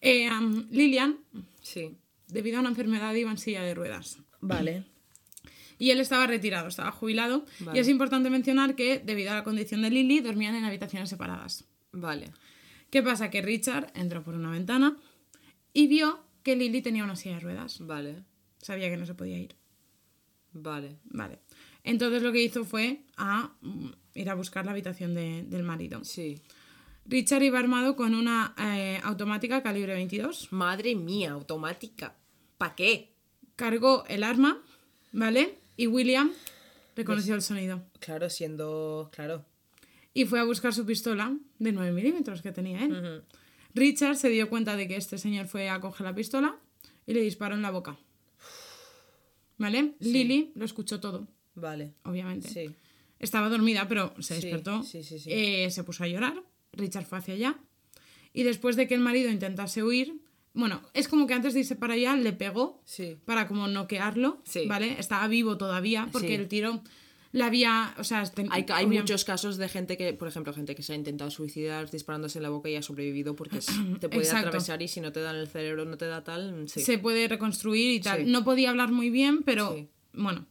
[0.00, 0.30] Eh,
[0.70, 1.18] Lilian,
[1.60, 1.96] Sí.
[2.28, 4.18] debido a una enfermedad, iba en silla de ruedas.
[4.40, 4.84] Vale.
[5.78, 7.44] Y él estaba retirado, estaba jubilado.
[7.60, 7.78] Vale.
[7.78, 11.64] Y es importante mencionar que, debido a la condición de Lily, dormían en habitaciones separadas.
[11.92, 12.32] Vale.
[12.90, 13.30] ¿Qué pasa?
[13.30, 14.96] Que Richard entró por una ventana
[15.72, 17.78] y vio que Lily tenía una silla de ruedas.
[17.80, 18.24] Vale.
[18.60, 19.54] Sabía que no se podía ir.
[20.52, 20.96] Vale.
[21.04, 21.38] Vale.
[21.84, 26.02] Entonces lo que hizo fue a mm, ir a buscar la habitación de- del marido.
[26.04, 26.40] Sí.
[27.06, 30.52] Richard iba armado con una eh, automática calibre 22.
[30.52, 32.16] Madre mía, automática.
[32.58, 33.14] ¿Para qué?
[33.56, 34.58] Cargó el arma,
[35.12, 35.57] ¿vale?
[35.78, 36.32] Y William
[36.96, 37.82] reconoció Pues el sonido.
[38.00, 39.08] Claro, siendo.
[39.12, 39.44] Claro.
[40.12, 43.22] Y fue a buscar su pistola de 9 milímetros que tenía él.
[43.74, 46.58] Richard se dio cuenta de que este señor fue a coger la pistola
[47.06, 47.96] y le disparó en la boca.
[49.56, 49.94] ¿Vale?
[50.00, 51.94] Lily lo escuchó todo, Vale.
[52.04, 52.48] obviamente.
[52.48, 52.74] Sí.
[53.20, 54.82] Estaba dormida, pero se despertó.
[54.82, 55.28] sí, sí, sí.
[55.32, 56.42] eh, se puso a llorar.
[56.72, 57.58] Richard fue hacia allá.
[58.32, 60.20] Y después de que el marido intentase huir,
[60.54, 63.16] bueno, es como que antes de irse para allá le pegó Sí.
[63.24, 64.66] para como noquearlo, Sí.
[64.66, 64.96] ¿vale?
[64.98, 66.34] Estaba vivo todavía porque Sí.
[66.34, 66.82] el tiro
[67.30, 70.82] le había, o sea, ten- Hay, muchos casos de gente que, por ejemplo, gente que
[70.82, 73.58] se ha intentado suicidar disparándose en la boca y ha sobrevivido porque
[74.00, 74.48] te puede Exacto.
[74.48, 76.66] atravesar y si no te dan el cerebro, no te da tal.
[76.68, 76.80] Sí.
[76.80, 78.24] se puede reconstruir y tal.
[78.24, 78.30] Sí.
[78.30, 79.88] No podía hablar muy bien, pero Sí.
[80.14, 80.46] bueno.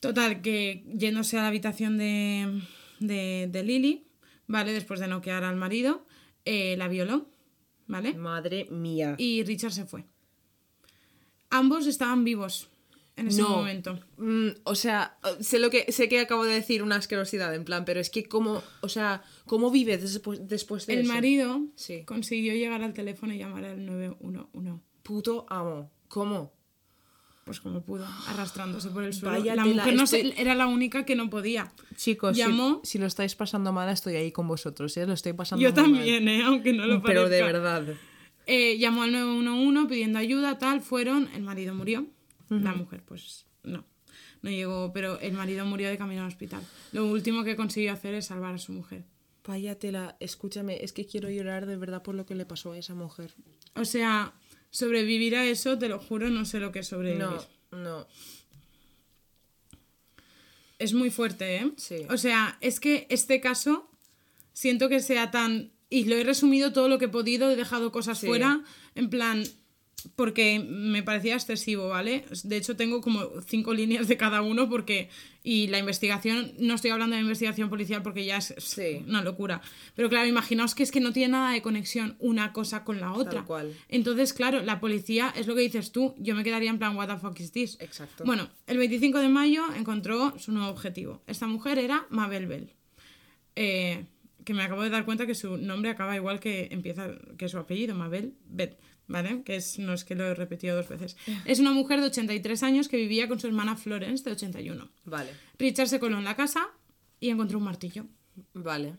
[0.00, 2.60] Total, que yéndose a la habitación de,
[3.00, 4.06] de, de Lily,
[4.46, 4.72] ¿vale?
[4.72, 6.06] Después de noquear al marido,
[6.44, 7.26] eh, la violó,
[7.86, 8.14] ¿vale?
[8.14, 9.14] Madre mía.
[9.18, 10.04] Y Richard se fue.
[11.50, 12.68] Ambos estaban vivos
[13.16, 13.50] en ese No.
[13.50, 14.00] momento.
[14.16, 17.84] Mm, o sea, sé lo que sé que acabo de decir una asquerosidad en plan,
[17.84, 21.12] pero es que cómo, o sea, cómo vive después, después de El eso.
[21.12, 22.04] marido Sí.
[22.04, 24.80] consiguió llegar al teléfono y llamar al 911.
[25.04, 25.90] Puto amo.
[26.08, 26.52] ¿Cómo?
[27.44, 29.38] Pues como pudo, arrastrándose por el suelo.
[29.38, 31.70] Vaya la mujer no se- era la única que no podía.
[31.96, 35.06] Chicos, si- Llamó- si, lo estáis pasando mal, estoy ahí con vosotros, ¿eh?
[35.06, 35.92] Lo estoy pasando Yo muy mal.
[35.92, 36.42] también, ¿eh?
[36.42, 37.84] aunque no lo Pero de verdad.
[38.46, 42.06] Eh, llamó al 911 pidiendo ayuda, tal, fueron, el marido murió,
[42.48, 43.84] la mujer pues no,
[44.42, 46.62] no llegó, pero el marido murió de camino al hospital.
[46.92, 49.04] Lo último que consiguió hacer es salvar a su mujer.
[49.46, 52.78] Vaya tela, escúchame, es que quiero llorar de verdad por lo que le pasó a
[52.78, 53.34] esa mujer.
[53.74, 54.32] O sea,
[54.74, 57.22] sobrevivir a eso, te lo juro, no sé lo que es sobrevivir.
[57.22, 57.38] No,
[57.70, 58.06] no.
[60.80, 61.70] Es muy fuerte, ¿eh?
[61.76, 61.98] Sí.
[62.10, 63.88] O sea, es que este caso
[64.52, 65.70] siento que sea tan...
[65.90, 68.26] Y lo he resumido todo lo que he podido, he dejado cosas Sí.
[68.26, 68.64] fuera,
[68.96, 69.44] en plan,
[70.16, 72.24] porque me parecía excesivo, ¿vale?
[72.44, 75.08] De hecho, tengo como cinco líneas de cada uno porque...
[75.46, 79.04] Y la investigación, no estoy hablando de investigación policial porque ya es, Sí.
[79.06, 79.60] una locura.
[79.94, 83.12] Pero claro, imaginaos que es que no tiene nada de conexión una cosa con la
[83.12, 83.44] otra.
[83.44, 83.74] cual.
[83.90, 87.08] Entonces, claro, la policía, es lo que dices tú, yo me quedaría en plan, what
[87.08, 87.76] the fuck is this?
[87.80, 88.24] Exacto.
[88.24, 91.22] Bueno, el 25 de mayo encontró su nuevo objetivo.
[91.26, 92.72] Esta mujer era Mabel Bell.
[93.56, 94.06] Eh,
[94.44, 97.58] que me acabo de dar cuenta que su nombre acaba igual que empieza que su
[97.58, 98.76] apellido, Mabel Bell.
[99.06, 99.42] ¿Vale?
[99.42, 101.16] Que es, no es que lo he repetido dos veces.
[101.44, 104.88] Es una mujer de 83 años que vivía con su hermana Florence, de 81.
[105.04, 106.68] Vale, Richard se coló en la casa
[107.20, 108.06] y encontró un martillo
[108.54, 108.96] vale.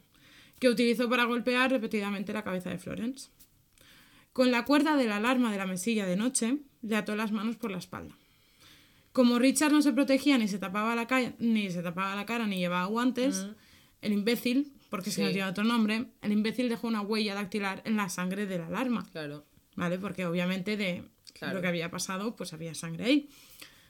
[0.60, 3.30] que utilizó para golpear repetidamente la cabeza de Florence.
[4.32, 7.56] Con la cuerda de la alarma de la mesilla de noche, le ató las manos
[7.56, 8.16] por la espalda.
[9.12, 11.08] Como Richard no se protegía ni se tapaba la,
[11.40, 13.48] ni se tapaba la cara ni llevaba guantes,
[14.02, 17.96] el imbécil, porque que no tiene otro nombre, el imbécil dejó una huella dactilar en
[17.96, 19.06] la sangre de la alarma.
[19.12, 19.46] Claro.
[19.76, 19.98] ¿Vale?
[20.00, 21.04] Porque obviamente de
[21.34, 21.56] Claro.
[21.56, 23.30] lo que había pasado, pues había sangre ahí,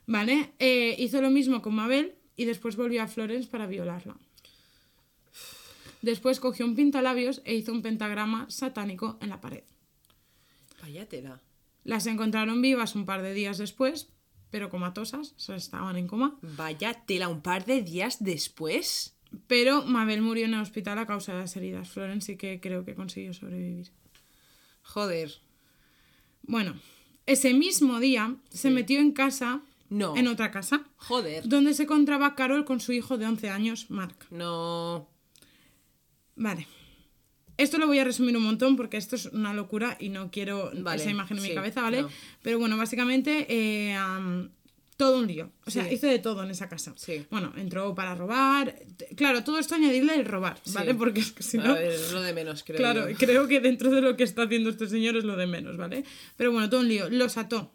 [0.07, 0.53] ¿vale?
[0.59, 4.17] Eh, hizo lo mismo con Mabel y después volvió a Florence para violarla.
[6.01, 9.63] Después cogió un pintalabios e hizo un pentagrama satánico en la pared.
[10.81, 11.41] Vaya tela.
[11.83, 14.09] Las encontraron vivas un par de días después,
[14.51, 16.37] pero comatosas, o sea, estaban en coma.
[16.41, 19.15] Vaya tela, un par de días después.
[19.47, 21.89] Pero Mabel murió en el hospital a causa de las heridas.
[21.89, 23.91] Florence sí que creo que consiguió sobrevivir.
[24.83, 25.31] Joder.
[26.47, 26.75] Bueno,
[27.25, 30.15] ese mismo día se metió en casa, No.
[30.15, 31.47] en otra casa, Joder.
[31.47, 34.15] donde se encontraba Carol con su hijo de 11 años, Mark.
[34.31, 35.07] No.
[36.35, 36.67] Vale.
[37.57, 40.71] Esto lo voy a resumir un montón porque esto es una locura y no quiero
[40.75, 42.01] Vale, esa imagen en mi cabeza, ¿vale?
[42.01, 42.09] no.
[42.41, 43.95] Pero bueno, básicamente eh,
[44.97, 45.51] todo un lío.
[45.65, 45.95] O sea, Sí.
[45.95, 46.93] hizo de todo en esa casa.
[46.95, 47.25] Sí.
[47.29, 48.75] Bueno, entró para robar.
[49.15, 50.91] Claro, todo esto añadirle el robar, ¿vale?
[50.91, 50.97] Sí.
[50.97, 51.73] Porque es que si A no...
[51.73, 52.77] ver, es lo de menos, creo.
[52.77, 53.17] Claro, yo.
[53.17, 56.05] creo que dentro de lo que está haciendo este señor es lo de menos, ¿vale?
[56.37, 57.09] Pero bueno, todo un lío.
[57.09, 57.73] Los ató.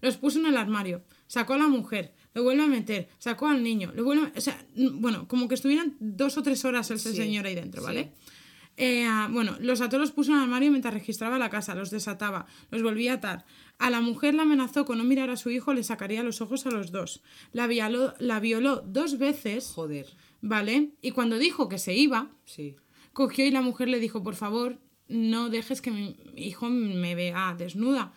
[0.00, 1.02] Los puso en el armario.
[1.26, 2.12] Sacó a la mujer.
[2.34, 3.08] Lo vuelve a meter.
[3.18, 3.92] Sacó al niño.
[3.94, 7.46] Lo vuelve a- O sea, bueno, como que estuvieran dos o tres horas ese señor
[7.46, 8.04] ahí dentro, ¿vale?
[8.04, 8.32] sí.
[8.76, 11.90] Eh, ah, bueno, los ató, los puso en el armario mientras registraba la casa, los
[11.90, 13.44] desataba, los volvía a atar.
[13.80, 16.66] A la mujer la amenazó con no mirar a su hijo, le sacaría los ojos
[16.66, 17.22] a los dos.
[17.52, 20.06] La violó, la violó dos veces, Joder.
[20.42, 20.90] ¿vale?
[21.00, 22.76] Y cuando dijo que se iba, Sí.
[23.14, 24.78] cogió y la mujer le dijo, por favor,
[25.08, 28.12] no dejes que mi hijo me vea desnuda.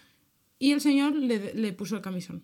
[0.59, 2.43] Y el señor le, le puso el camisón.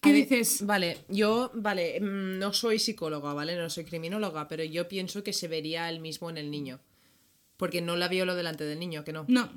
[0.00, 0.64] ¿Qué ver, dices?
[0.64, 3.54] Vale, yo, vale, mm, no soy psicóloga, ¿vale?
[3.56, 6.80] No soy criminóloga, pero yo pienso que se vería el mismo en el niño.
[7.58, 9.24] Porque no la violo delante del niño, que no.
[9.28, 9.50] No.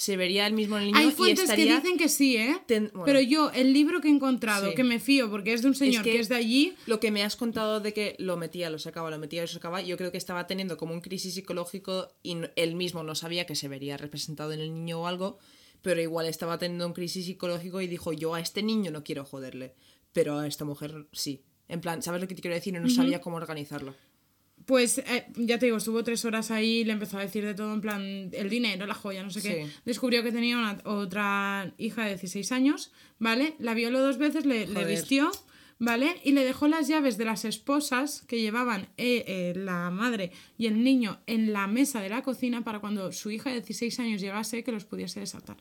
[0.00, 1.74] Se vería el mismo en el niño Hay y fuentes estaría...
[1.74, 2.56] que dicen que sí, ¿eh?
[2.66, 3.04] Ten- bueno.
[3.04, 4.74] Pero yo, el libro que he encontrado, Sí.
[4.74, 6.12] que me fío porque es de un señor que...
[6.12, 9.10] que es de allí, Lo que me has contado de que lo metía, lo sacaba,
[9.10, 12.76] lo metía, lo sacaba, yo creo que estaba teniendo como un crisis psicológico y él
[12.76, 15.38] mismo no sabía que se vería representado en el niño o algo,
[15.82, 19.26] pero igual estaba teniendo un crisis psicológico y dijo, yo a este niño no quiero
[19.26, 19.74] joderle,
[20.14, 21.42] pero a esta mujer sí.
[21.68, 22.72] En plan, ¿sabes lo que te quiero decir?
[22.72, 23.94] No sabía cómo organizarlo.
[24.70, 27.74] Pues eh, ya te digo, estuvo tres horas ahí, le empezó a decir de todo,
[27.74, 29.66] en plan, el dinero, la joya, no sé qué.
[29.66, 29.72] Sí.
[29.84, 33.56] Descubrió que tenía una, otra hija de 16 años, ¿vale?
[33.58, 35.32] La violó dos veces, le, le vistió,
[35.80, 36.20] ¿vale?
[36.22, 40.68] Y le dejó las llaves de las esposas que llevaban eh, eh, la madre y
[40.68, 44.20] el niño en la mesa de la cocina para cuando su hija de 16 años
[44.20, 45.56] llegase que los pudiese desatar.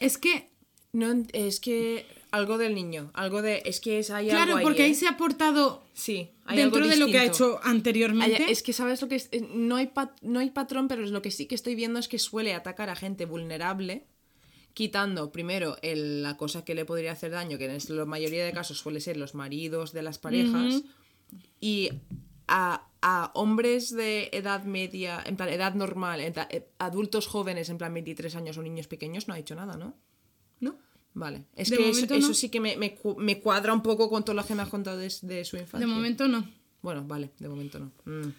[0.00, 0.48] Es que
[0.94, 3.62] No, es que algo del niño, algo de...
[3.64, 4.94] Es que es, hay algo Claro, ahí, porque ahí ¿eh?
[4.94, 8.42] se ha aportado Sí, hay dentro algo de lo que ha hecho anteriormente.
[8.44, 9.28] Hay- Es que sabes lo que es.
[9.32, 11.98] eh, No hay, pat- no hay patrón, pero es lo que sí que estoy viendo
[12.00, 14.06] es que suele atacar a gente vulnerable,
[14.74, 18.44] quitando primero el- la cosa que le podría hacer daño, que en es- la mayoría
[18.44, 20.82] de casos suele ser los maridos de las parejas,
[21.60, 21.90] y
[22.48, 27.68] a, a hombres de edad media, en plan, edad normal, en plan, eh, adultos jóvenes,
[27.68, 29.94] en plan 23 años o niños pequeños, no ha hecho nada, ¿no?
[31.14, 31.44] Vale.
[31.56, 34.44] Es De que eso, sí que me, me me cuadra un poco con todo lo
[34.46, 35.86] que me has contado de, de su De infancia.
[35.86, 36.48] momento no.
[36.80, 37.92] Bueno, vale, de momento no.
[38.04, 38.32] Mm,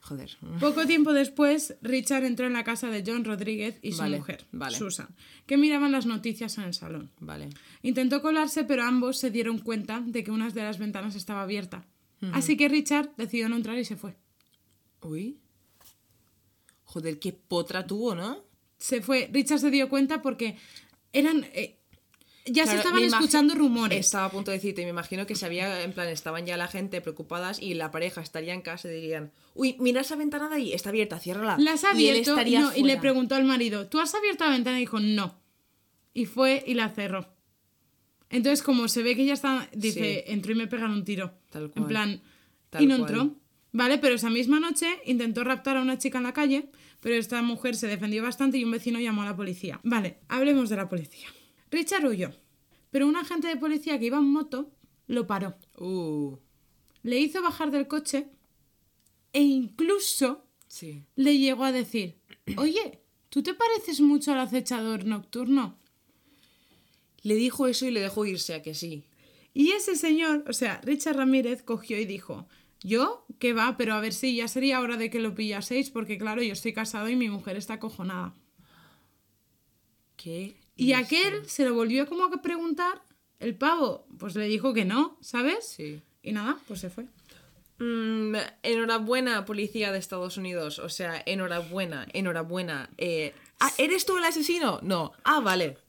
[0.00, 0.36] Joder.
[0.60, 4.44] Poco tiempo después, Richard entró en la casa de John Rodríguez y su Vale, mujer,
[4.52, 4.76] vale.
[4.76, 5.08] Susan,
[5.46, 7.10] que miraban las noticias en el salón.
[7.20, 7.48] Vale.
[7.82, 11.86] Intentó colarse, pero ambos se dieron cuenta de que una de las ventanas estaba abierta.
[12.32, 14.14] Así que Richard decidió no entrar y se fue.
[15.02, 15.38] Uy.
[16.84, 18.42] Joder, qué potra tuvo, ¿no?
[18.78, 19.28] Se fue.
[19.32, 20.56] Richard se dio cuenta porque
[21.12, 21.44] eran.
[21.54, 21.78] eh,
[22.46, 23.98] ya se estaban escuchando rumores.
[24.06, 26.68] Estaba a punto de decirte, me imagino que se había, en plan, estaban ya la
[26.68, 30.56] gente preocupadas y la pareja estaría en casa y dirían, uy, mira esa ventana de
[30.56, 31.56] ahí, está abierta, ciérrala.
[31.58, 34.50] Las ha y él abierto no, y le preguntó al marido, ¿tú has abierto la
[34.50, 34.76] ventana?
[34.78, 35.40] Y dijo, no.
[36.12, 37.34] Y fue y la cerró.
[38.30, 40.32] Entonces, como se ve que ya está, dice, Sí.
[40.32, 41.34] entró y me pegaron un tiro.
[41.50, 41.86] Tal En cual.
[41.86, 42.22] plan,
[42.70, 43.10] Tal y no cual.
[43.10, 43.36] entró.
[43.72, 43.98] ¿Vale?
[43.98, 47.74] Pero esa misma noche intentó raptar a una chica en la calle, pero esta mujer
[47.74, 49.80] se defendió bastante y un vecino llamó a la policía.
[49.82, 51.28] Vale, hablemos de la policía.
[51.74, 52.30] Richard huyó,
[52.90, 54.70] pero un agente de policía que iba en moto
[55.08, 55.56] lo paró.
[55.76, 56.38] Uh,
[57.02, 58.28] Le hizo bajar del coche
[59.32, 61.02] e incluso sí.
[61.16, 62.20] le llegó a decir,
[62.56, 65.76] oye, ¿tú te pareces mucho al acechador nocturno?
[67.22, 69.04] Le dijo eso y le dejó irse a que sí.
[69.52, 72.46] Y ese señor, o sea, Richard Ramírez cogió y dijo,
[72.82, 73.76] yo, ¿qué va?
[73.76, 76.72] Pero a ver si ya sería hora de que lo pillaseis, porque claro, yo estoy
[76.72, 78.34] casado y mi mujer está acojonada.
[80.16, 80.63] ¿Qué?
[80.76, 83.02] Y aquel se lo volvió como a preguntar,
[83.38, 85.66] el pavo, pues le dijo que no, ¿sabes?
[85.68, 86.02] Sí.
[86.22, 87.06] Y nada, pues se fue.
[87.78, 90.78] Mm, enhorabuena, policía de Estados Unidos.
[90.78, 92.88] O sea, enhorabuena, enhorabuena.
[92.98, 94.78] Eh, ah, ¿Eres tú el asesino?
[94.82, 95.12] No.
[95.24, 95.78] Ah, vale.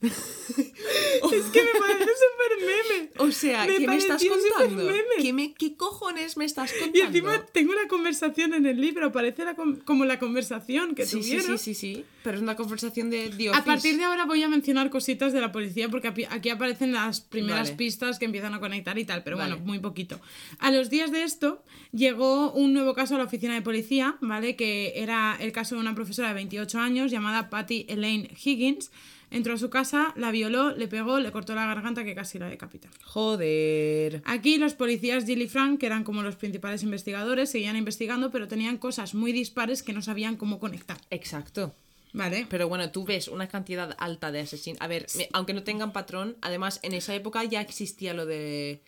[0.56, 3.10] Es que me parece súper meme.
[3.18, 4.92] O sea, Me ¿qué me estás contando?
[5.18, 6.98] ¿Qué, me- ¿Qué cojones me estás contando?
[6.98, 11.22] Y encima tengo una conversación en el libro, parece la como la conversación que Sí,
[11.22, 11.58] sí, tuvieron.
[11.58, 12.04] sí, sí, sí.
[12.22, 13.56] Pero es una conversación de Dios.
[13.56, 17.20] A partir de ahora voy a mencionar cositas de la policía porque aquí aparecen las
[17.20, 17.76] primeras Vale.
[17.76, 19.54] pistas que empiezan a conectar y tal, pero Vale.
[19.54, 20.20] bueno, muy poquito.
[20.58, 21.62] A los días de esto
[21.92, 24.56] llegó un nuevo caso a la oficina de policía, ¿vale?
[24.56, 28.90] Que era el caso de una profesora de 28 años llamada Patty Elaine Higgins,
[29.30, 32.50] entró a su casa, la violó, le pegó, le cortó la garganta que casi la
[32.50, 32.90] decapita.
[33.02, 34.20] Joder.
[34.26, 38.46] Aquí los policías Jill y Frank, que eran como los principales investigadores, seguían investigando, pero
[38.46, 40.98] tenían cosas muy dispares que no sabían cómo conectar.
[41.08, 41.74] Exacto.
[42.12, 42.46] ¿Vale?
[42.50, 44.78] Pero bueno, tú ves una cantidad alta de asesinos.
[44.82, 48.82] A ver, aunque no tengan patrón, además en esa época ya existía lo de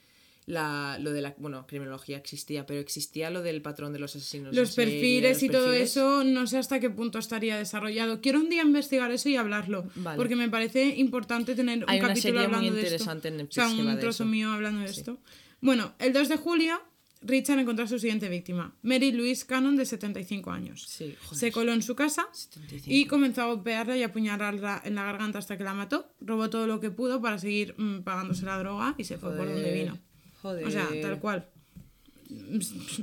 [0.48, 4.54] la, lo de la, bueno, criminología existía, pero existía lo del patrón de los asesinos.
[4.56, 8.22] los perfiles y todo eso, no sé hasta qué punto estaría desarrollado.
[8.22, 10.16] Quiero un día investigar eso y hablarlo, Vale.
[10.16, 13.28] porque me parece importante tener un Hay una capítulo serie muy hablando de interesante esto.
[13.28, 14.30] en Netflix o sea, un de trozo eso.
[14.30, 15.18] mío hablando de esto.
[15.60, 16.80] Bueno, el 2 de julio,
[17.20, 20.84] Richard encontró a su siguiente víctima, Mary Louise Cannon, de 75 años.
[20.88, 21.38] Sí, joder.
[21.38, 22.86] Se coló en su casa 75.
[22.90, 26.14] y comenzó a golpearla y apuñalarla en la garganta hasta que la mató.
[26.20, 29.46] Robó todo lo que pudo para seguir mm, pagándose la droga y se fue por
[29.46, 29.98] donde vino.
[30.42, 30.66] Joder.
[30.66, 31.48] O sea, tal cual.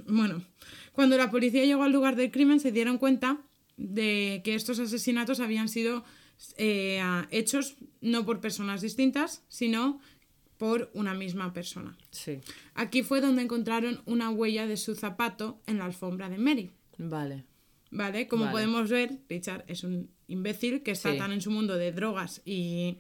[0.08, 0.44] Bueno,
[0.94, 3.40] cuando la policía llegó al lugar del crimen se dieron cuenta
[3.78, 6.04] de que estos asesinatos habían sido
[6.58, 7.02] eh,
[7.32, 10.00] hechos no por personas distintas, sino
[10.58, 11.98] por una misma persona.
[12.12, 12.40] Sí.
[12.76, 16.72] Aquí fue donde encontraron una huella de su zapato en la alfombra de Mary.
[16.98, 17.44] Vale.
[17.92, 18.28] ¿Vale?
[18.28, 18.54] Como Vale.
[18.54, 21.18] podemos ver, Richard es un imbécil que está Sí.
[21.18, 22.98] tan en su mundo de drogas y...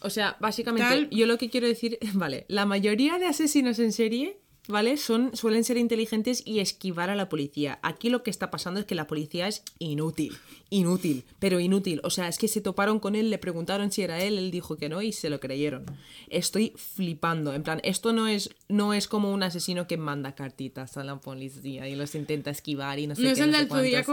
[0.00, 3.92] O sea, básicamente, Tal- yo lo que quiero decir, vale, la mayoría de asesinos en
[3.92, 4.96] serie, ¿vale?
[4.96, 7.78] Son, suelen ser inteligentes y esquivar a la policía.
[7.82, 10.36] Aquí lo que está pasando es que la policía es inútil,
[10.70, 12.00] inútil, pero inútil.
[12.04, 14.76] O sea, es que se toparon con él, le preguntaron si era él, él dijo
[14.76, 15.84] que no y se lo creyeron.
[16.28, 20.96] Estoy flipando, en plan, esto no es, no es como un asesino que manda cartitas
[20.96, 23.68] a la policía y los intenta esquivar y no sé no qué, es el del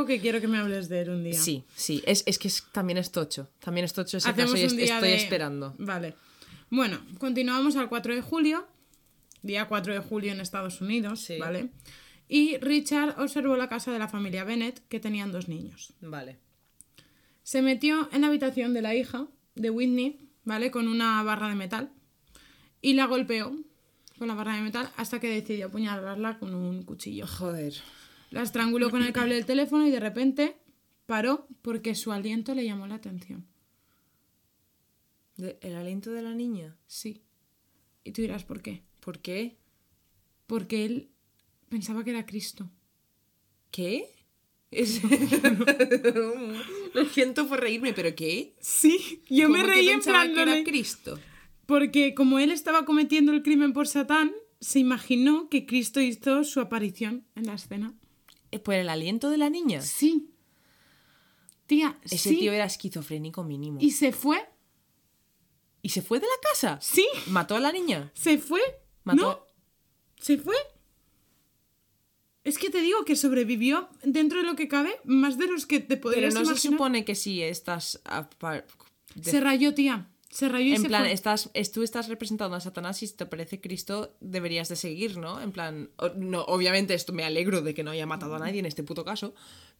[0.07, 1.33] que quiero que me hables de él un día.
[1.39, 4.63] Sí, sí, es, es que es- también es tocho, también es tocho ese Hacemos caso
[4.63, 5.73] y es- estoy de- esperando.
[5.77, 6.15] Vale.
[6.69, 8.65] Bueno, continuamos al 4 de julio,
[9.43, 11.37] día 4 de julio en Estados Unidos, Sí.
[11.37, 11.69] ¿vale?
[12.27, 15.93] Y Richard observó la casa de la familia Bennett, que tenían dos niños.
[16.01, 16.39] Vale.
[17.43, 20.71] Se metió en la habitación de la hija de Whitney, ¿vale?
[20.71, 21.91] Con una barra de metal.
[22.81, 23.55] Y la golpeó
[24.17, 27.27] con la barra de metal hasta que decidió apuñalarla con un cuchillo.
[27.27, 27.73] Joder.
[28.31, 30.55] La estranguló con el cable del teléfono y de repente
[31.05, 33.45] paró porque su aliento le llamó la atención.
[35.37, 36.77] ¿El aliento de la niña?
[36.87, 37.21] Sí.
[38.03, 38.83] Y tú dirás, ¿por qué?
[39.03, 39.57] ¿Por qué?
[40.47, 41.09] Porque él
[41.69, 42.69] pensaba que era Cristo.
[43.71, 44.09] ¿Qué?
[44.71, 45.01] Es-
[46.93, 48.55] Lo siento por reírme, pero ¿qué?
[48.59, 51.19] Sí, yo me ¿Cómo que reí en plan que era Cristo.
[51.65, 56.59] Porque como él estaba cometiendo el crimen por Satán, se imaginó que Cristo hizo su
[56.59, 57.93] aparición en la escena.
[58.51, 59.81] ¿Eh, ¿Por el aliento de la niña?
[59.81, 60.29] Sí.
[61.65, 62.37] Tía, Ese sí.
[62.37, 63.79] tío era esquizofrénico mínimo.
[63.81, 64.37] Y se fue.
[65.81, 66.79] ¿Y se fue de la casa?
[66.81, 68.11] Sí, ¿Mató a la niña?
[68.13, 68.61] se fue.
[69.03, 69.45] Mató- No,
[70.19, 70.55] se fue.
[72.43, 75.79] Es que te digo que sobrevivió dentro de lo que cabe más de los que
[75.79, 78.01] te Pero podrías no se supone que si estás...
[78.03, 78.67] a par-
[79.15, 80.09] de- Se rayó, tía.
[80.29, 81.13] Se rayó y en se plan, fue.
[81.13, 85.17] estás, es- tú estás representando a Satanás y si te parece Cristo, deberías de seguir,
[85.17, 85.39] ¿no?
[85.39, 88.65] En plan, no, obviamente esto me alegro de que no haya matado a nadie en
[88.65, 89.33] este puto caso,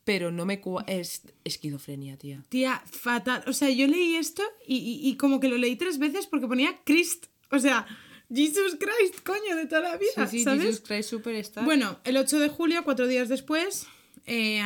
[0.06, 0.62] pero no me...
[0.88, 2.46] Es esquizofrenia, tía.
[2.48, 3.44] Tía, fatal.
[3.48, 6.48] O sea, yo leí esto y, y- y como que lo leí tres veces porque
[6.48, 7.26] ponía Christ.
[7.52, 7.86] O sea,
[8.34, 10.64] Jesus Christ, coño, de toda la vida, Sí, sí, ¿sabes?
[10.64, 11.66] Jesus Christ Superstar.
[11.66, 13.88] Bueno, el 8 de julio, cuatro días después,
[14.26, 14.62] eh,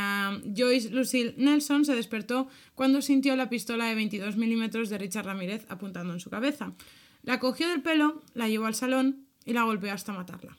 [0.56, 5.66] Joyce Lucille Nelson se despertó cuando sintió la pistola de 22 milímetros de Richard Ramírez
[5.70, 6.74] apuntando en su cabeza.
[7.24, 10.58] La cogió del pelo, la llevó al salón y la golpeó hasta matarla.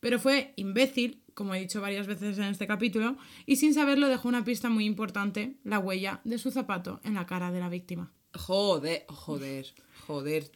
[0.00, 4.28] Pero fue imbécil, como he dicho varias veces en este capítulo, y sin saberlo dejó
[4.28, 8.12] una pista muy importante, la huella de su zapato en la cara de la víctima.
[8.34, 9.74] Joder, joder,
[10.06, 10.50] joder.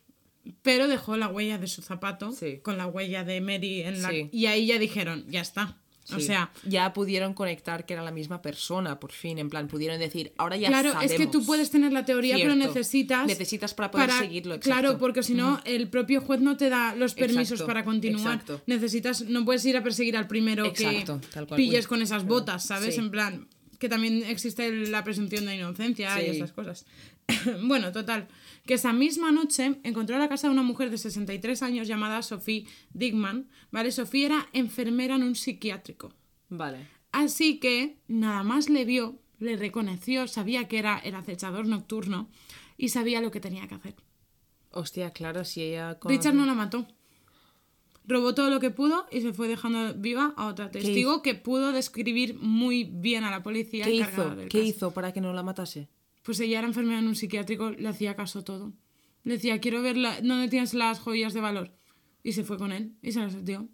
[0.62, 2.59] Pero dejó la huella de su zapato Sí.
[2.62, 4.11] con la huella de Mary en la...
[4.11, 4.29] Sí.
[4.33, 5.77] Y ahí ya dijeron, ya está.
[6.17, 10.01] O sea, ya pudieron conectar que era la misma persona, por fin, en plan, pudieron
[10.01, 11.12] decir, ahora ya claro, sabemos.
[11.12, 13.29] es que tú puedes tener la teoría, pero necesitas...
[13.29, 14.81] Necesitas para poder seguirlo, exacto.
[14.81, 18.35] Claro, porque si no, el propio juez no te da los permisos Exacto, para continuar.
[18.41, 18.61] exacto.
[18.67, 21.57] Necesitas, no puedes ir a perseguir al primero que tal cual.
[21.57, 22.95] pilles con esas botas, ¿sabes?
[22.97, 23.01] Sí.
[23.01, 23.47] En plan,
[23.79, 26.87] que también existe la presunción de inocencia y esas cosas.
[27.65, 28.28] bueno, total,
[28.66, 32.66] que esa misma noche encontró la casa de una mujer de 63 años llamada Sophie
[32.93, 33.93] Digman, ¿vale?
[33.93, 36.12] Sophie era enfermera en un psiquiátrico.
[36.48, 36.86] Vale.
[37.12, 42.28] Así que nada más le vio, le reconoció, sabía que era el acechador nocturno
[42.77, 43.94] y sabía lo que tenía que hacer.
[44.70, 45.98] Hostia, claro, si ella...
[45.98, 46.86] con- Richard no la mató.
[48.07, 51.73] Robó todo lo que pudo y se fue dejando viva a otra testigo que pudo
[51.73, 53.85] describir muy bien a la policía.
[53.85, 54.36] ¿Qué hizo?
[54.36, 54.65] ¿Qué caso.
[54.65, 55.89] hizo para que no la matase?
[56.31, 58.73] Pues ella era enfermera en un psiquiátrico, le hacía caso todo.
[59.24, 61.73] Le decía, quiero ver la- dónde tienes las joyas de valor.
[62.23, 63.69] Y se fue con él y se las dio.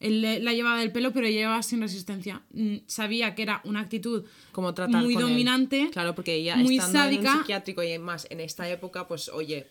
[0.00, 2.42] Él le- la llevaba del pelo, pero llevaba sin resistencia.
[2.52, 5.28] Mm, Sabía que era una actitud Como tratar muy con él.
[5.28, 7.32] dominante, Claro, porque ella muy estando en sádica.
[7.34, 9.68] un psiquiátrico y más en esta época, pues oye.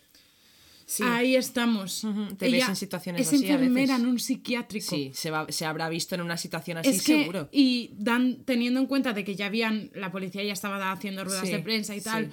[0.94, 2.04] Sí, Ahí estamos.
[2.04, 4.04] Ujú, te ves en situaciones es así a enfermera veces.
[4.04, 4.90] en un psiquiátrico.
[4.90, 7.48] sí se, va- se habrá visto en una situación así es que, seguro.
[7.54, 11.46] y dan, teniendo en cuenta de que ya habían, la policía ya estaba haciendo ruedas
[11.48, 12.04] Sí, de prensa y sí.
[12.04, 12.32] tal,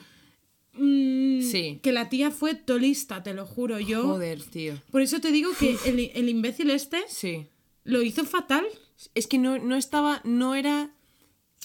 [0.73, 1.79] mm, Sí.
[1.83, 3.79] que la tía fue tolista, te lo juro.
[3.79, 4.75] Yo, Joder, tío.
[4.91, 7.47] por eso te digo que el, el imbécil este Sí.
[7.85, 8.67] lo hizo fatal.
[9.15, 10.91] Es que no, no estaba, no era...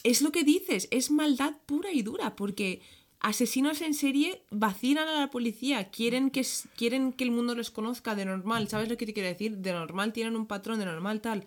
[0.04, 2.82] Es lo que dices, es maldad pura y dura, porque
[3.24, 6.46] asesinos en serie vacilan a la policía, quieren que,
[6.76, 9.58] quieren que el mundo los conozca de normal, ¿sabes lo que te quiero decir?
[9.58, 11.46] De normal tienen un patrón, de normal tal.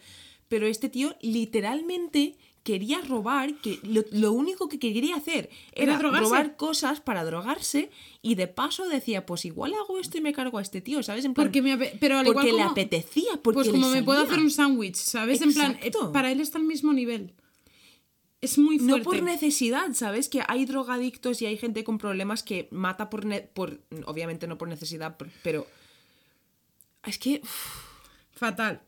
[0.49, 5.99] Pero este tío literalmente quería robar, que lo, lo único que quería hacer Era era
[5.99, 6.25] drogarse.
[6.25, 7.91] robar cosas para drogarse
[8.23, 11.25] y de paso decía, pues igual hago esto y me cargo a este tío, ¿sabes?
[11.25, 14.03] En plan, Porque me ape- pero al porque igual le apetecía, porque Pues como me
[14.03, 15.41] puedo hacer un sándwich, ¿sabes?
[15.43, 17.33] En plan, eh, para él está al mismo nivel.
[18.41, 19.05] Es muy No fuerte.
[19.05, 20.29] por necesidad, ¿sabes?
[20.29, 23.25] Que hay drogadictos y hay gente con problemas que mata por...
[23.25, 25.67] ne- por obviamente no por necesidad, pero...
[27.05, 27.41] Es que...
[28.33, 28.83] Fatal.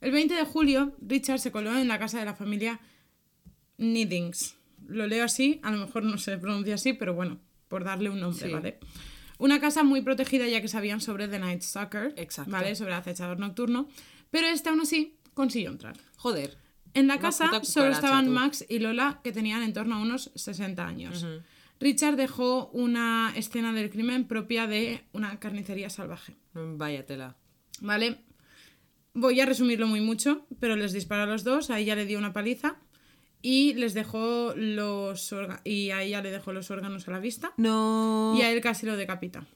[0.00, 2.80] El 20 de julio, Richard se coló en la casa de la familia
[3.78, 4.54] Niddings.
[4.86, 7.38] Lo leo así, a lo mejor no se pronuncia así, pero bueno,
[7.68, 8.52] por darle un nombre, Sí.
[8.52, 8.78] ¿vale?
[9.38, 12.50] Una casa muy protegida ya que sabían sobre The Night Stalker, Exacto.
[12.52, 12.74] ¿vale?
[12.76, 13.88] Sobre el acechador nocturno,
[14.30, 15.96] pero este aún así consiguió entrar.
[16.16, 16.58] joder.
[16.94, 18.32] En la casa solo estaban tú.
[18.32, 21.26] Max y Lola, que tenían en torno a unos 60 años.
[21.80, 26.36] Richard dejó una escena del crimen propia de una carnicería salvaje.
[26.54, 27.36] Vaya tela.
[27.80, 28.24] ¿Vale?
[29.14, 32.18] Voy a resumirlo muy mucho, pero les disparó a los dos, a ella le dio
[32.18, 32.76] una paliza
[33.42, 38.34] y les dejó los y a ella le dejó los órganos a la vista No.
[38.38, 39.46] y a él casi lo decapita.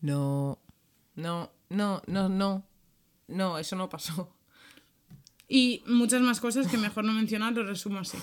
[0.00, 0.60] No.
[1.14, 2.64] No, no, no, no.
[3.28, 4.34] No, eso no pasó.
[5.54, 8.16] Y muchas más cosas que mejor no mencionar, lo resumo así.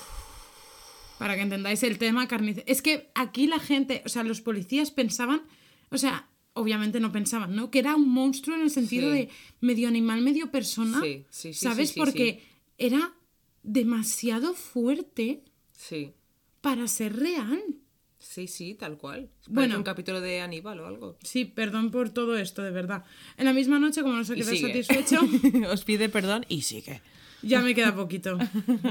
[1.19, 2.63] Para que entendáis el tema carnicería.
[2.71, 5.43] Es que aquí la gente, o sea, los policías pensaban,
[5.91, 7.69] o sea, obviamente no pensaban, ¿no?
[7.69, 9.17] Que era un monstruo en el sentido Sí.
[9.19, 9.29] de
[9.61, 11.01] medio animal, medio persona.
[11.01, 11.89] Sí, sí, sí, ¿Sabes?
[11.89, 12.43] sí, sí, Porque
[12.79, 13.13] era
[13.61, 15.43] demasiado fuerte
[15.77, 16.13] Sí.
[16.61, 17.61] para ser real.
[18.17, 19.29] Sí, sí, tal cual.
[19.45, 19.53] Bueno.
[19.67, 19.77] Bueno.
[19.77, 21.17] un capítulo de Aníbal o algo.
[21.23, 23.03] Sí, perdón por todo esto, de verdad.
[23.37, 25.19] En la misma noche, como no se quedó satisfecho,
[25.71, 27.01] Os pide perdón y sigue.
[27.41, 28.37] Ya me queda poquito.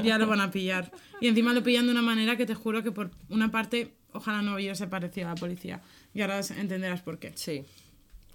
[0.05, 0.91] Ya lo van a pillar.
[1.21, 4.43] Y encima lo pillan de una manera que te juro que por una parte, ojalá
[4.43, 5.83] no hubiese parecido a la policía.
[6.15, 7.33] Y ahora entenderás por qué.
[7.35, 7.65] Sí.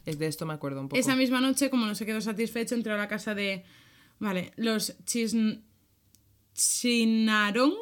[0.05, 0.99] Es de esto me acuerdo un poco.
[0.99, 3.63] Esa misma noche, como no se quedó satisfecho, entró a la casa de.
[4.19, 5.63] Vale, los Chisn...
[6.53, 7.73] Chinarong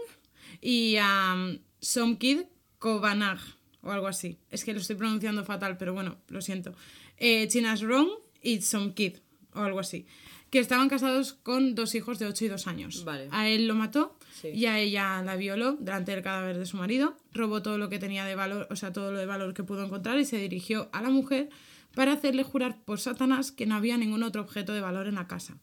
[0.61, 1.35] y a
[1.79, 2.43] Somkid
[2.79, 3.39] Kovanag
[3.81, 4.39] o algo así.
[4.49, 6.73] Es que lo estoy pronunciando fatal, pero bueno, lo siento.
[7.17, 8.09] Eh, Chinasrong
[8.41, 9.17] y Somkid
[9.53, 10.05] o algo así.
[10.51, 13.03] Que estaban casados con dos hijos de 8 y 2 años.
[13.05, 13.27] Vale.
[13.31, 14.49] A él lo mató Sí.
[14.49, 17.17] y a ella la violó delante del cadáver de su marido.
[17.33, 19.83] Robó todo lo que tenía de valor, o sea, todo lo de valor que pudo
[19.85, 21.49] encontrar y se dirigió a la mujer
[21.95, 25.27] para hacerle jurar por Satanás que no había ningún otro objeto de valor en la
[25.27, 25.57] casa.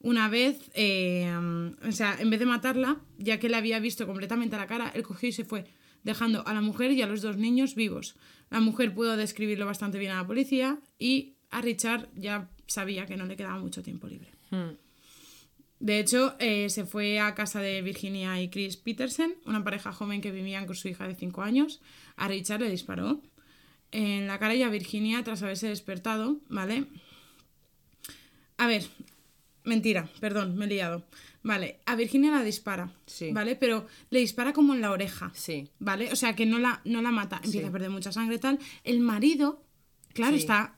[0.00, 1.32] Una vez, eh,
[1.86, 4.90] o sea, en vez de matarla, ya que le había visto completamente a la cara,
[4.94, 5.64] él cogió y se fue,
[6.04, 8.16] dejando a la mujer y a los dos niños vivos.
[8.50, 13.16] La mujer pudo describirlo bastante bien a la policía y a Richard ya sabía que
[13.16, 14.30] no le quedaba mucho tiempo libre.
[14.50, 14.76] Hmm.
[15.78, 20.20] De hecho, eh, se fue a casa de Virginia y Chris Peterson, una pareja joven
[20.22, 21.80] que vivían con su hija de 5 años.
[22.16, 23.20] A Richard le disparó
[23.92, 26.86] en la cara y a Virginia tras haberse despertado, ¿vale?
[28.56, 28.86] A ver,
[29.64, 31.04] mentira, perdón, me he liado.
[31.42, 33.30] Vale, a Virginia la dispara, Sí.
[33.32, 33.54] ¿vale?
[33.54, 35.68] Pero le dispara como en la oreja, Sí.
[35.78, 36.10] ¿vale?
[36.10, 37.68] O sea, que no la, no la mata, empieza Sí.
[37.68, 38.58] a perder mucha sangre y tal.
[38.82, 39.62] El marido,
[40.14, 40.74] claro, está...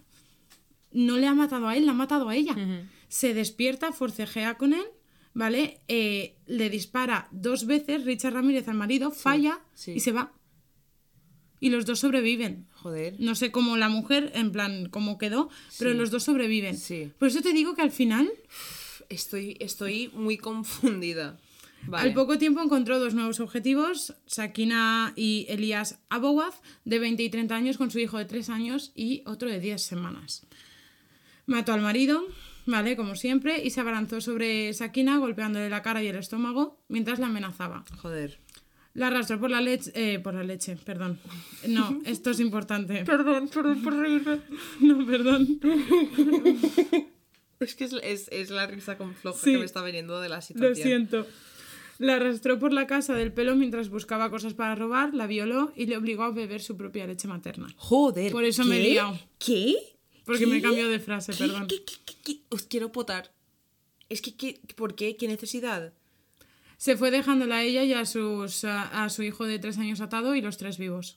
[0.92, 2.56] No le ha matado a él, la ha matado a ella.
[3.08, 4.84] Se despierta, forcejea con él,
[5.34, 5.80] ¿vale?
[5.88, 9.92] Eh, le dispara dos veces Richard Ramírez al marido, falla sí.
[9.92, 10.32] y se va.
[11.60, 12.66] Y los dos sobreviven.
[12.72, 13.16] Joder.
[13.18, 16.76] No sé cómo la mujer, en plan, cómo quedó, pero los dos sobreviven.
[16.76, 17.10] Sí.
[17.18, 18.30] Por eso te digo que al final,
[19.08, 21.38] Estoy, estoy muy confundida.
[21.86, 22.08] Vale.
[22.08, 27.54] al poco tiempo encontró dos nuevos objetivos, Sakina y Elías Abowaz, de 20 y 30
[27.54, 30.44] años, con su hijo de 3 años y otro de 10 semanas.
[31.48, 32.22] Mató al marido,
[32.66, 32.94] ¿vale?
[32.96, 37.26] Como siempre, y se abalanzó sobre Sakina, golpeándole la cara y el estómago, mientras la
[37.26, 37.84] amenazaba.
[37.96, 38.38] Joder.
[38.94, 41.18] La arrastró por la leche, eh, por la leche, perdón.
[41.66, 43.04] No, esto es importante.
[43.04, 44.40] Perdón, perdón por reírme.
[44.80, 45.58] No, perdón.
[47.60, 49.50] Es que es, es, es la risa con floja Sí.
[49.52, 50.86] que me está viniendo de la Lo situación.
[50.86, 51.26] siento.
[51.98, 55.86] La arrastró por la casa del pelo mientras buscaba cosas para robar, la violó y
[55.86, 57.66] le obligó a beber su propia leche materna.
[57.76, 58.30] Joder.
[58.30, 58.68] Por eso ¿qué?
[58.68, 59.18] me he liado.
[59.40, 59.74] ¿Qué?
[60.28, 60.50] Porque ¿Qué?
[60.50, 61.38] me cambió de frase, ¿Qué?
[61.38, 61.66] perdón.
[62.50, 63.32] Os quiero potar.
[64.10, 65.16] Es que, ¿qué, ¿por qué?
[65.16, 65.94] ¿Qué necesidad?
[66.76, 70.02] Se fue dejándola a ella y a, sus, a, a su hijo de tres años
[70.02, 71.16] atado y los tres vivos.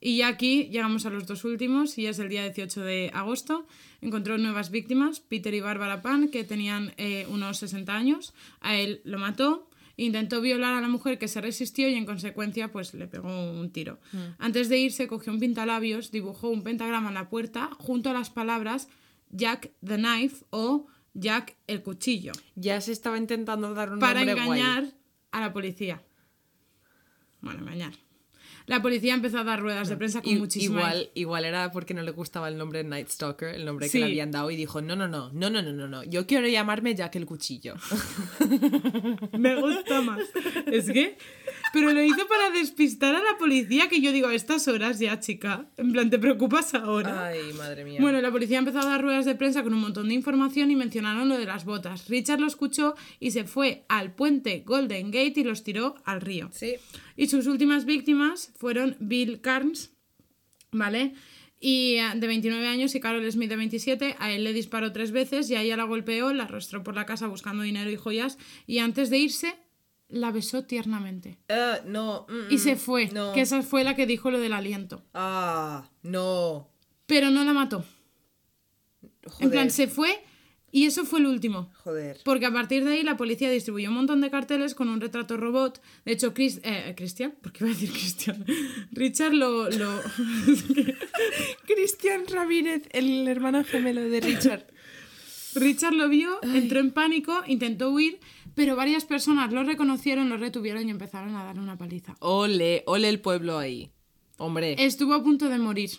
[0.00, 3.64] Y ya aquí llegamos a los dos últimos y es el día 18 de agosto.
[4.00, 8.34] Encontró nuevas víctimas, Peter y Bárbara Pan, que tenían eh, unos 60 años.
[8.60, 9.67] A él lo mató,
[9.98, 13.70] intentó violar a la mujer que se resistió y en consecuencia pues le pegó un
[13.70, 13.98] tiro.
[14.38, 18.30] Antes de irse cogió un pintalabios, dibujó un pentagrama en la puerta junto a las
[18.30, 18.88] palabras
[19.30, 24.30] Jack the Knife o Jack el cuchillo Ya se estaba intentando dar un para guay.
[24.30, 24.84] engañar
[25.32, 26.02] a la policía.
[27.40, 27.92] Bueno, engañar.
[28.68, 30.78] La policía empezó a dar ruedas de prensa con muchísimo.
[30.78, 34.04] Igual, igual era porque no le gustaba el nombre Night Stalker, el nombre que le
[34.04, 37.16] habían dado, y dijo: No, no, no, no, no, no, no, yo quiero llamarme Jack
[37.16, 37.74] el Cuchillo.
[39.38, 40.20] Me gusta más.
[40.66, 41.16] Es que
[41.72, 45.20] pero lo hizo para despistar a la policía, que yo digo, a estas horas ya,
[45.20, 45.66] chica.
[45.76, 47.26] En plan, ¿te preocupas ahora?
[47.26, 47.98] Ay, madre mía.
[48.00, 50.76] Bueno, la policía empezó a dar ruedas de prensa con un montón de información y
[50.76, 52.08] mencionaron lo de las botas.
[52.08, 56.50] Richard lo escuchó y se fue al puente Golden Gate y los tiró al río.
[56.52, 56.74] sí.
[57.16, 59.90] Y sus últimas víctimas fueron Bill Carnes,
[60.70, 61.14] ¿vale?
[61.60, 65.10] Y eh, de 29 años y Carol Smith de 27, a él le disparó tres
[65.10, 68.38] veces y a ella la golpeó, la arrastró por la casa buscando dinero y joyas
[68.66, 69.56] y antes de irse
[70.08, 71.38] la besó tiernamente.
[71.48, 72.26] Ah, no.
[72.28, 73.32] mm, Y mm, se fue, No.
[73.32, 75.04] que esa fue la que dijo lo del aliento.
[75.14, 76.70] Ah, no.
[77.06, 77.84] Pero no la mató.
[79.26, 79.44] Joder.
[79.44, 80.18] En plan, se fue
[80.70, 81.70] y eso fue el último.
[81.84, 82.18] Joder.
[82.24, 85.36] Porque a partir de ahí la policía distribuyó un montón de carteles con un retrato
[85.36, 85.80] robot.
[86.04, 88.44] De hecho, Chris, eh, Cristian, ¿por qué iba a decir Cristian?
[88.92, 89.68] Richard lo...
[89.70, 90.00] lo...
[91.66, 94.66] Cristian Ramírez, el hermano gemelo de Richard.
[95.54, 98.20] Richard lo vio, entró en pánico, intentó huir,
[98.58, 102.16] pero varias personas lo reconocieron, lo retuvieron y empezaron a darle una paliza.
[102.18, 103.92] Ole, ole el pueblo ahí.
[104.36, 105.90] Hombre, Estuvo a punto de morir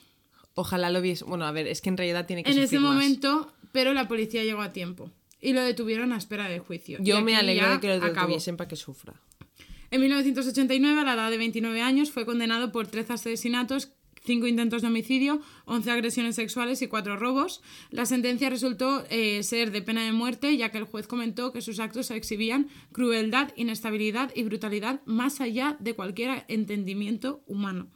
[0.59, 1.23] ojalá lo viese.
[1.25, 2.93] Bueno, a ver, es que en realidad tiene que en ese más.
[2.93, 5.09] momento, pero la policía llegó a tiempo
[5.41, 6.97] y lo detuvieron a espera del juicio.
[7.01, 9.13] Yo me alegro de que lo detuviesen para que sufra.
[9.91, 13.91] En 1989, a la edad de 29 años, fue condenado por 13 asesinatos,
[14.29, 17.61] 5 intentos de homicidio, 11 agresiones sexuales y 4 robos.
[17.89, 21.61] La sentencia resultó eh, ser de pena de muerte, ya que el juez comentó que
[21.63, 27.87] sus actos exhibían crueldad, inestabilidad y brutalidad más allá de cualquier entendimiento humano.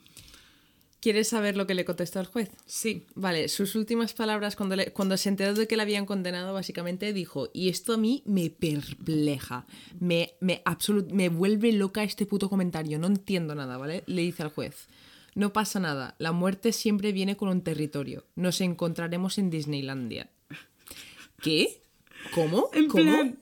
[1.02, 2.50] ¿Quieres saber lo que le contestó el juez?
[2.66, 3.04] Sí.
[3.14, 7.12] Vale, sus últimas palabras cuando, le- cuando se enteró de que le habían condenado, básicamente
[7.14, 9.66] dijo, y esto a mí me perpleja,
[10.00, 14.04] me, me, absolut- me vuelve loca este puto comentario, no entiendo nada, ¿vale?
[14.08, 14.88] Le dice al juez,
[15.36, 20.30] no pasa nada, la muerte siempre viene con un territorio, nos encontraremos en Disneylandia.
[21.42, 21.84] ¿Qué?
[22.34, 22.70] ¿Cómo?
[22.74, 23.04] En ¿Cómo?
[23.04, 23.40] plan,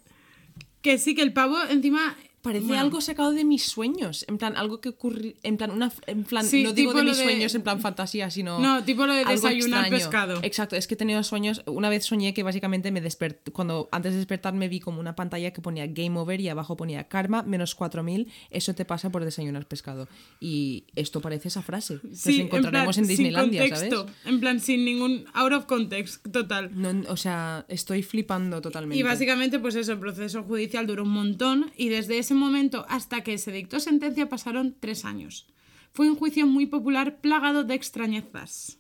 [0.81, 2.17] que sí, que el pavo encima...
[2.41, 5.91] Parece bueno, algo sacado de mis sueños, en plan, algo que ocurre, en plan, una,
[6.07, 8.59] en plan, Sí, no digo de mis de- sueños en plan fantasía, sino...
[8.59, 9.89] No, tipo lo de desayunar extraño.
[9.91, 10.39] pescado.
[10.41, 14.13] Exacto, es que he tenido sueños, una vez soñé que básicamente me desperté, cuando antes
[14.13, 17.75] de despertarme vi como una pantalla que ponía Game Over y abajo ponía Karma menos
[17.75, 20.07] 4000, eso te pasa por desayunar pescado.
[20.39, 24.15] Y esto parece esa frase, nos Sí, en encontraremos plan, en, Disneylandia, sin contexto, ¿sabes?
[24.25, 25.25] En plan, sin ningún...
[25.33, 26.71] Out of context, total.
[26.73, 28.97] No, o sea, estoy flipando totalmente.
[28.99, 33.21] Y básicamente, pues eso, el proceso judicial duró un montón y desde ese momento hasta
[33.21, 35.47] que se dictó sentencia pasaron tres años.
[35.93, 38.77] Fue un juicio muy popular plagado de extrañezas.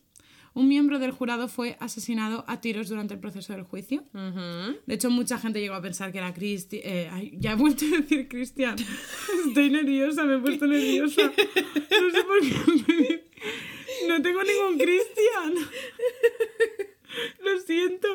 [0.53, 4.03] Un miembro del jurado fue asesinado a tiros durante el proceso del juicio.
[4.13, 6.81] De hecho, mucha gente llegó a pensar que era Cristi...
[6.83, 8.75] eh, ya he vuelto a decir Cristian.
[9.47, 11.21] Estoy nerviosa, me he puesto nerviosa.
[11.23, 13.29] No sé por qué.
[14.09, 15.53] No tengo ningún Cristian.
[17.43, 18.07] Lo siento.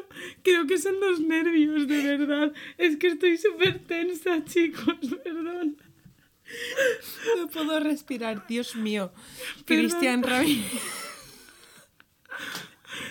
[0.42, 2.52] Creo que son los nervios, de verdad.
[2.78, 4.96] Es que estoy súper tensa, chicos.
[5.24, 5.76] Perdón.
[7.36, 9.12] No puedo respirar, Dios mío.
[9.64, 10.64] Cristian Ramírez.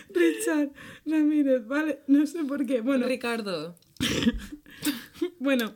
[0.10, 0.72] Richard
[1.06, 2.00] Ramírez, vale.
[2.08, 2.82] No sé por qué.
[2.82, 3.78] Bueno, Ricardo.
[5.40, 5.74] Bueno,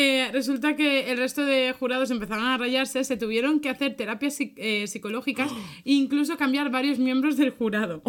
[0.00, 4.38] eh, resulta que el resto de jurados empezaron a rayarse, se tuvieron que hacer terapias
[4.38, 5.50] psic- eh, psicológicas
[5.84, 8.02] e incluso cambiar varios miembros del jurado.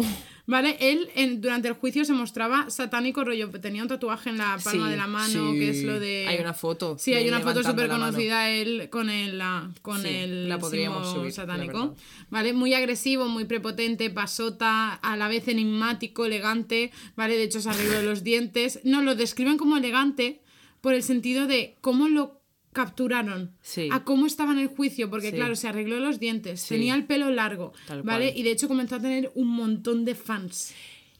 [0.46, 0.76] ¿Vale?
[0.80, 4.86] Él en- durante el juicio se mostraba satánico rollo, tenía un tatuaje en la palma
[4.86, 5.58] Sí, de la mano, sí.
[5.60, 6.26] que es lo de...
[6.26, 10.08] Hay una foto Sí, hay una foto súper conocida él con el, la- con Sí,
[10.08, 11.94] el la podríamos subir, satánico.
[12.30, 12.52] ¿Vale?
[12.52, 17.36] Muy agresivo, muy prepotente, pasota, a la vez enigmático, elegante, ¿vale?
[17.36, 18.80] De hecho se arregló los dientes.
[18.84, 20.40] No, lo describen como elegante
[20.80, 22.40] por el sentido de cómo lo
[22.72, 23.88] capturaron, Sí.
[23.90, 25.36] a cómo estaba en el juicio, porque Sí.
[25.36, 26.68] claro, se arregló los dientes, Sí.
[26.76, 28.26] tenía el pelo largo, Tal ¿vale?
[28.28, 28.38] cual.
[28.38, 30.72] Y de hecho comenzó a tener un montón de fans.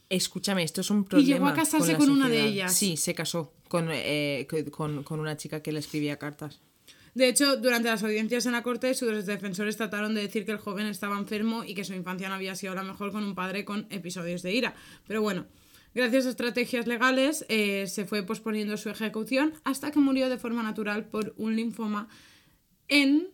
[0.09, 1.35] Escúchame, esto es un problema.
[1.35, 2.75] llegó a casarse con una de ellas.
[2.77, 6.61] Sí, se casó con, eh, con, con una chica que le escribía cartas.
[7.15, 10.59] De hecho, durante las audiencias en la corte, sus defensores trataron de decir que el
[10.59, 13.65] joven estaba enfermo y que su infancia no había sido la mejor con un padre
[13.65, 14.75] con episodios de ira.
[15.09, 15.47] Pero bueno,
[15.95, 20.63] Gracias a estrategias legales eh, se fue posponiendo su ejecución hasta que murió de forma
[20.63, 22.09] natural por un linfoma
[22.87, 23.29] en,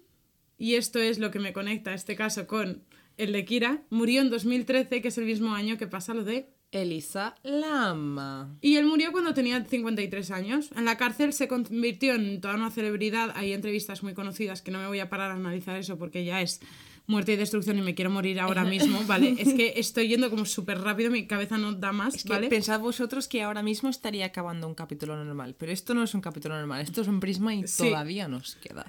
[0.59, 2.85] y esto es lo que me conecta este caso con
[3.16, 6.51] el de Kira, murió en 2013, que es el mismo año que pasa lo de
[6.73, 8.57] Elisa Lama.
[8.61, 10.70] Y él murió cuando tenía 53 años.
[10.77, 13.33] En la cárcel se convirtió en toda una celebridad.
[13.35, 16.43] Hay entrevistas muy conocidas que no me voy a parar a analizar eso porque ya
[16.43, 16.61] es
[17.07, 19.37] muerte y destrucción y me quiero morir ahora mismo, ¿vale?
[19.39, 22.49] es que estoy yendo como súper rápido, mi cabeza no da más, Es que ¿vale?
[22.49, 26.20] pensad vosotros que ahora mismo estaría acabando un capítulo normal, pero esto no es un
[26.20, 27.85] capítulo normal, esto es un prisma y Sí.
[27.85, 28.87] todavía nos queda.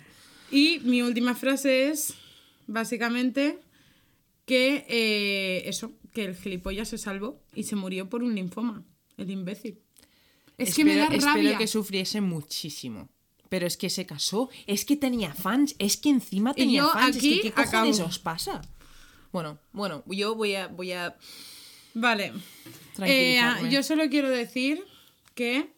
[0.52, 2.14] Y mi última frase es,
[2.68, 3.60] básicamente,
[4.46, 8.84] que eh, eso, que el gilipollas se salvó y se murió por un linfoma,
[9.18, 9.80] el imbécil.
[10.58, 11.42] Es que me da Espero- rabia.
[11.44, 13.10] Espero que sufriese muchísimo.
[13.50, 16.90] Pero es que se casó, es que tenía fans, es que encima Y tenía yo
[16.90, 18.10] fans, aquí es que ¿qué cojones acabo.
[18.10, 18.62] os pasa?
[19.32, 21.16] Bueno, bueno, yo voy a, voy a
[21.94, 22.34] Vale.
[23.04, 24.84] Eh, yo solo quiero decir
[25.34, 25.74] que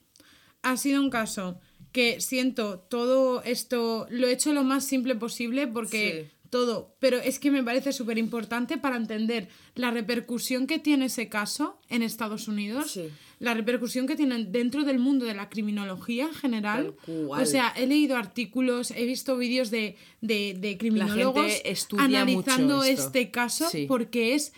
[0.61, 1.59] ha sido un caso
[1.91, 6.38] que siento todo esto, lo he hecho lo más simple posible porque Sí.
[6.49, 11.29] Todo, pero es que me parece súper importante para entender la repercusión que tiene ese
[11.29, 13.09] caso en Estados Unidos, Sí.
[13.39, 16.95] la repercusión que tiene dentro del mundo de la criminología en general.
[17.07, 21.51] O sea, he leído artículos, he visto vídeos de, de, de criminólogos
[21.97, 23.85] analizando este caso Sí.
[23.87, 24.53] porque es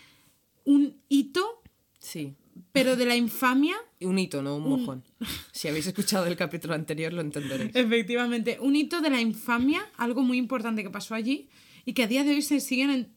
[0.64, 1.62] un hito
[1.98, 2.34] Sí.
[2.72, 5.04] pero de la infamia, Un hito, no un mojón.
[5.52, 7.70] Si habéis escuchado el capítulo anterior lo entenderéis.
[7.74, 11.48] efectivamente, un hito de la infamia, algo muy importante que pasó allí
[11.84, 13.12] y que a día de hoy se siguen en-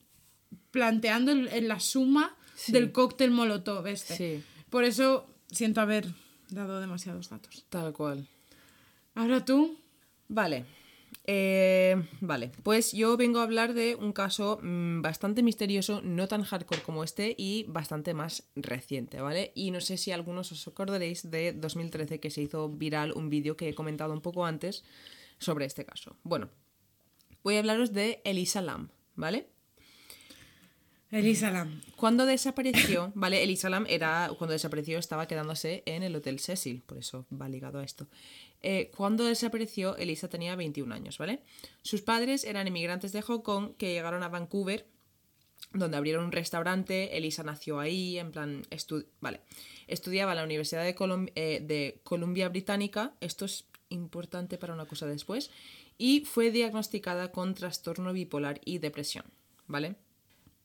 [0.71, 2.71] planteando en, en la suma Sí.
[2.71, 4.15] del cóctel molotov este.
[4.15, 4.43] Sí.
[4.69, 6.07] Por eso siento haber
[6.49, 7.65] dado demasiados datos.
[7.69, 8.27] Tal cual.
[9.13, 9.77] Ahora tú,
[10.27, 10.65] Vale.
[11.27, 16.43] Eh, vale, pues yo vengo a hablar de un caso mm, bastante misterioso, no tan
[16.43, 19.51] hardcore como este y bastante más reciente, ¿vale?
[19.55, 23.57] Y no sé si algunos os acordaréis de 2013 que se hizo viral un vídeo
[23.57, 24.83] que he comentado un poco antes
[25.39, 26.15] sobre este caso.
[26.23, 26.49] Bueno,
[27.45, 29.47] voy a hablaros de Elisa Lam, ¿vale?
[31.11, 31.81] Elisa Lam.
[31.95, 33.43] Cuando desapareció, ¿vale?
[33.43, 37.79] Elisa Lam era, cuando desapareció estaba quedándose en el Hotel Cecil, por eso va ligado
[37.79, 38.07] a esto.
[38.61, 41.41] Eh, cuando desapareció, Elisa tenía 21 años, ¿vale?
[41.83, 44.87] Sus padres eran inmigrantes de Hong Kong que llegaron a Vancouver,
[45.71, 47.15] donde abrieron un restaurante.
[47.15, 49.41] Elisa nació ahí, en plan, estu- vale.
[49.87, 54.85] Estudiaba en la Universidad de, Colum- eh, de Columbia Británica, esto es importante para una
[54.87, 55.51] cosa después,
[55.97, 59.25] y fue diagnosticada con trastorno bipolar y depresión,
[59.67, 59.95] ¿vale?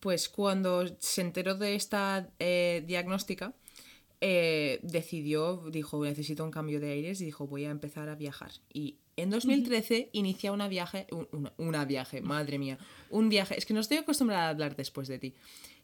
[0.01, 3.55] Pues cuando se enteró de esta eh, diagnóstica,
[4.21, 8.51] eh, decidió, dijo, necesito un cambio de aires y dijo, voy a empezar a viajar.
[8.73, 12.79] Y en 2013 inicia una viaje, un- una, una viaje, madre mía,
[13.11, 15.35] un viaje, es que no estoy acostumbrada a hablar después de ti.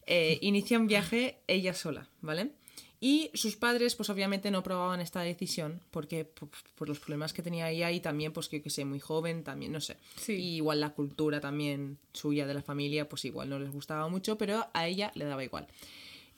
[0.07, 2.53] Eh, inicia un viaje ella sola, ¿vale?
[3.01, 7.43] Y sus padres, pues obviamente no aprobaban esta decisión porque por, por los problemas que
[7.43, 9.97] tenía ella y también, pues que, que sé, muy joven, también, no sé.
[10.17, 10.33] Sí.
[10.33, 14.39] Y igual la cultura también suya de la familia, pues igual no les gustaba mucho,
[14.39, 15.67] pero a ella le daba igual.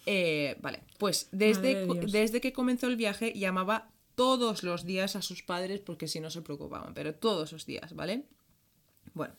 [0.07, 5.23] Eh, vale, pues desde, de desde que comenzó el viaje llamaba todos los días a
[5.23, 8.25] sus padres porque si no se preocupaban, pero todos los días, ¿vale?
[9.15, 9.35] Bueno,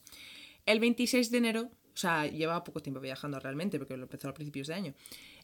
[0.66, 4.34] el 26 de enero, o sea, lleva poco tiempo viajando realmente porque lo empezó a
[4.34, 4.94] principios de año,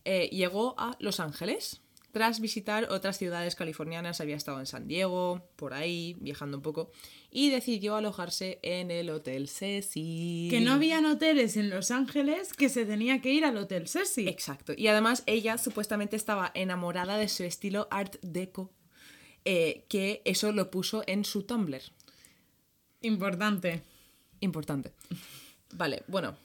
[0.05, 1.81] eh, llegó a Los Ángeles.
[2.11, 6.89] Tras visitar otras ciudades californianas, había estado en San Diego, por ahí, viajando un poco,
[7.29, 10.49] y decidió alojarse en el Hotel Cecil.
[10.49, 14.29] Que no habían hoteles en Los Ángeles que se tenía que ir al Hotel Cecil.
[14.29, 14.71] Exacto.
[14.77, 18.71] Y además ella supuestamente estaba enamorada de su estilo art deco,
[19.43, 21.81] eh, que eso lo puso en su Tumblr.
[23.01, 23.81] Importante.
[24.39, 24.93] Importante.
[25.73, 26.37] Vale, bueno.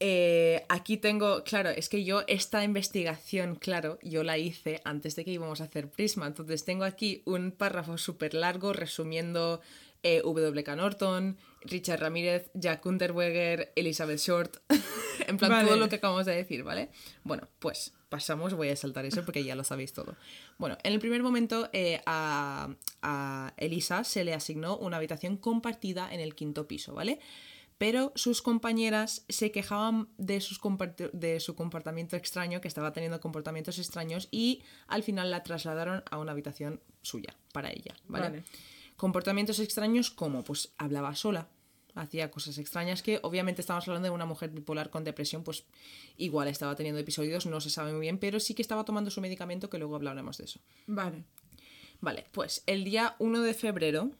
[0.00, 5.24] Eh, aquí tengo, claro, es que yo esta investigación, claro, yo la hice antes de
[5.24, 6.26] que íbamos a hacer Prisma.
[6.26, 9.60] Entonces tengo aquí un párrafo súper largo resumiendo
[10.02, 10.76] eh, W.K.
[10.76, 14.58] Norton, Richard Ramírez, Jack Unterweger, Elizabeth Short.
[15.26, 15.68] en plan, Vale.
[15.68, 16.90] todo lo que acabamos de decir, ¿vale?
[17.24, 20.16] Bueno, pues pasamos, voy a saltar eso porque ya lo sabéis todo.
[20.58, 22.68] Bueno, en el primer momento eh, a,
[23.02, 27.18] a Elisa se le asignó una habitación compartida en el quinto piso, ¿vale?
[27.78, 33.20] Pero sus compañeras se quejaban de, sus compart- de su comportamiento extraño, que estaba teniendo
[33.20, 38.28] comportamientos extraños, y al final la trasladaron a una habitación suya, para ella, ¿vale?
[38.28, 38.44] Vale.
[38.96, 41.48] Comportamientos extraños como, pues, hablaba sola,
[41.94, 45.64] hacía cosas extrañas que obviamente estamos hablando de una mujer bipolar con depresión, pues
[46.16, 49.20] igual estaba teniendo episodios, no se sabe muy bien, pero sí que estaba tomando su
[49.20, 50.60] medicamento, que luego hablaremos de eso.
[50.86, 51.24] Vale.
[52.00, 54.10] Vale, pues el día 1 de febrero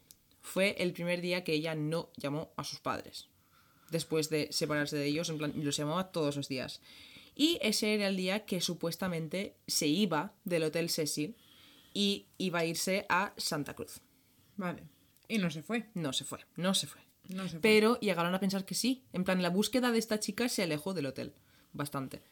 [0.43, 3.29] fue el primer día que ella no llamó a sus padres.
[3.91, 6.81] Después de separarse de ellos, en plan, los llamaba todos los días.
[7.35, 11.37] Y ese era el día que supuestamente se iba del Hotel Cecil
[11.93, 14.01] y iba a irse a Santa Cruz.
[14.57, 14.85] Vale.
[15.29, 15.87] Y no se fue.
[15.95, 17.01] No se fue, no se fue.
[17.29, 17.61] No se fue.
[17.61, 19.05] Pero llegaron a pensar que sí.
[19.13, 21.35] En plan, la búsqueda de esta chica se alejó del hotel.
[21.73, 22.23] Bastante.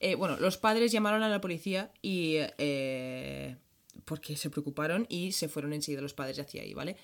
[0.00, 2.36] Eh, bueno, los padres llamaron a la policía y...
[2.58, 3.56] eh,
[4.04, 6.96] porque se preocuparon y se fueron enseguida los padres hacia ahí, ¿vale?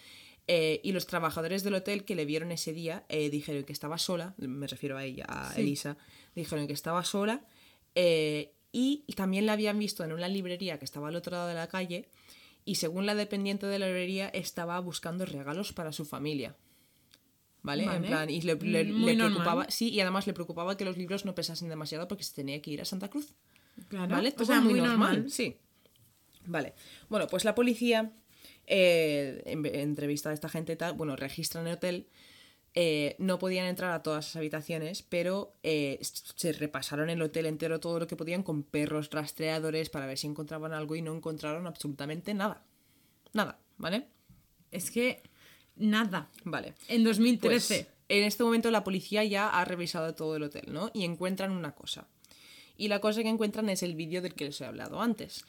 [0.51, 3.99] Eh, y los trabajadores del hotel que le vieron ese día eh, dijeron que estaba
[3.99, 5.61] sola, me refiero a ella, a Sí.
[5.61, 5.99] Elisa,
[6.35, 7.45] dijeron que estaba sola
[7.95, 11.55] eh, y también la habían visto en una librería que estaba al otro lado de
[11.55, 12.09] la calle
[12.65, 16.57] y según la dependiente de la librería estaba buscando regalos para su familia.
[17.63, 17.85] ¿Vale?
[17.85, 19.17] En plan, y le, normal.
[19.17, 22.63] preocupaba, sí, y además le preocupaba que los libros no pesasen demasiado porque se tenía
[22.63, 23.35] que ir a Santa Cruz.
[23.89, 24.15] Claro.
[24.15, 24.31] ¿Vale?
[24.31, 24.99] O Todo sea, muy, muy normal.
[25.17, 25.31] normal.
[25.31, 25.57] Sí.
[26.47, 26.73] Vale.
[27.11, 28.13] Bueno, pues la policía
[28.69, 32.07] eh, en- entrevista a esta gente y tal, bueno, registran el hotel.
[32.75, 37.81] eh, no podían entrar a todas las habitaciones, pero eh, se repasaron el hotel entero
[37.81, 41.67] todo lo que podían con perros rastreadores para ver si encontraban algo y no encontraron
[41.67, 42.63] absolutamente nada.
[43.33, 44.07] Nada, ¿vale?
[44.71, 45.23] Es que
[45.77, 46.29] nada.
[46.45, 46.75] Vale.
[46.89, 47.89] En Pues, 2013.
[48.11, 50.91] en este momento la policía ya ha revisado todo el hotel, ¿no?
[50.95, 52.07] Y encuentran una cosa.
[52.77, 55.45] Y la cosa que encuentran es el vídeo del que les he hablado antes.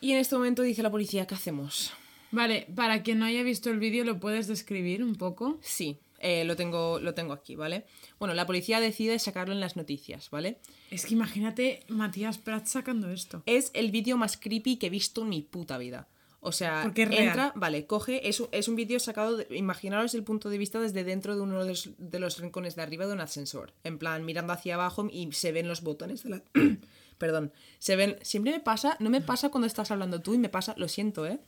[0.00, 1.92] Y en este momento dice la policía, ¿qué hacemos?
[2.32, 5.58] Vale, para quien no haya visto el vídeo, ¿lo puedes describir un poco?
[5.62, 7.84] Sí, eh, lo, tengo, lo tengo aquí, ¿vale?
[8.18, 10.58] Bueno, la policía decide sacarlo en las noticias, ¿vale?
[10.90, 13.42] Es que imagínate Matías Prats sacando esto.
[13.46, 16.08] Es el vídeo más creepy que he visto en mi puta vida.
[16.42, 17.24] O sea, Porque es real.
[17.26, 20.80] entra, vale, coge, es, un- es un vídeo sacado, de- imaginaros el punto de vista
[20.80, 23.74] desde dentro de uno de los, de los rincones de arriba de un ascensor.
[23.84, 26.42] En plan, mirando hacia abajo y se ven los botones de la...
[27.18, 28.16] Perdón, se ven...
[28.22, 31.26] Siempre me pasa, no me pasa cuando estás hablando tú y me pasa, lo siento,
[31.26, 31.40] ¿eh?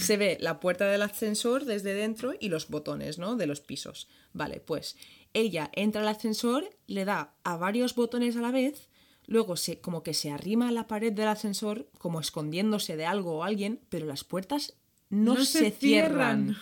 [0.00, 3.36] Se ve la puerta del ascensor desde dentro y los botones, ¿no?
[3.36, 4.08] De los pisos.
[4.32, 4.96] Vale, pues
[5.32, 8.88] ella entra al ascensor, le da a varios botones a la vez,
[9.26, 13.38] luego se, como que se arrima a la pared del ascensor, como escondiéndose de algo
[13.38, 14.74] o alguien, pero las puertas
[15.10, 16.44] no, No se, se cierran.
[16.46, 16.56] cierran.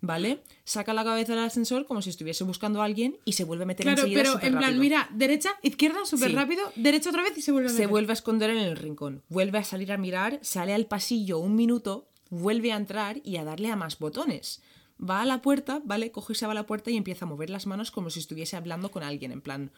[0.00, 0.42] ¿Vale?
[0.64, 3.66] Saca la cabeza del ascensor como si estuviese buscando a alguien y se vuelve a
[3.66, 4.80] meter Claro, enseguida pero súper en plan, rápido.
[4.82, 6.34] mira, derecha, izquierda, súper Sí.
[6.36, 9.22] rápido, derecha otra vez y se vuelve a Se vuelve a esconder en el rincón,
[9.30, 13.44] vuelve a salir a mirar, sale al pasillo un minuto, vuelve a entrar y a
[13.44, 14.60] darle a más botones.
[15.00, 16.10] Va a la puerta, ¿vale?
[16.12, 18.20] Coge y se va a la puerta y empieza a mover las manos como si
[18.20, 19.70] estuviese hablando con alguien, en plan...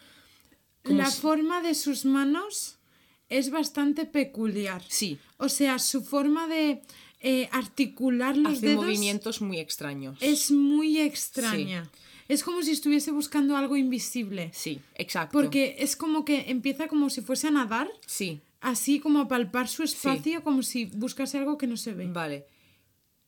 [0.85, 2.79] La si- forma de sus manos
[3.29, 4.83] es bastante peculiar.
[4.89, 6.83] Sí, O sea, su forma de
[7.21, 10.17] eh, articular los hace dedos movimientos muy extraños.
[10.21, 11.91] es muy extraña.
[12.29, 14.51] Es como si estuviese buscando algo invisible.
[14.53, 15.33] Sí, exacto.
[15.39, 19.69] Porque es como que empieza como si fuese a nadar, Sí, así como a palpar
[19.69, 22.09] su espacio, como si buscase algo que no se ve.
[22.09, 22.47] Vale.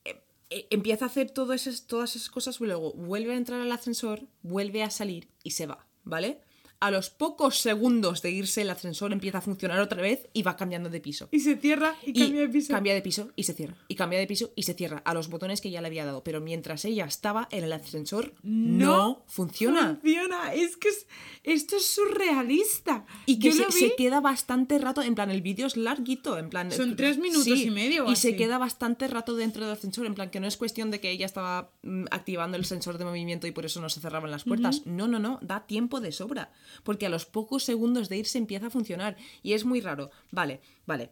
[0.04, 0.20] Eh,
[0.50, 3.70] eh, Empieza a hacer todas esas, todas esas cosas y luego vuelve a entrar al
[3.70, 6.40] ascensor, vuelve a salir y se va, ¿vale?
[6.80, 10.56] A los pocos segundos de irse el ascensor empieza a funcionar otra vez y va
[10.56, 11.28] cambiando de piso.
[11.32, 12.72] Y se cierra y, Y cambia de piso.
[12.72, 13.74] cambia de piso y se cierra.
[13.88, 16.22] Y cambia de piso y se cierra a los botones que ya le había dado.
[16.22, 19.98] Pero mientras ella estaba en el ascensor, no, funciona.
[20.00, 20.54] Funciona.
[20.54, 21.06] Es que es-
[21.42, 23.04] esto es surrealista.
[23.26, 26.70] Y que se, queda bastante rato, en plan, el vídeo es larguito, en plan...
[26.70, 30.14] Son tres minutos y medio o Y se queda bastante rato dentro del ascensor, en
[30.14, 33.46] plan, que no es cuestión de que ella estaba mm, activando el sensor de movimiento
[33.46, 34.82] y por eso no se cerraban las puertas.
[34.86, 36.52] No, no, no, da tiempo de sobra.
[36.82, 39.16] Porque a los pocos segundos de irse empieza a funcionar.
[39.42, 40.10] Y es muy raro.
[40.30, 41.10] Vale, vale.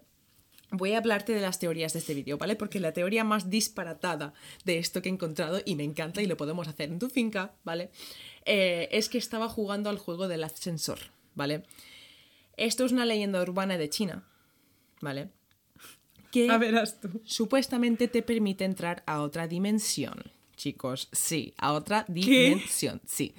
[0.73, 2.57] Voy a hablarte de las teorías de este vídeo, ¿vale?
[2.57, 4.35] Porque la teoría más disparatada
[4.65, 7.55] de esto que he encontrado, y me encanta y lo podemos hacer en tu finca,
[7.63, 7.91] ¿vale?
[8.45, 10.99] Eh, es que estaba jugando al juego del ascensor,
[11.37, 11.63] ¿vale?
[12.57, 14.25] Esto es una leyenda urbana de China,
[15.01, 15.29] ¿vale?
[16.33, 17.21] Que A verás tú.
[17.25, 20.33] supuestamente te permite entrar a otra dimensión.
[20.57, 23.35] Chicos, sí, a otra dimensión, sí.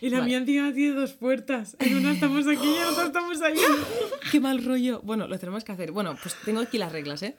[0.00, 0.28] Y la Vale.
[0.30, 1.76] mía encima tiene dos puertas.
[1.78, 3.60] En una estamos aquí y en otra estamos allá.
[4.32, 5.00] Qué mal rollo.
[5.02, 5.92] Bueno, lo tenemos que hacer.
[5.92, 7.36] Bueno, pues tengo aquí las reglas, ¿eh?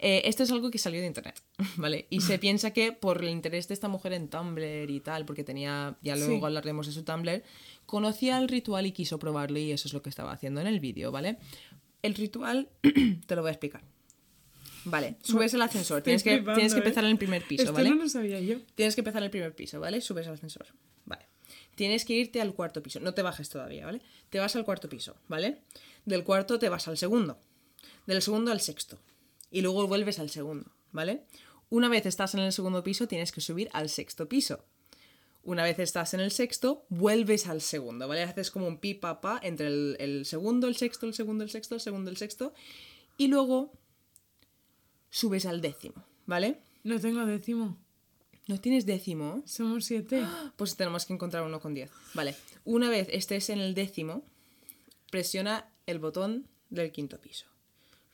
[0.00, 1.42] Eh, esto es algo que salió de internet,
[1.76, 2.06] ¿vale?
[2.08, 5.42] Y se piensa que por el interés de esta mujer en Tumblr y tal, porque
[5.44, 6.44] tenía, ya luego Sí.
[6.44, 7.42] hablaremos de su Tumblr,
[7.84, 10.78] conocía el ritual y quiso probarlo y eso es lo que estaba haciendo en el
[10.78, 11.38] vídeo, ¿vale?
[12.02, 12.68] El ritual
[13.26, 13.82] te lo voy a explicar.
[14.84, 16.82] Vale, subes el ascensor, tienes que, flipando, tienes que ¿eh?
[16.82, 17.90] empezar en el primer piso, Esto ¿vale?
[17.90, 18.58] no lo sabía yo.
[18.76, 20.00] Tienes que empezar en el primer piso, ¿vale?
[20.00, 20.66] Subes al ascensor.
[21.06, 21.26] Vale.
[21.78, 22.98] Tienes que irte al cuarto piso.
[22.98, 24.02] No te bajes todavía, ¿vale?
[24.30, 25.62] Te vas al cuarto piso, ¿vale?
[26.04, 27.38] Del cuarto te vas al segundo.
[28.04, 28.98] Del segundo al sexto.
[29.52, 31.22] Y luego vuelves al segundo, ¿vale?
[31.70, 34.64] Una vez estás en el segundo piso, tienes que subir al sexto piso.
[35.44, 38.24] Una vez estás en el sexto, vuelves al segundo, ¿vale?
[38.24, 41.50] Haces como un pi pa pa entre el, el segundo, el sexto, el segundo, el
[41.50, 42.54] sexto, el segundo, el sexto.
[43.16, 43.72] Y luego
[45.10, 46.58] subes al décimo, ¿vale?
[46.82, 47.78] No tengo décimo.
[48.48, 49.42] ¿No tienes décimo?
[49.46, 50.24] Somos siete.
[50.56, 51.90] Pues tenemos que encontrar uno con 10.
[52.14, 52.34] Vale.
[52.64, 54.24] Una vez estés en el décimo,
[55.10, 57.46] presiona el botón del quinto piso.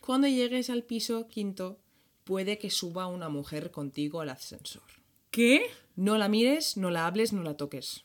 [0.00, 1.78] Cuando llegues al piso quinto,
[2.24, 4.82] puede que suba una mujer contigo al ascensor.
[5.30, 5.62] ¿Qué?
[5.96, 8.04] No la mires, no la hables, no la toques.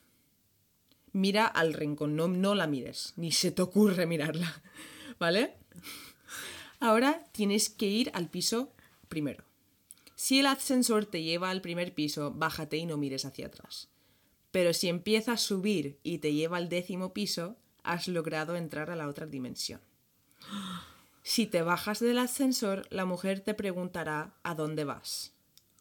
[1.11, 4.61] Mira al rincón, no, no la mires, ni se te ocurre mirarla.
[5.19, 5.55] ¿Vale?
[6.79, 8.71] Ahora tienes que ir al piso
[9.09, 9.48] primero.
[10.19, 13.87] Si el ascensor te lleva al primer piso, bájate y no mires hacia atrás.
[14.51, 18.97] Pero si empieza a subir y te lleva al décimo piso, has logrado entrar a
[18.97, 19.79] la otra dimensión.
[21.23, 25.31] Si te bajas del ascensor, la mujer te preguntará a dónde vas.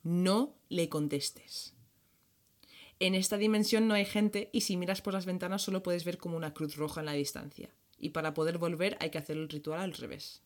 [0.04, 1.74] No le contestes.
[3.00, 6.16] En esta dimensión no hay gente y si miras por las ventanas solo puedes ver
[6.16, 7.70] como una cruz roja en la distancia.
[7.98, 10.42] Y para poder volver hay que hacer el ritual al revés.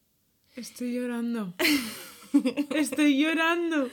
[0.56, 1.52] Estoy llorando.
[2.74, 3.88] Estoy llorando.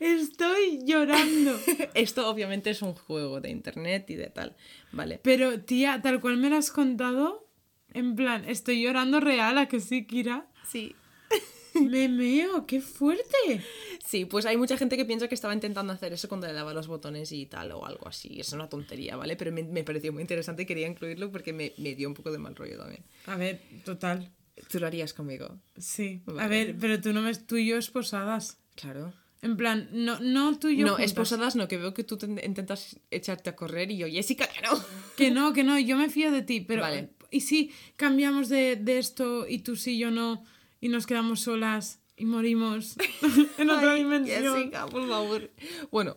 [0.00, 1.58] Estoy llorando.
[1.94, 4.56] Esto obviamente es un juego de internet y de tal,
[4.92, 5.20] ¿vale?
[5.22, 7.48] Pero, tía, tal cual me lo has contado,
[7.92, 10.46] en plan, estoy llorando real, ¿a que sí, Kira?
[10.68, 10.94] Sí.
[11.74, 13.64] Me meo, qué fuerte.
[14.04, 16.72] Sí, pues hay mucha gente que piensa que estaba intentando hacer eso cuando le daba
[16.72, 18.38] los botones y tal o algo así.
[18.38, 19.34] Es una tontería, ¿vale?
[19.36, 22.30] Pero me, me pareció muy interesante y quería incluirlo porque me, me dio un poco
[22.30, 23.04] de mal rollo también.
[23.26, 24.30] A ver, total.
[24.70, 25.58] ¿Tú lo harías conmigo?
[25.78, 26.22] Sí.
[26.38, 27.34] A ver, pero tú no me...
[27.34, 28.58] Tú y yo esposadas.
[28.76, 29.12] Claro.
[29.42, 31.06] En plan, no, no tú y yo No, juntas.
[31.06, 34.62] esposadas no, que veo que tú te intentas echarte a correr y yo, Jessica, que
[34.62, 34.70] no.
[35.16, 36.82] Que no, que no, yo me fío de ti, pero...
[36.82, 37.10] Vale.
[37.30, 40.44] ¿Y si cambiamos de, de esto y tú sí, yo no,
[40.80, 42.96] y nos quedamos solas y morimos
[43.58, 44.54] en otra Ay, dimensión?
[44.56, 45.50] Jessica, por favor.
[45.90, 46.16] Bueno,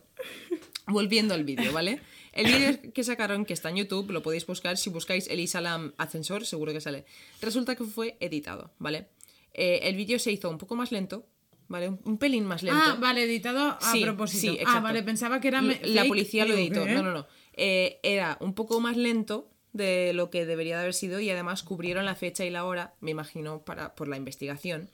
[0.85, 1.99] volviendo al vídeo, ¿vale?
[2.37, 4.77] El vídeo que sacaron, que está en YouTube, lo podéis buscar.
[4.77, 7.05] Si buscáis Elisa Lam Ascensor, seguro que sale.
[7.41, 9.07] Resulta que fue editado, ¿vale?
[9.53, 11.25] Eh, el vídeo se hizo un poco más lento,
[11.67, 11.89] ¿vale?
[11.89, 12.79] Un, un pelín más lento.
[12.81, 14.53] Ah, vale, editado a Sí, propósito.
[14.53, 15.61] sí, ah, vale, pensaba que era...
[15.61, 16.85] la policía lo editó.
[16.85, 16.93] ¿qué?
[16.93, 17.27] No, no, no.
[17.53, 21.63] Eh, era un poco más lento de lo que debería de haber sido y además
[21.63, 24.89] cubrieron la fecha y la hora, me imagino, para, por la investigación.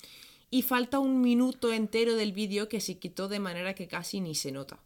[0.50, 4.36] Y falta un minuto entero del vídeo que se quitó de manera que casi ni
[4.36, 4.80] se nota.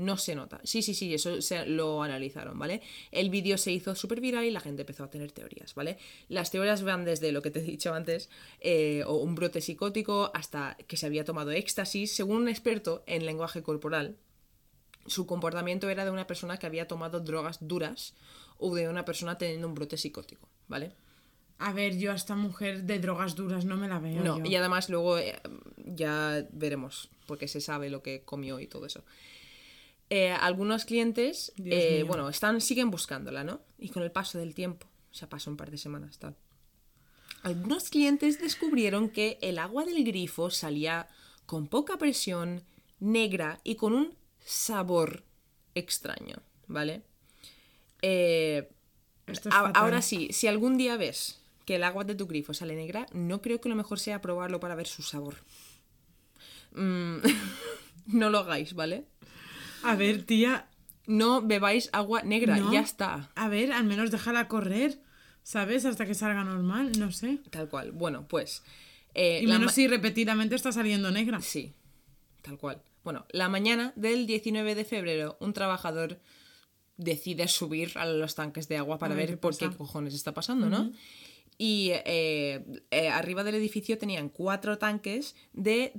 [0.00, 0.62] No se nota.
[0.64, 2.80] Sí, sí, sí, eso se, lo analizaron, ¿vale?
[3.12, 5.98] El vídeo se hizo súper viral y la gente empezó a tener teorías, ¿vale?
[6.28, 10.30] Las teorías van desde lo que te he dicho antes, eh, o un brote psicótico,
[10.32, 12.14] hasta que se había tomado éxtasis.
[12.14, 14.16] Según un experto en lenguaje corporal,
[15.04, 18.14] su comportamiento era de una persona que había tomado drogas duras
[18.56, 20.94] o de una persona teniendo un brote psicótico, ¿vale?
[21.58, 24.22] A ver, yo a esta mujer de drogas duras no me la veo.
[24.24, 24.44] No, yo.
[24.46, 25.38] y además luego eh,
[25.76, 29.04] ya veremos, porque se sabe lo que comió y todo eso.
[30.12, 33.60] Eh, algunos clientes, eh, bueno, están, siguen buscándola, ¿no?
[33.78, 36.34] Y con el paso del tiempo, o sea, pasó un par de semanas, tal.
[37.44, 41.08] Algunos clientes descubrieron que el agua del grifo salía
[41.46, 42.64] con poca presión,
[42.98, 44.14] negra y con un
[44.44, 45.22] sabor
[45.76, 47.02] extraño, ¿vale?
[48.02, 48.68] Eh,
[49.26, 53.06] es ahora sí, si algún día ves que el agua de tu grifo sale negra,
[53.12, 55.36] no creo que lo mejor sea probarlo para ver su sabor.
[56.72, 57.18] Mm,
[58.06, 59.04] no lo hagáis, ¿vale?
[59.82, 60.66] A ver, tía,
[61.06, 62.72] No bebáis agua negra, No.
[62.72, 63.30] ya está.
[63.34, 65.00] a ver, al menos déjala correr,
[65.42, 65.84] ¿sabes?
[65.84, 67.38] Hasta que salga normal, no sé.
[67.50, 67.92] Tal cual.
[67.92, 68.62] Bueno, pues.
[69.14, 71.40] eh, Y menos si repetidamente está saliendo negra.
[71.40, 71.72] Sí,
[72.42, 72.82] tal cual.
[73.02, 76.20] Bueno, la mañana del 19 de febrero, un trabajador
[76.96, 80.68] decide subir a los tanques de agua para ver qué por qué cojones está pasando,
[80.68, 80.92] ¿no?
[81.56, 85.92] Y eh, eh, arriba del edificio tenían cuatro tanques de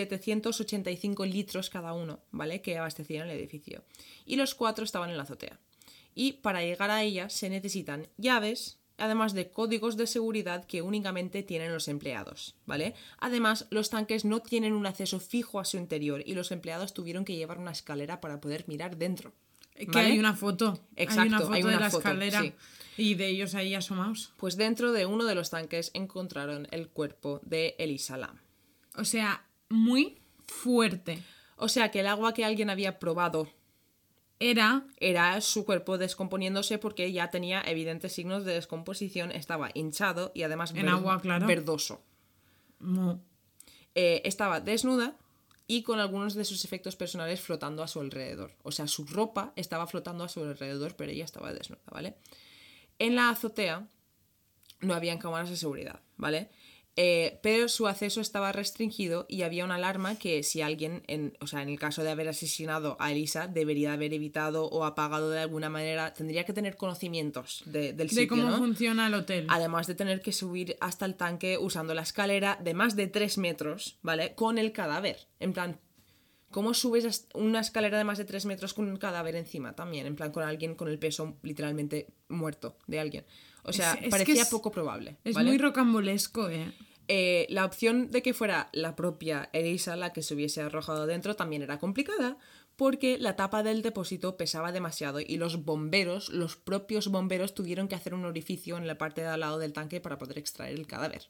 [0.00, 2.62] 3.785 litros cada uno, ¿vale?
[2.62, 3.84] Que abastecían el edificio.
[4.26, 5.58] Y los cuatro estaban en la azotea.
[6.14, 11.42] Y para llegar a ellas se necesitan llaves, además de códigos de seguridad que únicamente
[11.42, 12.94] tienen los empleados, ¿vale?
[13.18, 17.24] Además, los tanques no tienen un acceso fijo a su interior y los empleados tuvieron
[17.24, 19.32] que llevar una escalera para poder mirar dentro.
[19.74, 20.78] Que hay una foto.
[20.96, 22.52] hay Exacto, una foto hay de la foto, escalera sí.
[22.98, 24.32] y de ellos ahí asomados.
[24.36, 28.38] Pues dentro de uno de los tanques encontraron el cuerpo de Elisa Lam.
[28.96, 31.22] O sea, muy fuerte.
[31.56, 33.48] O sea que el agua que alguien había probado
[34.40, 40.42] Era era su cuerpo descomponiéndose porque ya tenía evidentes signos de descomposición, estaba hinchado y
[40.42, 41.46] además En agua, claro.
[41.46, 42.02] verdoso.
[42.80, 43.20] mo-
[43.94, 45.14] Eh, estaba desnuda
[45.68, 48.50] y con algunos de sus efectos personales flotando a su alrededor.
[48.64, 52.16] O sea, su ropa estaba flotando a su alrededor, pero ella estaba desnuda, ¿vale?
[52.98, 53.86] En la azotea
[54.80, 56.50] no habían cámaras de seguridad, ¿vale?
[56.94, 61.46] Eh, pero su acceso estaba restringido y había una alarma que si alguien, en, o
[61.46, 65.40] sea, en el caso de haber asesinado a Elisa, debería haber evitado o apagado de
[65.40, 68.58] alguna manera, tendría que tener conocimientos de- del de sitio, cómo ¿no?
[68.58, 69.46] funciona el hotel.
[69.48, 73.38] Además de tener que subir hasta el tanque usando la escalera de más de 3
[73.38, 74.34] metros, ¿vale?
[74.34, 75.28] Con el cadáver.
[75.40, 75.80] En plan,
[76.50, 80.04] ¿Cómo subes una escalera de más de 3 metros con un cadáver encima también?
[80.06, 83.24] En plan, con alguien con el peso literalmente muerto de alguien.
[83.62, 85.16] O sea, Es- parecía es- poco probable.
[85.24, 85.48] Es ¿vale?
[85.50, 86.72] muy rocambolesco, ¿eh?
[87.08, 91.34] Eh, la opción de que fuera la propia Elisa la que se hubiese arrojado dentro
[91.36, 92.38] también era complicada
[92.76, 97.96] porque la tapa del depósito pesaba demasiado y los bomberos, los propios bomberos, tuvieron que
[97.96, 100.86] hacer un orificio en la parte de al lado del tanque para poder extraer el
[100.86, 101.28] cadáver.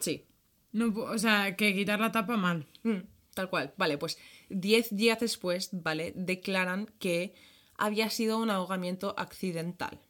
[0.00, 0.26] Sí,
[0.72, 2.66] No, o sea, que quitar la tapa mal.
[2.82, 3.02] Mm,
[3.34, 3.74] tal cual.
[3.76, 4.18] Vale, pues
[4.48, 6.12] 10 días después, ¿vale?
[6.16, 7.34] Declaran que
[7.76, 10.00] había sido un ahogamiento accidental.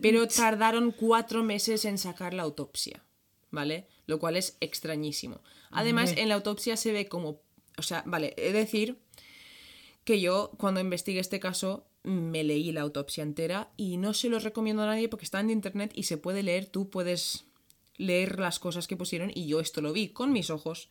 [0.00, 3.04] Pero tardaron cuatro meses en sacar la autopsia,
[3.50, 3.86] ¿vale?
[4.06, 5.42] Lo cual es extrañísimo.
[5.70, 7.42] Además, en la autopsia se ve como...
[7.76, 8.98] O sea, vale, he de decir
[10.04, 14.38] que yo cuando investigué este caso me leí la autopsia entera y no se lo
[14.38, 17.44] recomiendo a nadie porque está en internet y se puede leer, tú puedes
[17.96, 20.88] leer las cosas que pusieron y yo esto lo vi con mis ojos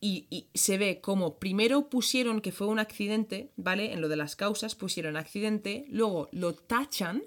[0.00, 3.92] y, y se ve como primero pusieron que fue un accidente, ¿vale?
[3.92, 7.24] En lo de las causas pusieron accidente, luego lo tachan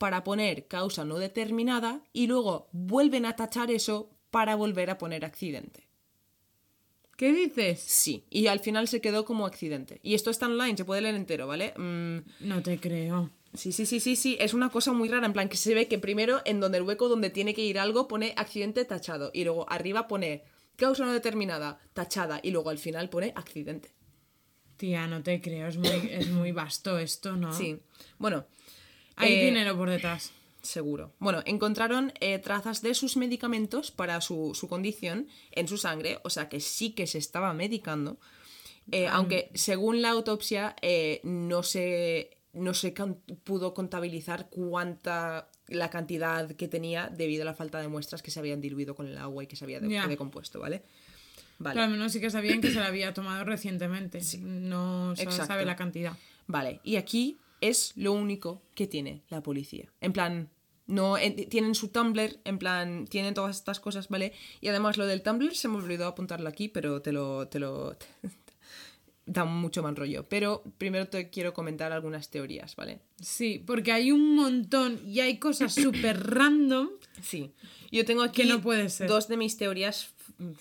[0.00, 5.26] para poner causa no determinada y luego vuelven a tachar eso para volver a poner
[5.26, 5.86] accidente.
[7.18, 7.80] ¿Qué dices?
[7.80, 10.00] Sí, y al final se quedó como accidente.
[10.02, 11.74] Y esto está online, se puede leer entero, ¿vale?
[11.76, 13.28] Mm, No te creo.
[13.52, 15.86] sí, sí, sí, sí, sí, es una cosa muy rara, en plan que se ve
[15.86, 19.44] que primero en donde el hueco donde tiene que ir algo pone accidente tachado y
[19.44, 20.44] luego arriba pone
[20.76, 23.92] causa no determinada tachada y luego al final pone accidente.
[24.78, 25.68] Tía, no te creo.
[25.68, 27.52] Es muy, es muy vasto esto, ¿no?
[27.52, 27.78] Sí,
[28.16, 28.46] bueno.
[29.16, 30.32] Hay eh, dinero por detrás.
[30.62, 31.12] Seguro.
[31.18, 36.28] Bueno, encontraron eh, trazas de sus medicamentos para su, su condición en su sangre, o
[36.30, 38.18] sea que sí que se estaba medicando,
[38.92, 40.76] eh, aunque según la autopsia
[41.22, 43.14] no se, no se can-
[43.44, 48.38] pudo contabilizar cuánta la cantidad que tenía debido a la falta de muestras que se
[48.40, 50.06] habían diluido con el agua y que se había de- Ya.
[50.08, 50.82] decompuesto, ¿vale?
[51.58, 51.74] Vale.
[51.74, 54.20] Pero al menos sí que sabían que se la había tomado recientemente.
[54.40, 55.46] No se Exacto.
[55.46, 56.16] sabe la cantidad.
[56.46, 59.92] Vale, y aquí es lo único que tiene la policía.
[60.00, 60.48] En plan,
[60.86, 64.32] no en- tienen su Tumblr, en plan, tienen todas estas cosas, ¿vale?
[64.60, 67.46] Y además lo del Tumblr se me olvidó apuntarlo aquí, pero te lo.
[67.48, 67.96] Te lo
[69.26, 70.26] da mucho mal rollo.
[70.28, 73.00] Pero primero te quiero comentar algunas teorías, ¿vale?
[73.20, 76.88] Sí, porque hay un montón y hay cosas súper random.
[77.22, 77.52] Sí.
[77.92, 79.08] Yo tengo aquí Que no puede ser.
[79.08, 80.12] dos de mis teorías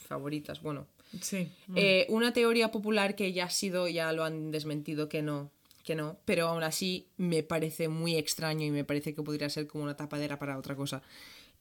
[0.07, 0.61] favoritas.
[0.61, 0.85] Bueno,
[1.21, 1.49] Sí.
[1.76, 5.49] Eh, una teoría popular que ya ha sido, ya lo han desmentido que no,
[5.90, 9.66] que no, pero aún así me parece muy extraño y me parece que podría ser
[9.66, 11.02] como una tapadera para otra cosa.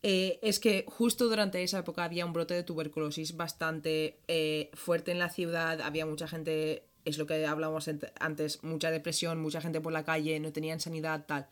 [0.03, 5.13] Eh, es que justo durante esa época había un brote de tuberculosis bastante eh, fuerte
[5.13, 7.89] en la ciudad, había mucha gente, es lo que hablábamos
[8.21, 11.49] antes, mucha depresión, mucha gente por la calle, no tenían sanidad, tal.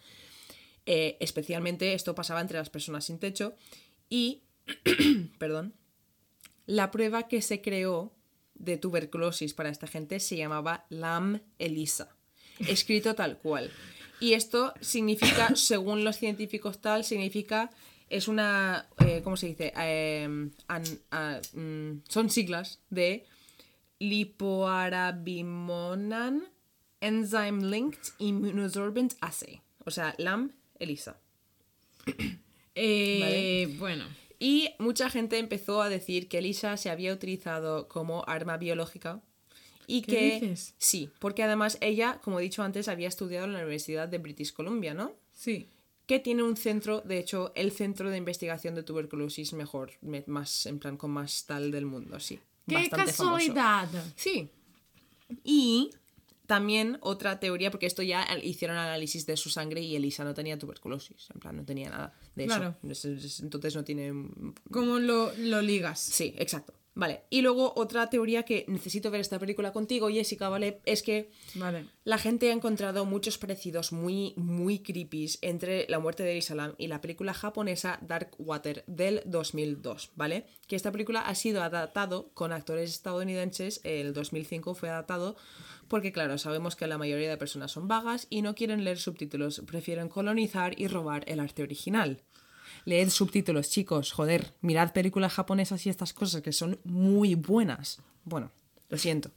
[0.84, 3.54] Eh, especialmente esto pasaba entre las personas sin techo
[4.10, 4.42] y,
[5.38, 5.72] perdón,
[6.66, 8.12] la prueba que se creó
[8.54, 12.15] de tuberculosis para esta gente se llamaba LAM ELISA,
[12.60, 13.70] escrito tal cual.
[14.20, 17.70] Y esto significa, según los científicos tal, significa,
[18.08, 19.72] es una, eh, ¿cómo se dice?
[19.76, 23.26] Eh, an- ah, mm, son siglas de
[23.98, 26.44] lipoarabimonan
[27.00, 29.60] enzyme linked immunosorbent assay.
[29.84, 31.18] O sea, LAM ELISA.
[32.78, 34.04] Eh, Bueno.
[34.38, 39.22] Y mucha gente empezó a decir que Elisa se había utilizado como arma biológica
[39.86, 40.74] y ¿Qué que dices?
[40.78, 44.52] sí, porque además ella, como he dicho antes, había estudiado en la Universidad de British
[44.52, 45.12] Columbia, ¿no?
[45.32, 45.68] Sí.
[46.06, 50.66] Que tiene un centro, de hecho, el centro de investigación de tuberculosis mejor, me- más
[50.66, 52.38] en plan con más tal del mundo, sí.
[52.68, 53.06] ¡Qué famoso.
[53.24, 53.88] casualidad!
[54.16, 54.48] Sí.
[55.44, 55.90] Y
[56.46, 60.56] también otra teoría, porque esto ya hicieron análisis de su sangre y Elisa no tenía
[60.58, 62.76] tuberculosis, en plan, no tenía nada de Claro.
[62.88, 63.08] eso.
[63.10, 64.12] Es- Entonces no tiene
[64.70, 65.98] ¿Cómo lo, lo ligas?
[66.00, 66.72] Sí, exacto.
[66.96, 67.24] Vale.
[67.28, 70.80] Y luego otra teoría que necesito ver esta película contigo, Jessica, ¿vale?
[70.86, 71.84] Es que Vale.
[72.04, 76.74] la gente ha encontrado muchos parecidos muy, muy creepy entre la muerte de Elisa Lam
[76.78, 80.46] y la película japonesa Dark Water del 2002, ¿vale?
[80.68, 85.36] Que esta película ha sido adaptado con actores estadounidenses, el 2005 fue adaptado,
[85.88, 89.62] porque claro, sabemos que la mayoría de personas son vagas y no quieren leer subtítulos,
[89.66, 92.22] prefieren colonizar y robar el arte original.
[92.84, 98.00] Leed subtítulos, chicos, joder, mirad películas japonesas y estas cosas que son muy buenas.
[98.24, 98.50] Bueno,
[98.88, 99.30] lo siento.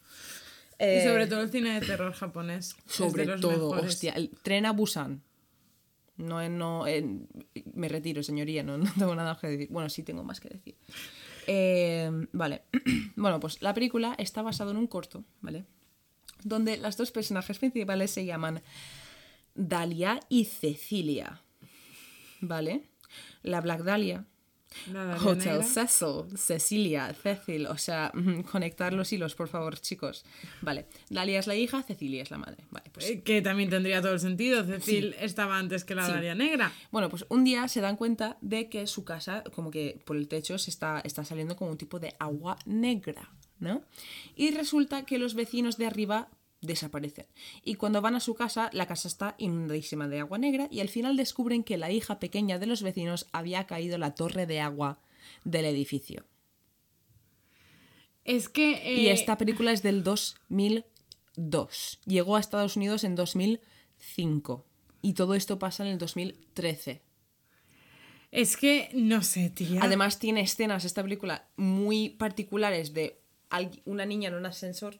[0.80, 2.76] y Eh, sobre todo el cine de terror japonés.
[2.86, 3.94] de sobre los todo, mejores.
[3.94, 5.22] hostia, el tren a Busan.
[6.18, 7.06] No, no, eh,
[7.74, 9.68] me retiro, señoría, no, no tengo nada que decir.
[9.70, 10.76] Bueno, sí tengo más que decir.
[11.48, 12.64] Eh, vale,
[13.16, 15.66] bueno, pues la película está basada en un corto, ¿vale?
[16.44, 18.61] Donde las dos personajes principales se llaman
[19.56, 21.41] Dalia y Cecilia,
[22.41, 22.89] ¿vale?
[23.44, 24.26] La Black Dahlia
[24.91, 25.64] La Hotel.
[25.64, 28.11] Cecil, Cecilia, Cecil, o sea,
[28.52, 30.23] conectar los hilos, por favor, chicos.
[30.61, 32.65] Vale, Dalia es la hija, Cecilia es la madre.
[32.69, 34.64] Vale, pues Eh, Que también tendría todo el sentido.
[34.64, 36.14] Cecil estaba antes que la Sí.
[36.36, 36.72] Negra.
[36.91, 40.27] Bueno, pues un día se dan cuenta de que su casa, como que por el
[40.27, 43.81] techo, se está, está saliendo como un tipo de agua negra, ¿no?
[44.36, 46.30] Y resulta que los vecinos de arriba
[46.61, 47.27] desaparecen.
[47.64, 50.90] Y cuando van a su casa, la casa está inundadísima de agua negra y al
[50.90, 54.99] final descubren que la hija pequeña de los vecinos había caído la torre de agua
[55.44, 56.26] del edificio.
[58.26, 58.72] Es que.
[58.95, 61.99] Y eh, esta película es del 2002.
[62.06, 64.65] Llegó a Estados Unidos en 2005.
[65.02, 67.02] Y todo esto pasa en el 2013.
[68.31, 69.80] Es que, no sé, tía.
[69.81, 73.19] Además tiene escenas, esta película, muy particulares de
[73.86, 74.99] una niña en un ascensor.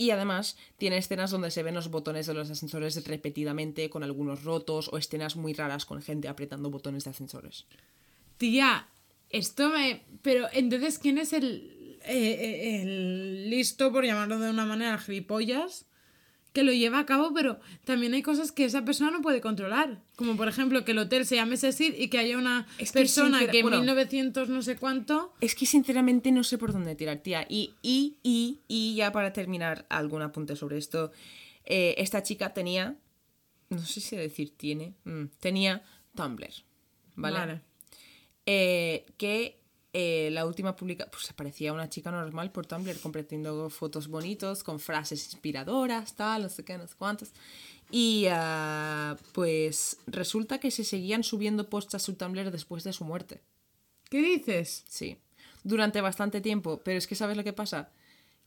[0.00, 4.44] Y además tiene escenas donde se ven los botones de los ascensores repetidamente, con algunos
[4.44, 7.66] rotos, o escenas muy raras con gente apretando botones de ascensores.
[8.38, 8.88] Tía,
[9.28, 10.02] esto me.
[10.22, 15.84] Pero entonces, ¿quién es el, eh, eh, el listo, por llamarlo de una manera, gilipollas?
[16.52, 20.02] Que lo lleva a cabo, pero también hay cosas que esa persona no puede controlar.
[20.16, 22.98] Como por ejemplo que el hotel se llame Cecil y que haya una Es que
[22.98, 23.78] persona sincera- que en bueno.
[23.78, 25.32] 1900 no sé cuánto.
[25.40, 27.46] Es que sinceramente no sé por dónde tirar, tía.
[27.48, 31.12] Y, y, y, y ya para terminar, algún apunte sobre esto.
[31.66, 32.96] Eh, esta chica tenía,
[33.68, 35.84] no sé si decir tiene, mm, tenía
[36.16, 36.50] Tumblr,
[37.14, 37.38] ¿vale?
[37.38, 37.60] Vale.
[38.46, 39.59] Eh, que
[39.92, 44.78] eh, la última publica pues aparecía una chica normal por Tumblr compartiendo fotos bonitos con
[44.78, 47.32] frases inspiradoras, tal, no sé qué, no sé cuántos.
[47.90, 53.04] Y ah, pues resulta que se seguían subiendo posts a su Tumblr después de su
[53.04, 53.40] muerte.
[54.08, 54.84] ¿Qué dices?
[54.88, 55.18] Sí,
[55.64, 57.90] durante bastante tiempo, pero es que ¿sabes lo que pasa?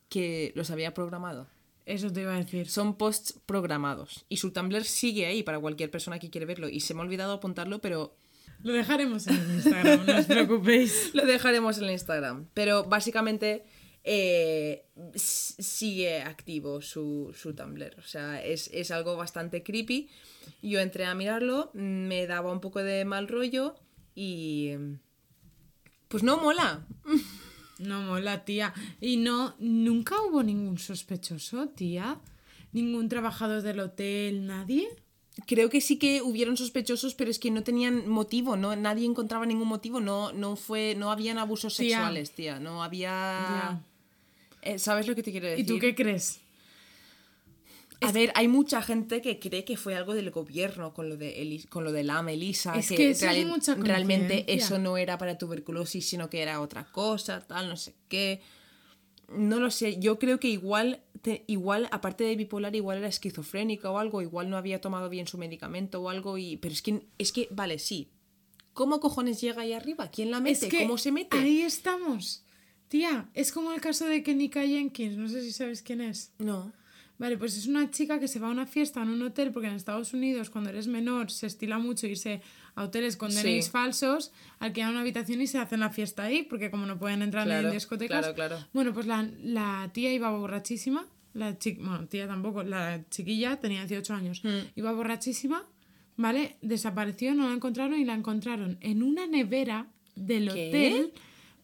[0.07, 1.47] Que los había programado.
[1.85, 2.69] Eso te iba a decir.
[2.69, 6.79] Son posts programados y su Tumblr sigue ahí para cualquier persona que quiere verlo y
[6.79, 8.15] se me ha olvidado apuntarlo, pero
[8.63, 11.11] Lo dejaremos en el Instagram, no os preocupéis.
[11.13, 12.47] lo dejaremos en el Instagram.
[12.53, 13.65] Pero básicamente
[14.05, 14.85] eh,
[15.15, 20.09] sigue activo su, su Tumblr, o sea, es, es algo bastante creepy.
[20.61, 23.75] Yo entré a mirarlo, me daba un poco de mal rollo
[24.15, 24.71] y...
[26.07, 26.85] Pues no mola.
[27.79, 28.73] No mola, tía.
[29.01, 32.21] Y no, nunca hubo ningún sospechoso, tía.
[32.71, 34.87] Ningún trabajador del hotel, nadie.
[35.47, 39.45] Creo que sí que hubieron sospechosos, pero es que no tenían motivo, no, nadie encontraba
[39.47, 41.97] ningún motivo, no, no fue, no habían abusos Tía.
[41.97, 43.81] sexuales, tía, no había.
[44.61, 45.65] Eh, ¿Sabes lo que te quiero decir?
[45.65, 46.39] ¿Y tú qué crees?
[48.01, 51.41] A ver, hay mucha gente que cree que fue algo del gobierno con lo de
[51.41, 54.97] Eli- con lo de la Melissa, Es que, que eso es mucha realmente eso no
[54.97, 58.41] era para tuberculosis, sino que era otra cosa, tal, no sé qué.
[59.29, 63.89] No lo sé, yo creo que igual, te- igual aparte de bipolar, igual era esquizofrénica
[63.89, 67.07] o algo, igual no había tomado bien su medicamento o algo, y pero es que,
[67.17, 68.09] es que, vale, sí.
[68.73, 70.09] ¿Cómo cojones llega ahí arriba?
[70.09, 70.65] ¿Quién la mete?
[70.65, 71.37] Es que ¿Cómo se mete?
[71.37, 72.43] Ahí estamos.
[72.87, 76.31] Tía, es como el caso de Kenika Jenkins, no sé si sabes quién es.
[76.39, 76.73] No.
[77.23, 79.69] Vale, pues es una chica que se va a una fiesta en un hotel, porque
[79.69, 82.41] en Estados Unidos, cuando eres menor, se estila mucho irse
[82.75, 83.41] a hoteles con Sí.
[83.41, 87.21] DNIs falsos, alquilan una habitación y se hacen la fiesta ahí, porque como no pueden
[87.21, 88.19] entrar Claro, en discotecas.
[88.19, 88.67] claro, claro.
[88.73, 91.07] Bueno, pues la, la tía iba borrachísima.
[91.33, 94.41] La chi- bueno, tía tampoco, la chiquilla tenía 18 años.
[94.43, 94.67] Hmm.
[94.75, 95.65] Iba borrachísima,
[96.17, 96.57] ¿vale?
[96.61, 100.67] Desapareció, no la encontraron y la encontraron en una nevera del ¿Qué?
[100.67, 101.13] hotel.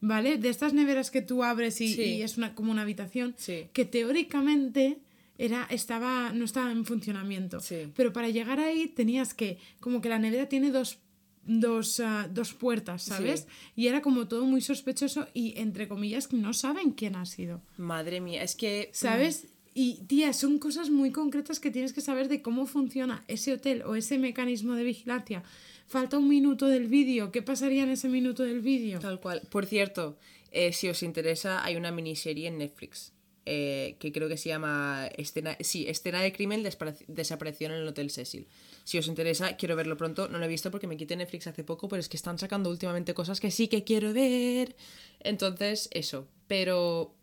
[0.02, 0.38] ¿Vale?
[0.38, 2.02] De estas neveras que tú abres y, Sí.
[2.02, 3.66] y es una, como una habitación Sí.
[3.74, 5.00] que teóricamente
[5.40, 7.62] era, estaba, no estaba en funcionamiento.
[7.62, 7.92] Sí.
[7.96, 11.00] Pero para llegar ahí tenías que, como que la nevera tiene dos,
[11.46, 13.42] dos, ah, dos puertas, ¿sabes?
[13.42, 13.48] Sí.
[13.78, 18.20] Y era como todo muy sospechoso y, entre comillas, no saben quién ha sido, Madre
[18.20, 18.90] mía, es que.
[18.92, 19.48] ¿sabes?
[19.74, 23.84] Y, tía, son cosas muy concretas que tienes que saber de cómo funciona ese hotel
[23.84, 25.44] o ese mecanismo de vigilancia.
[25.88, 27.32] Falta un minuto del vídeo.
[27.32, 29.00] ¿Qué pasaría en ese minuto del vídeo?
[29.00, 29.42] Tal cual.
[29.50, 30.18] Por cierto,
[30.52, 33.14] eh, si os interesa, hay una miniserie en Netflix
[33.46, 36.64] eh, que creo que se llama Escena, sí, Escena de crimen
[37.08, 38.48] desaparición en el Hotel Cecil.
[38.84, 40.28] Si os interesa, quiero verlo pronto.
[40.30, 42.70] No lo he visto porque me quité Netflix hace poco, pero es que están sacando
[42.70, 44.76] últimamente cosas que sí que quiero ver.
[45.22, 46.28] Entonces, eso.
[46.48, 47.16] Pero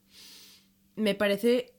[0.97, 1.72] me parece...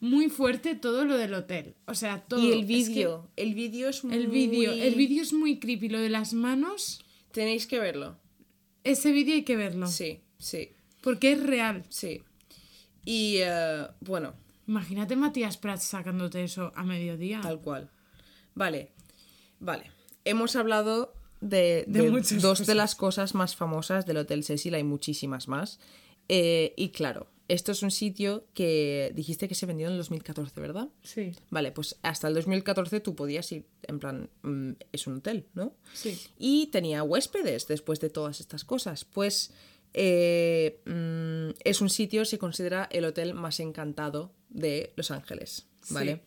[0.00, 1.76] Muy fuerte todo lo del hotel.
[1.86, 2.40] O sea, todo.
[2.42, 3.30] Y el Es que vídeo.
[3.36, 4.16] El vídeo es muy...
[4.16, 4.72] El vídeo.
[4.72, 5.88] El vídeo es muy creepy.
[5.88, 7.04] Lo de las manos.
[7.30, 8.18] Tenéis que verlo.
[8.82, 9.86] Ese vídeo hay que verlo.
[9.86, 10.70] Sí, sí,
[11.02, 11.84] Porque es real.
[11.88, 12.20] sí.
[13.04, 14.34] Y eh, bueno,
[14.66, 17.40] Imagínate Matías Prats sacándote eso a mediodía.
[17.40, 17.90] Tal cual.
[18.54, 18.92] Vale,
[19.58, 19.90] vale.
[20.24, 22.66] Hemos hablado de, De de muchas dos cosas.
[22.66, 25.80] de las cosas más famosas del Hotel Cecil, hay muchísimas más.
[26.28, 30.60] Eh, y claro, esto es un sitio que dijiste que se vendió en el 2014,
[30.60, 30.88] ¿verdad?
[31.02, 31.32] Sí.
[31.50, 35.74] Vale, pues hasta el 2014 tú podías ir, en plan, mm, es un hotel, ¿no?
[35.92, 36.18] Sí.
[36.38, 39.04] Y tenía huéspedes después de todas estas cosas.
[39.04, 39.52] Pues
[39.94, 46.20] eh, mm, es un sitio, se considera el hotel más encantado de Los Ángeles, ¿vale?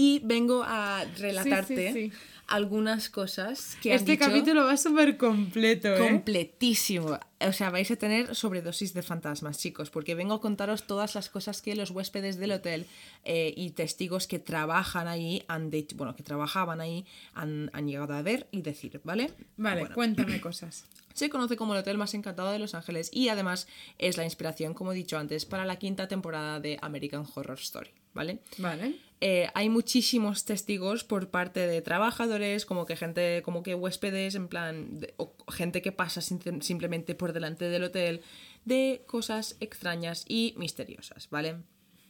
[0.00, 2.16] Y vengo a relatarte sí, sí.
[2.46, 5.98] algunas cosas que han Este dicho capítulo va súper completo, ¿eh?
[5.98, 7.18] completísimo.
[7.40, 11.28] O sea, vais a tener sobredosis de fantasmas, chicos, porque vengo a contaros todas las
[11.28, 12.86] cosas que los huéspedes del hotel
[13.24, 17.04] eh, y testigos que trabajan ahí han dicho, bueno, que trabajaban ahí
[17.34, 19.32] han, han llegado a ver y decir, ¿vale?
[19.56, 19.94] Vale, Bueno.
[19.96, 20.84] cuéntame cosas.
[21.12, 23.66] Se conoce como el hotel más encantado de Los Ángeles y además
[23.98, 27.90] es la inspiración, como he dicho antes, para la quinta temporada de American Horror Story,
[28.14, 28.38] ¿vale?
[28.58, 28.94] Vale.
[29.20, 34.46] Eh, hay muchísimos testigos por parte de trabajadores, como que gente, como que huéspedes, en
[34.48, 38.22] plan, de- o gente que pasa sin- simplemente por delante del hotel,
[38.64, 41.56] de cosas extrañas y misteriosas, ¿vale?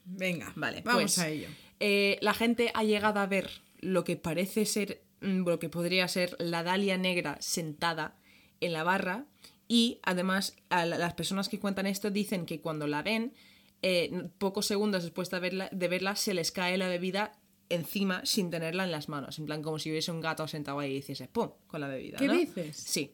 [0.05, 1.49] Venga, Vale, vamos pues, a ello.
[1.81, 6.09] eh, la gente ha llegado a ver lo que parece ser, mm, lo que podría
[6.09, 8.17] ser la Dalia negra sentada
[8.61, 9.25] en la barra
[9.67, 13.33] y además a la- las personas que cuentan esto dicen que cuando la ven,
[13.83, 17.33] eh, pocos segundos después de verla, de verla se les cae la bebida
[17.69, 20.95] encima sin tenerla en las manos, en plan como si hubiese un gato sentado ahí
[20.95, 21.51] y hiciese ¡pum!
[21.67, 22.19] con la bebida.
[22.19, 22.35] ¿Qué ¿no?
[22.35, 22.77] dices?
[22.77, 23.13] Sí.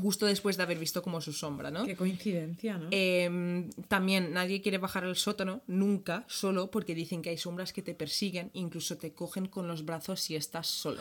[0.00, 1.86] Justo después de haber visto como su sombra, ¿no?
[1.86, 2.88] Qué coincidencia, ¿no?
[2.90, 7.80] Eh, también nadie quiere bajar al sótano, nunca, solo porque dicen que hay sombras que
[7.80, 11.00] te persiguen, incluso te cogen con los brazos si estás solo.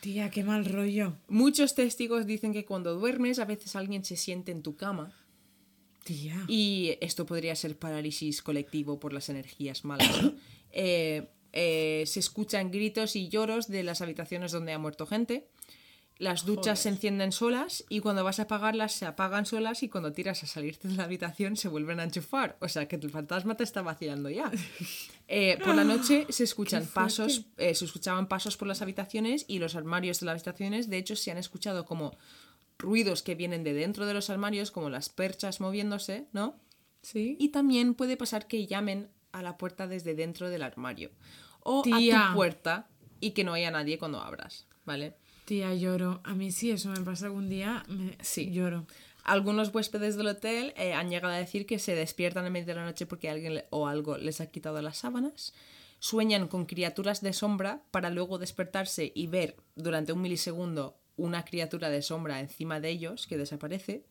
[0.00, 1.14] Tía, qué mal rollo.
[1.28, 5.12] Muchos testigos dicen que cuando duermes a veces alguien se siente en tu cama
[6.04, 6.44] Tía.
[6.48, 10.22] y esto podría ser parálisis colectivo por las energías malas.
[10.22, 10.34] ¿no?
[10.76, 15.46] Eh, eh, se escuchan gritos y lloros de las habitaciones donde ha muerto gente.
[16.18, 20.12] Las duchas se encienden solas y cuando vas a apagarlas se apagan solas y cuando
[20.12, 22.56] tiras a salirte de la habitación se vuelven a enchufar.
[22.60, 24.50] O sea que el fantasma te está vacilando ya.
[25.26, 29.58] Eh, por la noche se escuchan pasos, eh, se escuchaban pasos por las habitaciones y
[29.58, 30.90] los armarios de las habitaciones.
[30.90, 32.14] De hecho, se han escuchado como
[32.84, 36.56] ruidos que vienen de dentro de los armarios, como las perchas moviéndose, ¿no?
[37.02, 37.36] ¿Sí?
[37.40, 41.10] Y también puede pasar que llamen a la puerta desde dentro del armario.
[41.60, 42.88] O a tu puerta
[43.20, 45.14] y que no haya nadie cuando abras, ¿vale?
[45.46, 46.20] Tía, lloro.
[46.24, 48.50] A mí sí, eso me pasa algún día, me Sí.
[48.52, 48.86] lloro.
[49.24, 52.74] Algunos huéspedes del hotel eh, han llegado a decir que se despiertan en medio de
[52.74, 55.54] la noche porque alguien le- o algo les ha quitado las sábanas.
[55.98, 61.90] Sueñan con criaturas de sombra para luego despertarse y ver durante un milisegundo una criatura
[61.90, 64.04] de sombra encima de ellos que desaparece.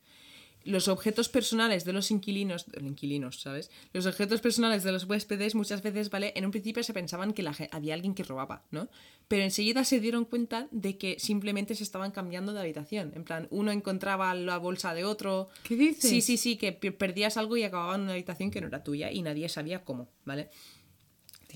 [0.66, 3.70] Los objetos personales de los inquilinos, los inquilinos, ¿sabes?
[3.92, 6.32] Los objetos personales de los huéspedes muchas veces, ¿vale?
[6.38, 8.88] En un principio se pensaban que la había alguien que robaba, ¿no?
[9.28, 13.12] Pero enseguida se dieron cuenta de que simplemente se estaban cambiando de habitación.
[13.14, 15.50] En plan, uno encontraba la bolsa de otro.
[15.64, 16.10] ¿Qué dices?
[16.10, 18.86] Sí, sí, sí, que pe- perdías algo y acababa en una habitación que no era
[18.86, 20.50] tuya y nadie sabía cómo, ¿vale?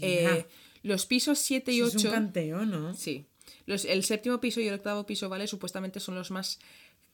[0.02, 0.46] Eh,
[0.84, 2.08] los pisos 7 y Eso es 8...
[2.10, 2.94] un canteo, ¿no?
[2.94, 3.26] Sí.
[3.68, 5.46] Los, el séptimo piso y el octavo piso, ¿vale?
[5.46, 6.58] Supuestamente son los más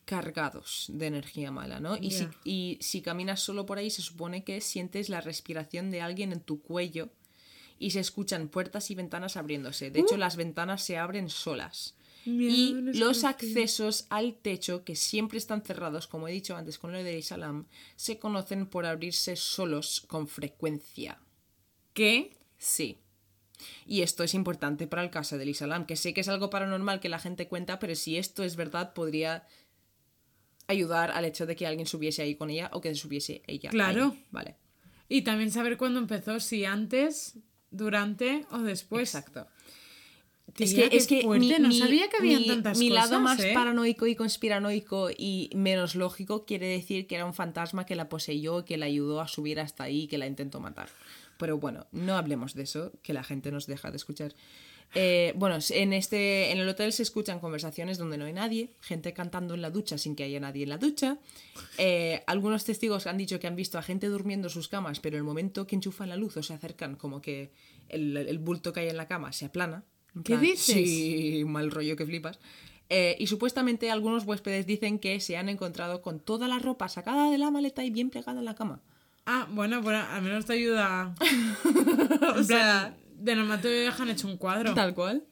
[0.05, 1.97] cargados de energía mala, ¿no?
[1.97, 2.31] Y, si, Ya.
[2.45, 6.39] y si caminas solo por ahí, se supone que sientes la respiración de alguien en
[6.39, 7.09] tu cuello
[7.79, 9.91] y se escuchan puertas y ventanas abriéndose.
[9.91, 11.95] De hecho, las ventanas se abren solas.
[12.25, 17.03] Y los accesos al techo, que siempre están cerrados, como he dicho antes con lo
[17.03, 17.65] de Isalam,
[17.97, 21.19] se conocen por abrirse solos con frecuencia.
[21.93, 22.37] ¿Qué?
[22.57, 22.99] Sí.
[23.85, 26.99] Y esto es importante para el caso del Isalam, que sé que es algo paranormal
[26.99, 29.45] que la gente cuenta, pero si esto es verdad, podría
[30.67, 33.69] ayudar al hecho de que alguien subiese ahí con ella o que subiese ella.
[33.69, 34.11] Claro.
[34.13, 34.55] ahí, Vale.
[35.09, 37.35] Y también saber cuándo empezó, si antes,
[37.71, 39.13] durante o después.
[39.13, 39.47] Exacto.
[40.53, 43.09] Tía, es que, es que fuerte, mi, no sabía que habían mi- tantas mi cosas,
[43.09, 43.51] lado más ¿eh?
[43.55, 48.63] paranoico y conspiranoico y menos lógico quiere decir que era un fantasma que la poseyó,
[48.63, 50.89] que la ayudó a subir hasta ahí, que la intentó matar.
[51.37, 54.33] Pero bueno, no hablemos de eso, que la gente nos deja de escuchar.
[54.95, 59.13] Eh, bueno, en, este, en el hotel se escuchan conversaciones donde no hay nadie, gente
[59.13, 61.17] cantando en la ducha sin que haya nadie en la ducha.
[61.77, 65.17] Eh, algunos testigos han dicho que han visto a gente durmiendo en sus camas, pero
[65.17, 67.51] el momento que enchufan la luz o se acercan, como que
[67.89, 69.83] el, el bulto que hay en la cama se aplana.
[70.13, 70.75] ¿Qué plan, dices?
[70.75, 72.39] Sí, mal rollo que flipas.
[72.89, 77.31] Eh, y supuestamente algunos huéspedes dicen que se han encontrado con toda la ropa sacada
[77.31, 78.81] de la maleta y bien pegada en la cama.
[79.25, 81.15] Ah, bueno, bueno, al menos te ayuda.
[82.33, 84.73] O En sea, plan, de normal te dejan hecho un cuadro.
[84.73, 85.23] tal cual.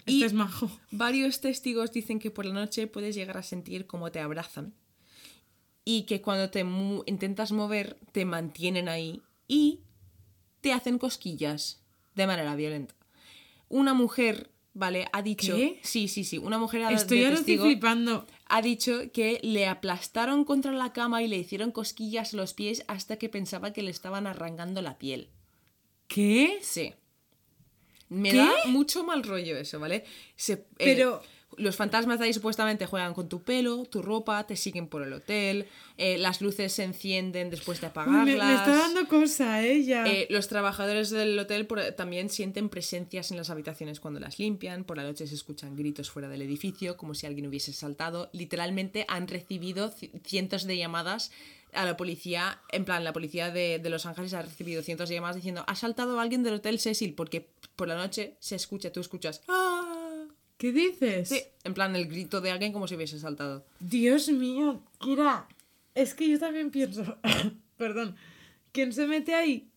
[0.00, 0.70] Este y- es majo.
[0.90, 4.74] Varios testigos dicen que por la noche puedes llegar a sentir cómo te abrazan
[5.84, 9.80] y que cuando te mu- intentas mover te mantienen ahí y
[10.60, 11.82] te hacen cosquillas
[12.14, 12.94] de manera violenta.
[13.68, 15.06] Una mujer, ¿vale?
[15.12, 15.56] Ha dicho...
[15.56, 15.80] ¿Qué?
[15.82, 16.38] Sí, sí, sí.
[16.38, 18.26] Una mujer ha Estoy ahora estoy flipando.
[18.46, 22.84] Ha dicho que le aplastaron contra la cama y le hicieron cosquillas a los pies
[22.88, 25.28] hasta que pensaba que le estaban arrancando la piel.
[26.08, 26.58] ¿Qué?
[26.62, 26.94] Sí.
[28.08, 28.36] Me ¿Qué?
[28.36, 30.04] da mucho mal rollo eso, ¿vale?
[30.36, 31.22] Se- eh, Pero-
[31.58, 35.12] los fantasmas de ahí supuestamente juegan con tu pelo, tu ropa, te siguen por el
[35.12, 35.66] hotel,
[35.96, 38.24] eh, las luces se encienden después de apagarlas.
[38.26, 40.06] me, me está dando cosa, ella.
[40.06, 44.84] Eh, los trabajadores del hotel por- también sienten presencias en las habitaciones cuando las limpian.
[44.84, 48.30] Por la noche se escuchan gritos fuera del edificio, como si alguien hubiese saltado.
[48.32, 51.30] Literalmente han recibido ci- cientos de llamadas
[51.72, 52.60] a la policía.
[52.70, 55.74] En plan, la policía de, de Los Ángeles ha recibido cientos de llamadas diciendo: Ha
[55.74, 59.42] saltado alguien del hotel Cecil, porque por la noche se escucha, tú escuchas.
[59.48, 59.93] ¡Ah!
[60.56, 61.28] ¿Qué dices?
[61.28, 63.66] Sí, en plan, el grito de alguien como si hubiese saltado.
[63.80, 65.48] Dios mío, Kira.
[65.94, 67.18] Es que yo también pienso.
[67.76, 68.16] Perdón.
[68.72, 69.68] ¿Quién se mete ahí?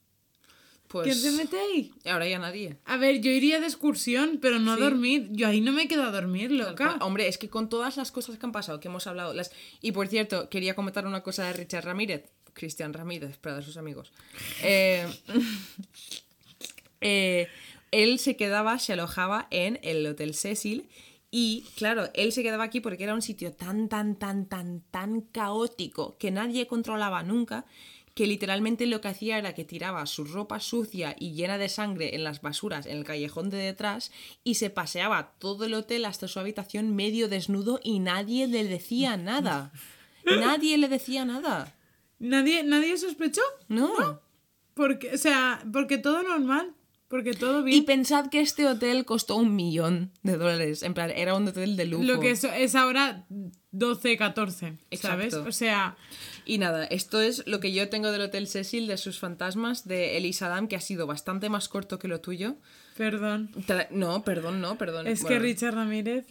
[0.87, 1.05] Pues.
[1.05, 1.91] ¿Quién se mete ahí?
[2.05, 2.77] Ahora ya nadie.
[2.85, 5.27] A ver, yo iría de excursión, pero no a dormir.
[5.31, 6.97] Yo ahí no me quedo a dormir, loca.
[7.01, 9.51] Hombre, es que con todas las cosas que han pasado, que hemos hablado, las...
[9.81, 14.13] y por cierto, quería comentar una cosa de Richard Ramírez, Cristian Ramírez, para sus amigos.
[14.63, 15.05] Eh,
[17.01, 17.47] eh,
[17.91, 20.89] él se quedaba, se alojaba en el Hotel Cecil
[21.30, 25.22] y, claro, él se quedaba aquí porque era un sitio tan, tan, tan, tan, tan
[25.22, 27.65] caótico que nadie controlaba nunca
[28.18, 32.15] que literalmente lo que hacía era que tiraba su ropa sucia y llena de sangre
[32.15, 34.11] en las basuras en el callejón de detrás
[34.43, 39.18] y se paseaba todo el hotel hasta su habitación medio desnudo y nadie le decía
[39.18, 39.72] nada.
[40.26, 41.73] Nadie le decía nada.
[42.19, 43.43] ¿Nadie, ¿Nadie sospechó?
[43.69, 44.19] No.
[44.73, 46.73] Porque, o sea, porque todo normal.
[47.09, 47.85] Porque todo Y bien.
[47.85, 50.84] pensad que este hotel costó un millón de dólares.
[50.84, 52.03] En plan, era un hotel de lujo.
[52.03, 53.25] Lo que es, es ahora
[53.71, 55.27] 12, 14, ¿sabes?
[55.34, 55.47] Exacto.
[55.47, 55.95] O sea,
[56.45, 60.17] Y nada, esto es lo que yo tengo del Hotel Cecil, de sus fantasmas, de
[60.17, 62.57] Elisa Adam, que ha sido bastante más corto que lo tuyo.
[62.97, 63.51] perdón.
[63.91, 65.07] No, perdón, no, perdón.
[65.07, 66.25] Es que Richard Ramírez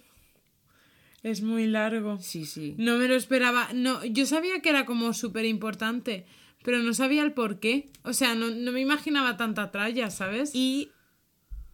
[1.23, 2.19] es muy largo.
[2.20, 2.74] Sí, sí.
[2.78, 3.69] No me lo esperaba.
[3.74, 6.27] No, yo sabía que era como súper importante,
[6.67, 7.89] pero no sabía el por qué.
[8.03, 10.51] O sea, no, no me imaginaba tanta tralla, ¿sabes?
[10.53, 10.91] Y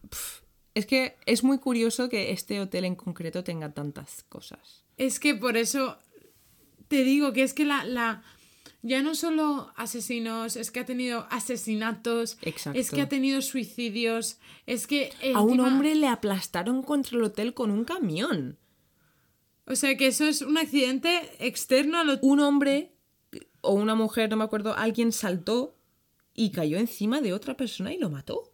[0.07, 0.43] pf,
[0.75, 4.83] es que es muy curioso que este hotel en concreto tenga tantas cosas.
[4.97, 5.97] Es que por eso
[6.89, 8.21] te digo que es que la, la
[8.83, 12.79] ya no solo asesinos, es que ha tenido asesinatos, Exacto.
[12.79, 14.37] es que ha tenido suicidios,
[14.67, 18.59] es que A un hombre le aplastaron contra el hotel con un camión.
[19.65, 22.29] o sea que eso es un accidente externo al hotel.
[22.29, 22.92] Un hombre
[23.63, 25.75] o una mujer, no me acuerdo, alguien saltó
[26.35, 28.51] y cayó encima de otra persona y lo mató.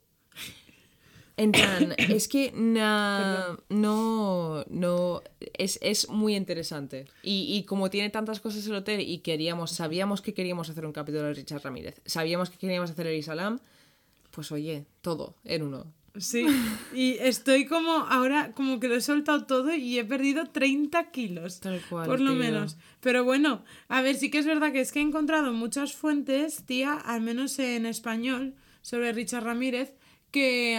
[1.37, 5.21] En plan, es que na- no, no,
[5.57, 7.05] es, es muy interesante.
[7.23, 10.91] Y, y como tiene tantas cosas el hotel y queríamos, sabíamos que queríamos hacer un
[10.91, 13.59] capítulo de Richard Ramírez, sabíamos que queríamos hacer el Isalam,
[14.31, 15.91] pues oye, todo en uno.
[16.17, 16.45] Sí,
[16.93, 21.59] y estoy como ahora como que lo he soltado todo y he perdido 30 kilos.
[21.59, 22.39] Tal cual, Por lo tío.
[22.39, 22.77] menos.
[22.99, 26.63] Pero bueno, a ver, sí que es verdad que es que he encontrado muchas fuentes,
[26.65, 29.93] tía, al menos en español, sobre Richard Ramírez,
[30.31, 30.77] que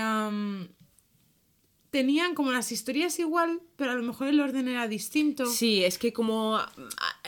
[1.91, 5.47] tenían como las historias igual, pero a lo mejor el orden era distinto.
[5.47, 6.57] Sí, es que como...
[6.57, 6.73] ah,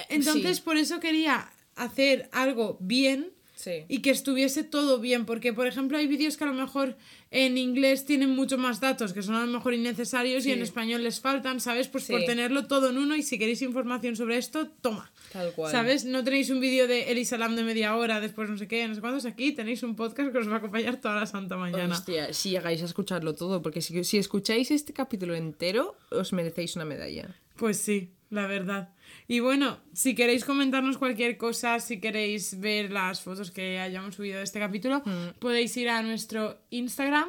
[0.08, 3.84] Entonces, sí, por eso quería hacer algo bien sí.
[3.88, 6.96] y que estuviese todo bien, porque por ejemplo hay vídeos que a lo mejor
[7.30, 11.04] en inglés tienen mucho más datos que son a lo mejor innecesarios y en español
[11.04, 11.88] les faltan, ¿sabes?
[11.88, 15.10] Pues por tenerlo todo en uno y si queréis información sobre esto, toma.
[15.32, 15.70] Tal cual.
[15.70, 16.04] ¿Sabes?
[16.04, 18.94] No tenéis un vídeo de Elisa Lam de media hora, después no sé qué, no
[18.94, 21.94] sé cuántos, aquí tenéis un podcast que os va a acompañar toda la santa mañana.
[21.94, 26.76] Hostia, si llegáis a escucharlo todo, porque si, si escucháis este capítulo entero, os merecéis
[26.76, 27.34] una medalla.
[27.56, 28.90] Pues sí, la verdad.
[29.28, 34.38] Y bueno, si queréis comentarnos cualquier cosa, si queréis ver las fotos que hayamos subido
[34.38, 35.02] de este capítulo,
[35.38, 37.28] podéis ir a nuestro Instagram,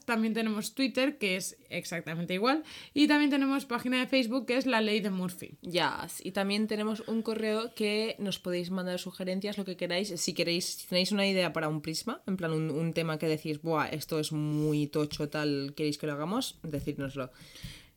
[0.05, 2.63] También tenemos Twitter, que es exactamente igual.
[2.93, 5.57] Y también tenemos página de Facebook, que es La Ley de Murphy.
[5.61, 10.13] Ya, y también tenemos un correo que nos podéis mandar sugerencias, lo que queráis.
[10.15, 13.27] Si queréis, si tenéis una idea para un prisma, en plan un, un tema que
[13.27, 17.31] decís, Buah, esto es muy tocho, tal, queréis que lo hagamos, decírnoslo.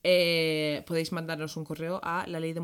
[0.02, 2.60] Eh, podéis mandarnos un correo a la ley de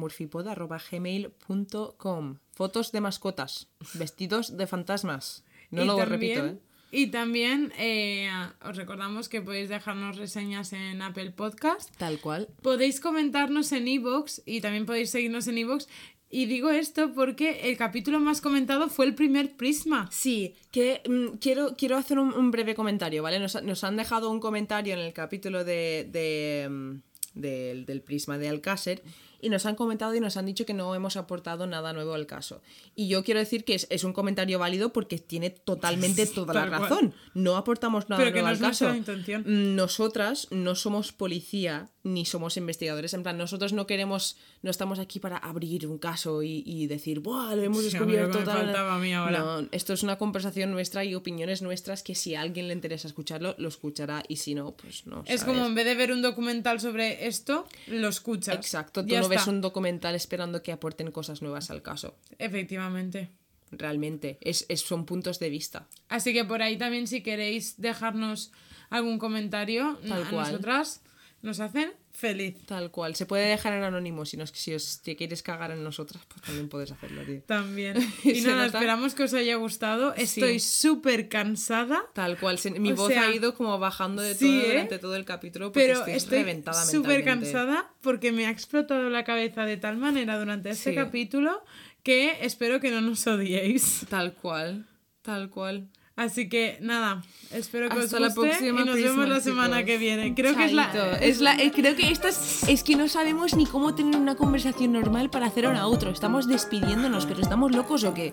[0.91, 5.45] gmail.com Fotos de mascotas, vestidos de fantasmas.
[5.71, 6.59] No Y lo también- repito, ¿eh?
[6.93, 8.31] Y también eh,
[8.65, 11.91] os recordamos que podéis dejarnos reseñas en Apple Podcast.
[11.99, 12.49] Tal cual.
[12.63, 15.87] Podéis comentarnos en iVoox y también podéis seguirnos en iVoox.
[16.31, 20.09] Y digo esto porque el capítulo más comentado fue el primer Prisma.
[20.11, 23.41] Sí, que mm, quiero, quiero hacer un, un breve comentario, ¿vale?
[23.41, 27.03] Nos, nos han dejado un comentario en el capítulo de, de, mm,
[27.37, 29.03] del, del prisma de Alcácer
[29.41, 32.27] y nos han comentado y nos han dicho que no hemos aportado nada nuevo al
[32.27, 32.63] caso.
[32.95, 36.67] Y yo quiero decir que es, es un comentario válido porque tiene totalmente toda la
[36.67, 37.15] razón.
[37.35, 38.95] No aportamos nada Pero que nuevo no al caso.
[38.95, 39.77] intención.
[39.77, 43.13] Nosotras no somos policía ni somos investigadores.
[43.15, 47.21] En plan, nosotros no queremos, no estamos aquí para abrir un caso y, y decir,
[47.21, 47.55] ¡buah!
[47.57, 48.39] Lo hemos Sí, descubierto.
[48.39, 48.57] me tal".
[48.65, 49.39] faltaba a mí ahora.
[49.41, 53.09] No, esto es una conversación nuestra y opiniones nuestras que si a alguien le interesa
[53.09, 55.21] escucharlo, lo escuchará y si no, pues no.
[55.27, 55.45] Es ¿sabes?
[55.45, 58.55] como en vez de ver un documental sobre esto, lo escuchas.
[58.55, 62.17] Exacto, tú Ya no ves un documental esperando que aporten cosas nuevas al caso.
[62.39, 63.31] Efectivamente.
[63.73, 65.89] Realmente, es, es- son puntos de vista.
[66.09, 68.53] Así que por ahí también si queréis dejarnos
[68.91, 70.47] algún comentario Tal a cual.
[70.53, 71.03] nosotras,
[71.47, 72.57] nos hacen feliz.
[72.67, 73.15] Tal cual.
[73.15, 76.43] Se puede dejar en anónimo si, nos, si os te quieres cagar en nosotras, pues
[76.43, 77.41] también puedes hacerlo, tío.
[77.47, 77.97] También.
[78.25, 78.79] Y nada, nota.
[78.79, 80.15] esperamos que os haya gustado.
[80.15, 82.59] Estoy súper cansada, Tal cual.
[82.79, 84.69] mi O voz sea, ha ido como bajando de sí, todo ¿eh?
[84.73, 89.09] durante todo el capítulo porque pero estoy, estoy reventada súper cansada porque me ha explotado
[89.09, 90.97] la cabeza de tal manera durante este Sí.
[90.97, 91.63] capítulo
[92.03, 94.07] que espero que no nos odiéis.
[94.09, 94.87] Tal cual.
[95.23, 95.89] Tal cual.
[96.17, 97.23] Así que nada,
[97.53, 99.87] espero que Hasta os la guste próxima, y nos vemos la semana chicos.
[99.87, 100.35] que viene.
[100.35, 101.17] Creo que es la, Chaito.
[101.21, 104.35] Es la- eh, creo que esta es, es que no sabemos ni cómo tener una
[104.35, 106.11] conversación normal para hacer una outro.
[106.11, 108.31] Estamos despidiéndonos, pero ¿estamos locos o qué?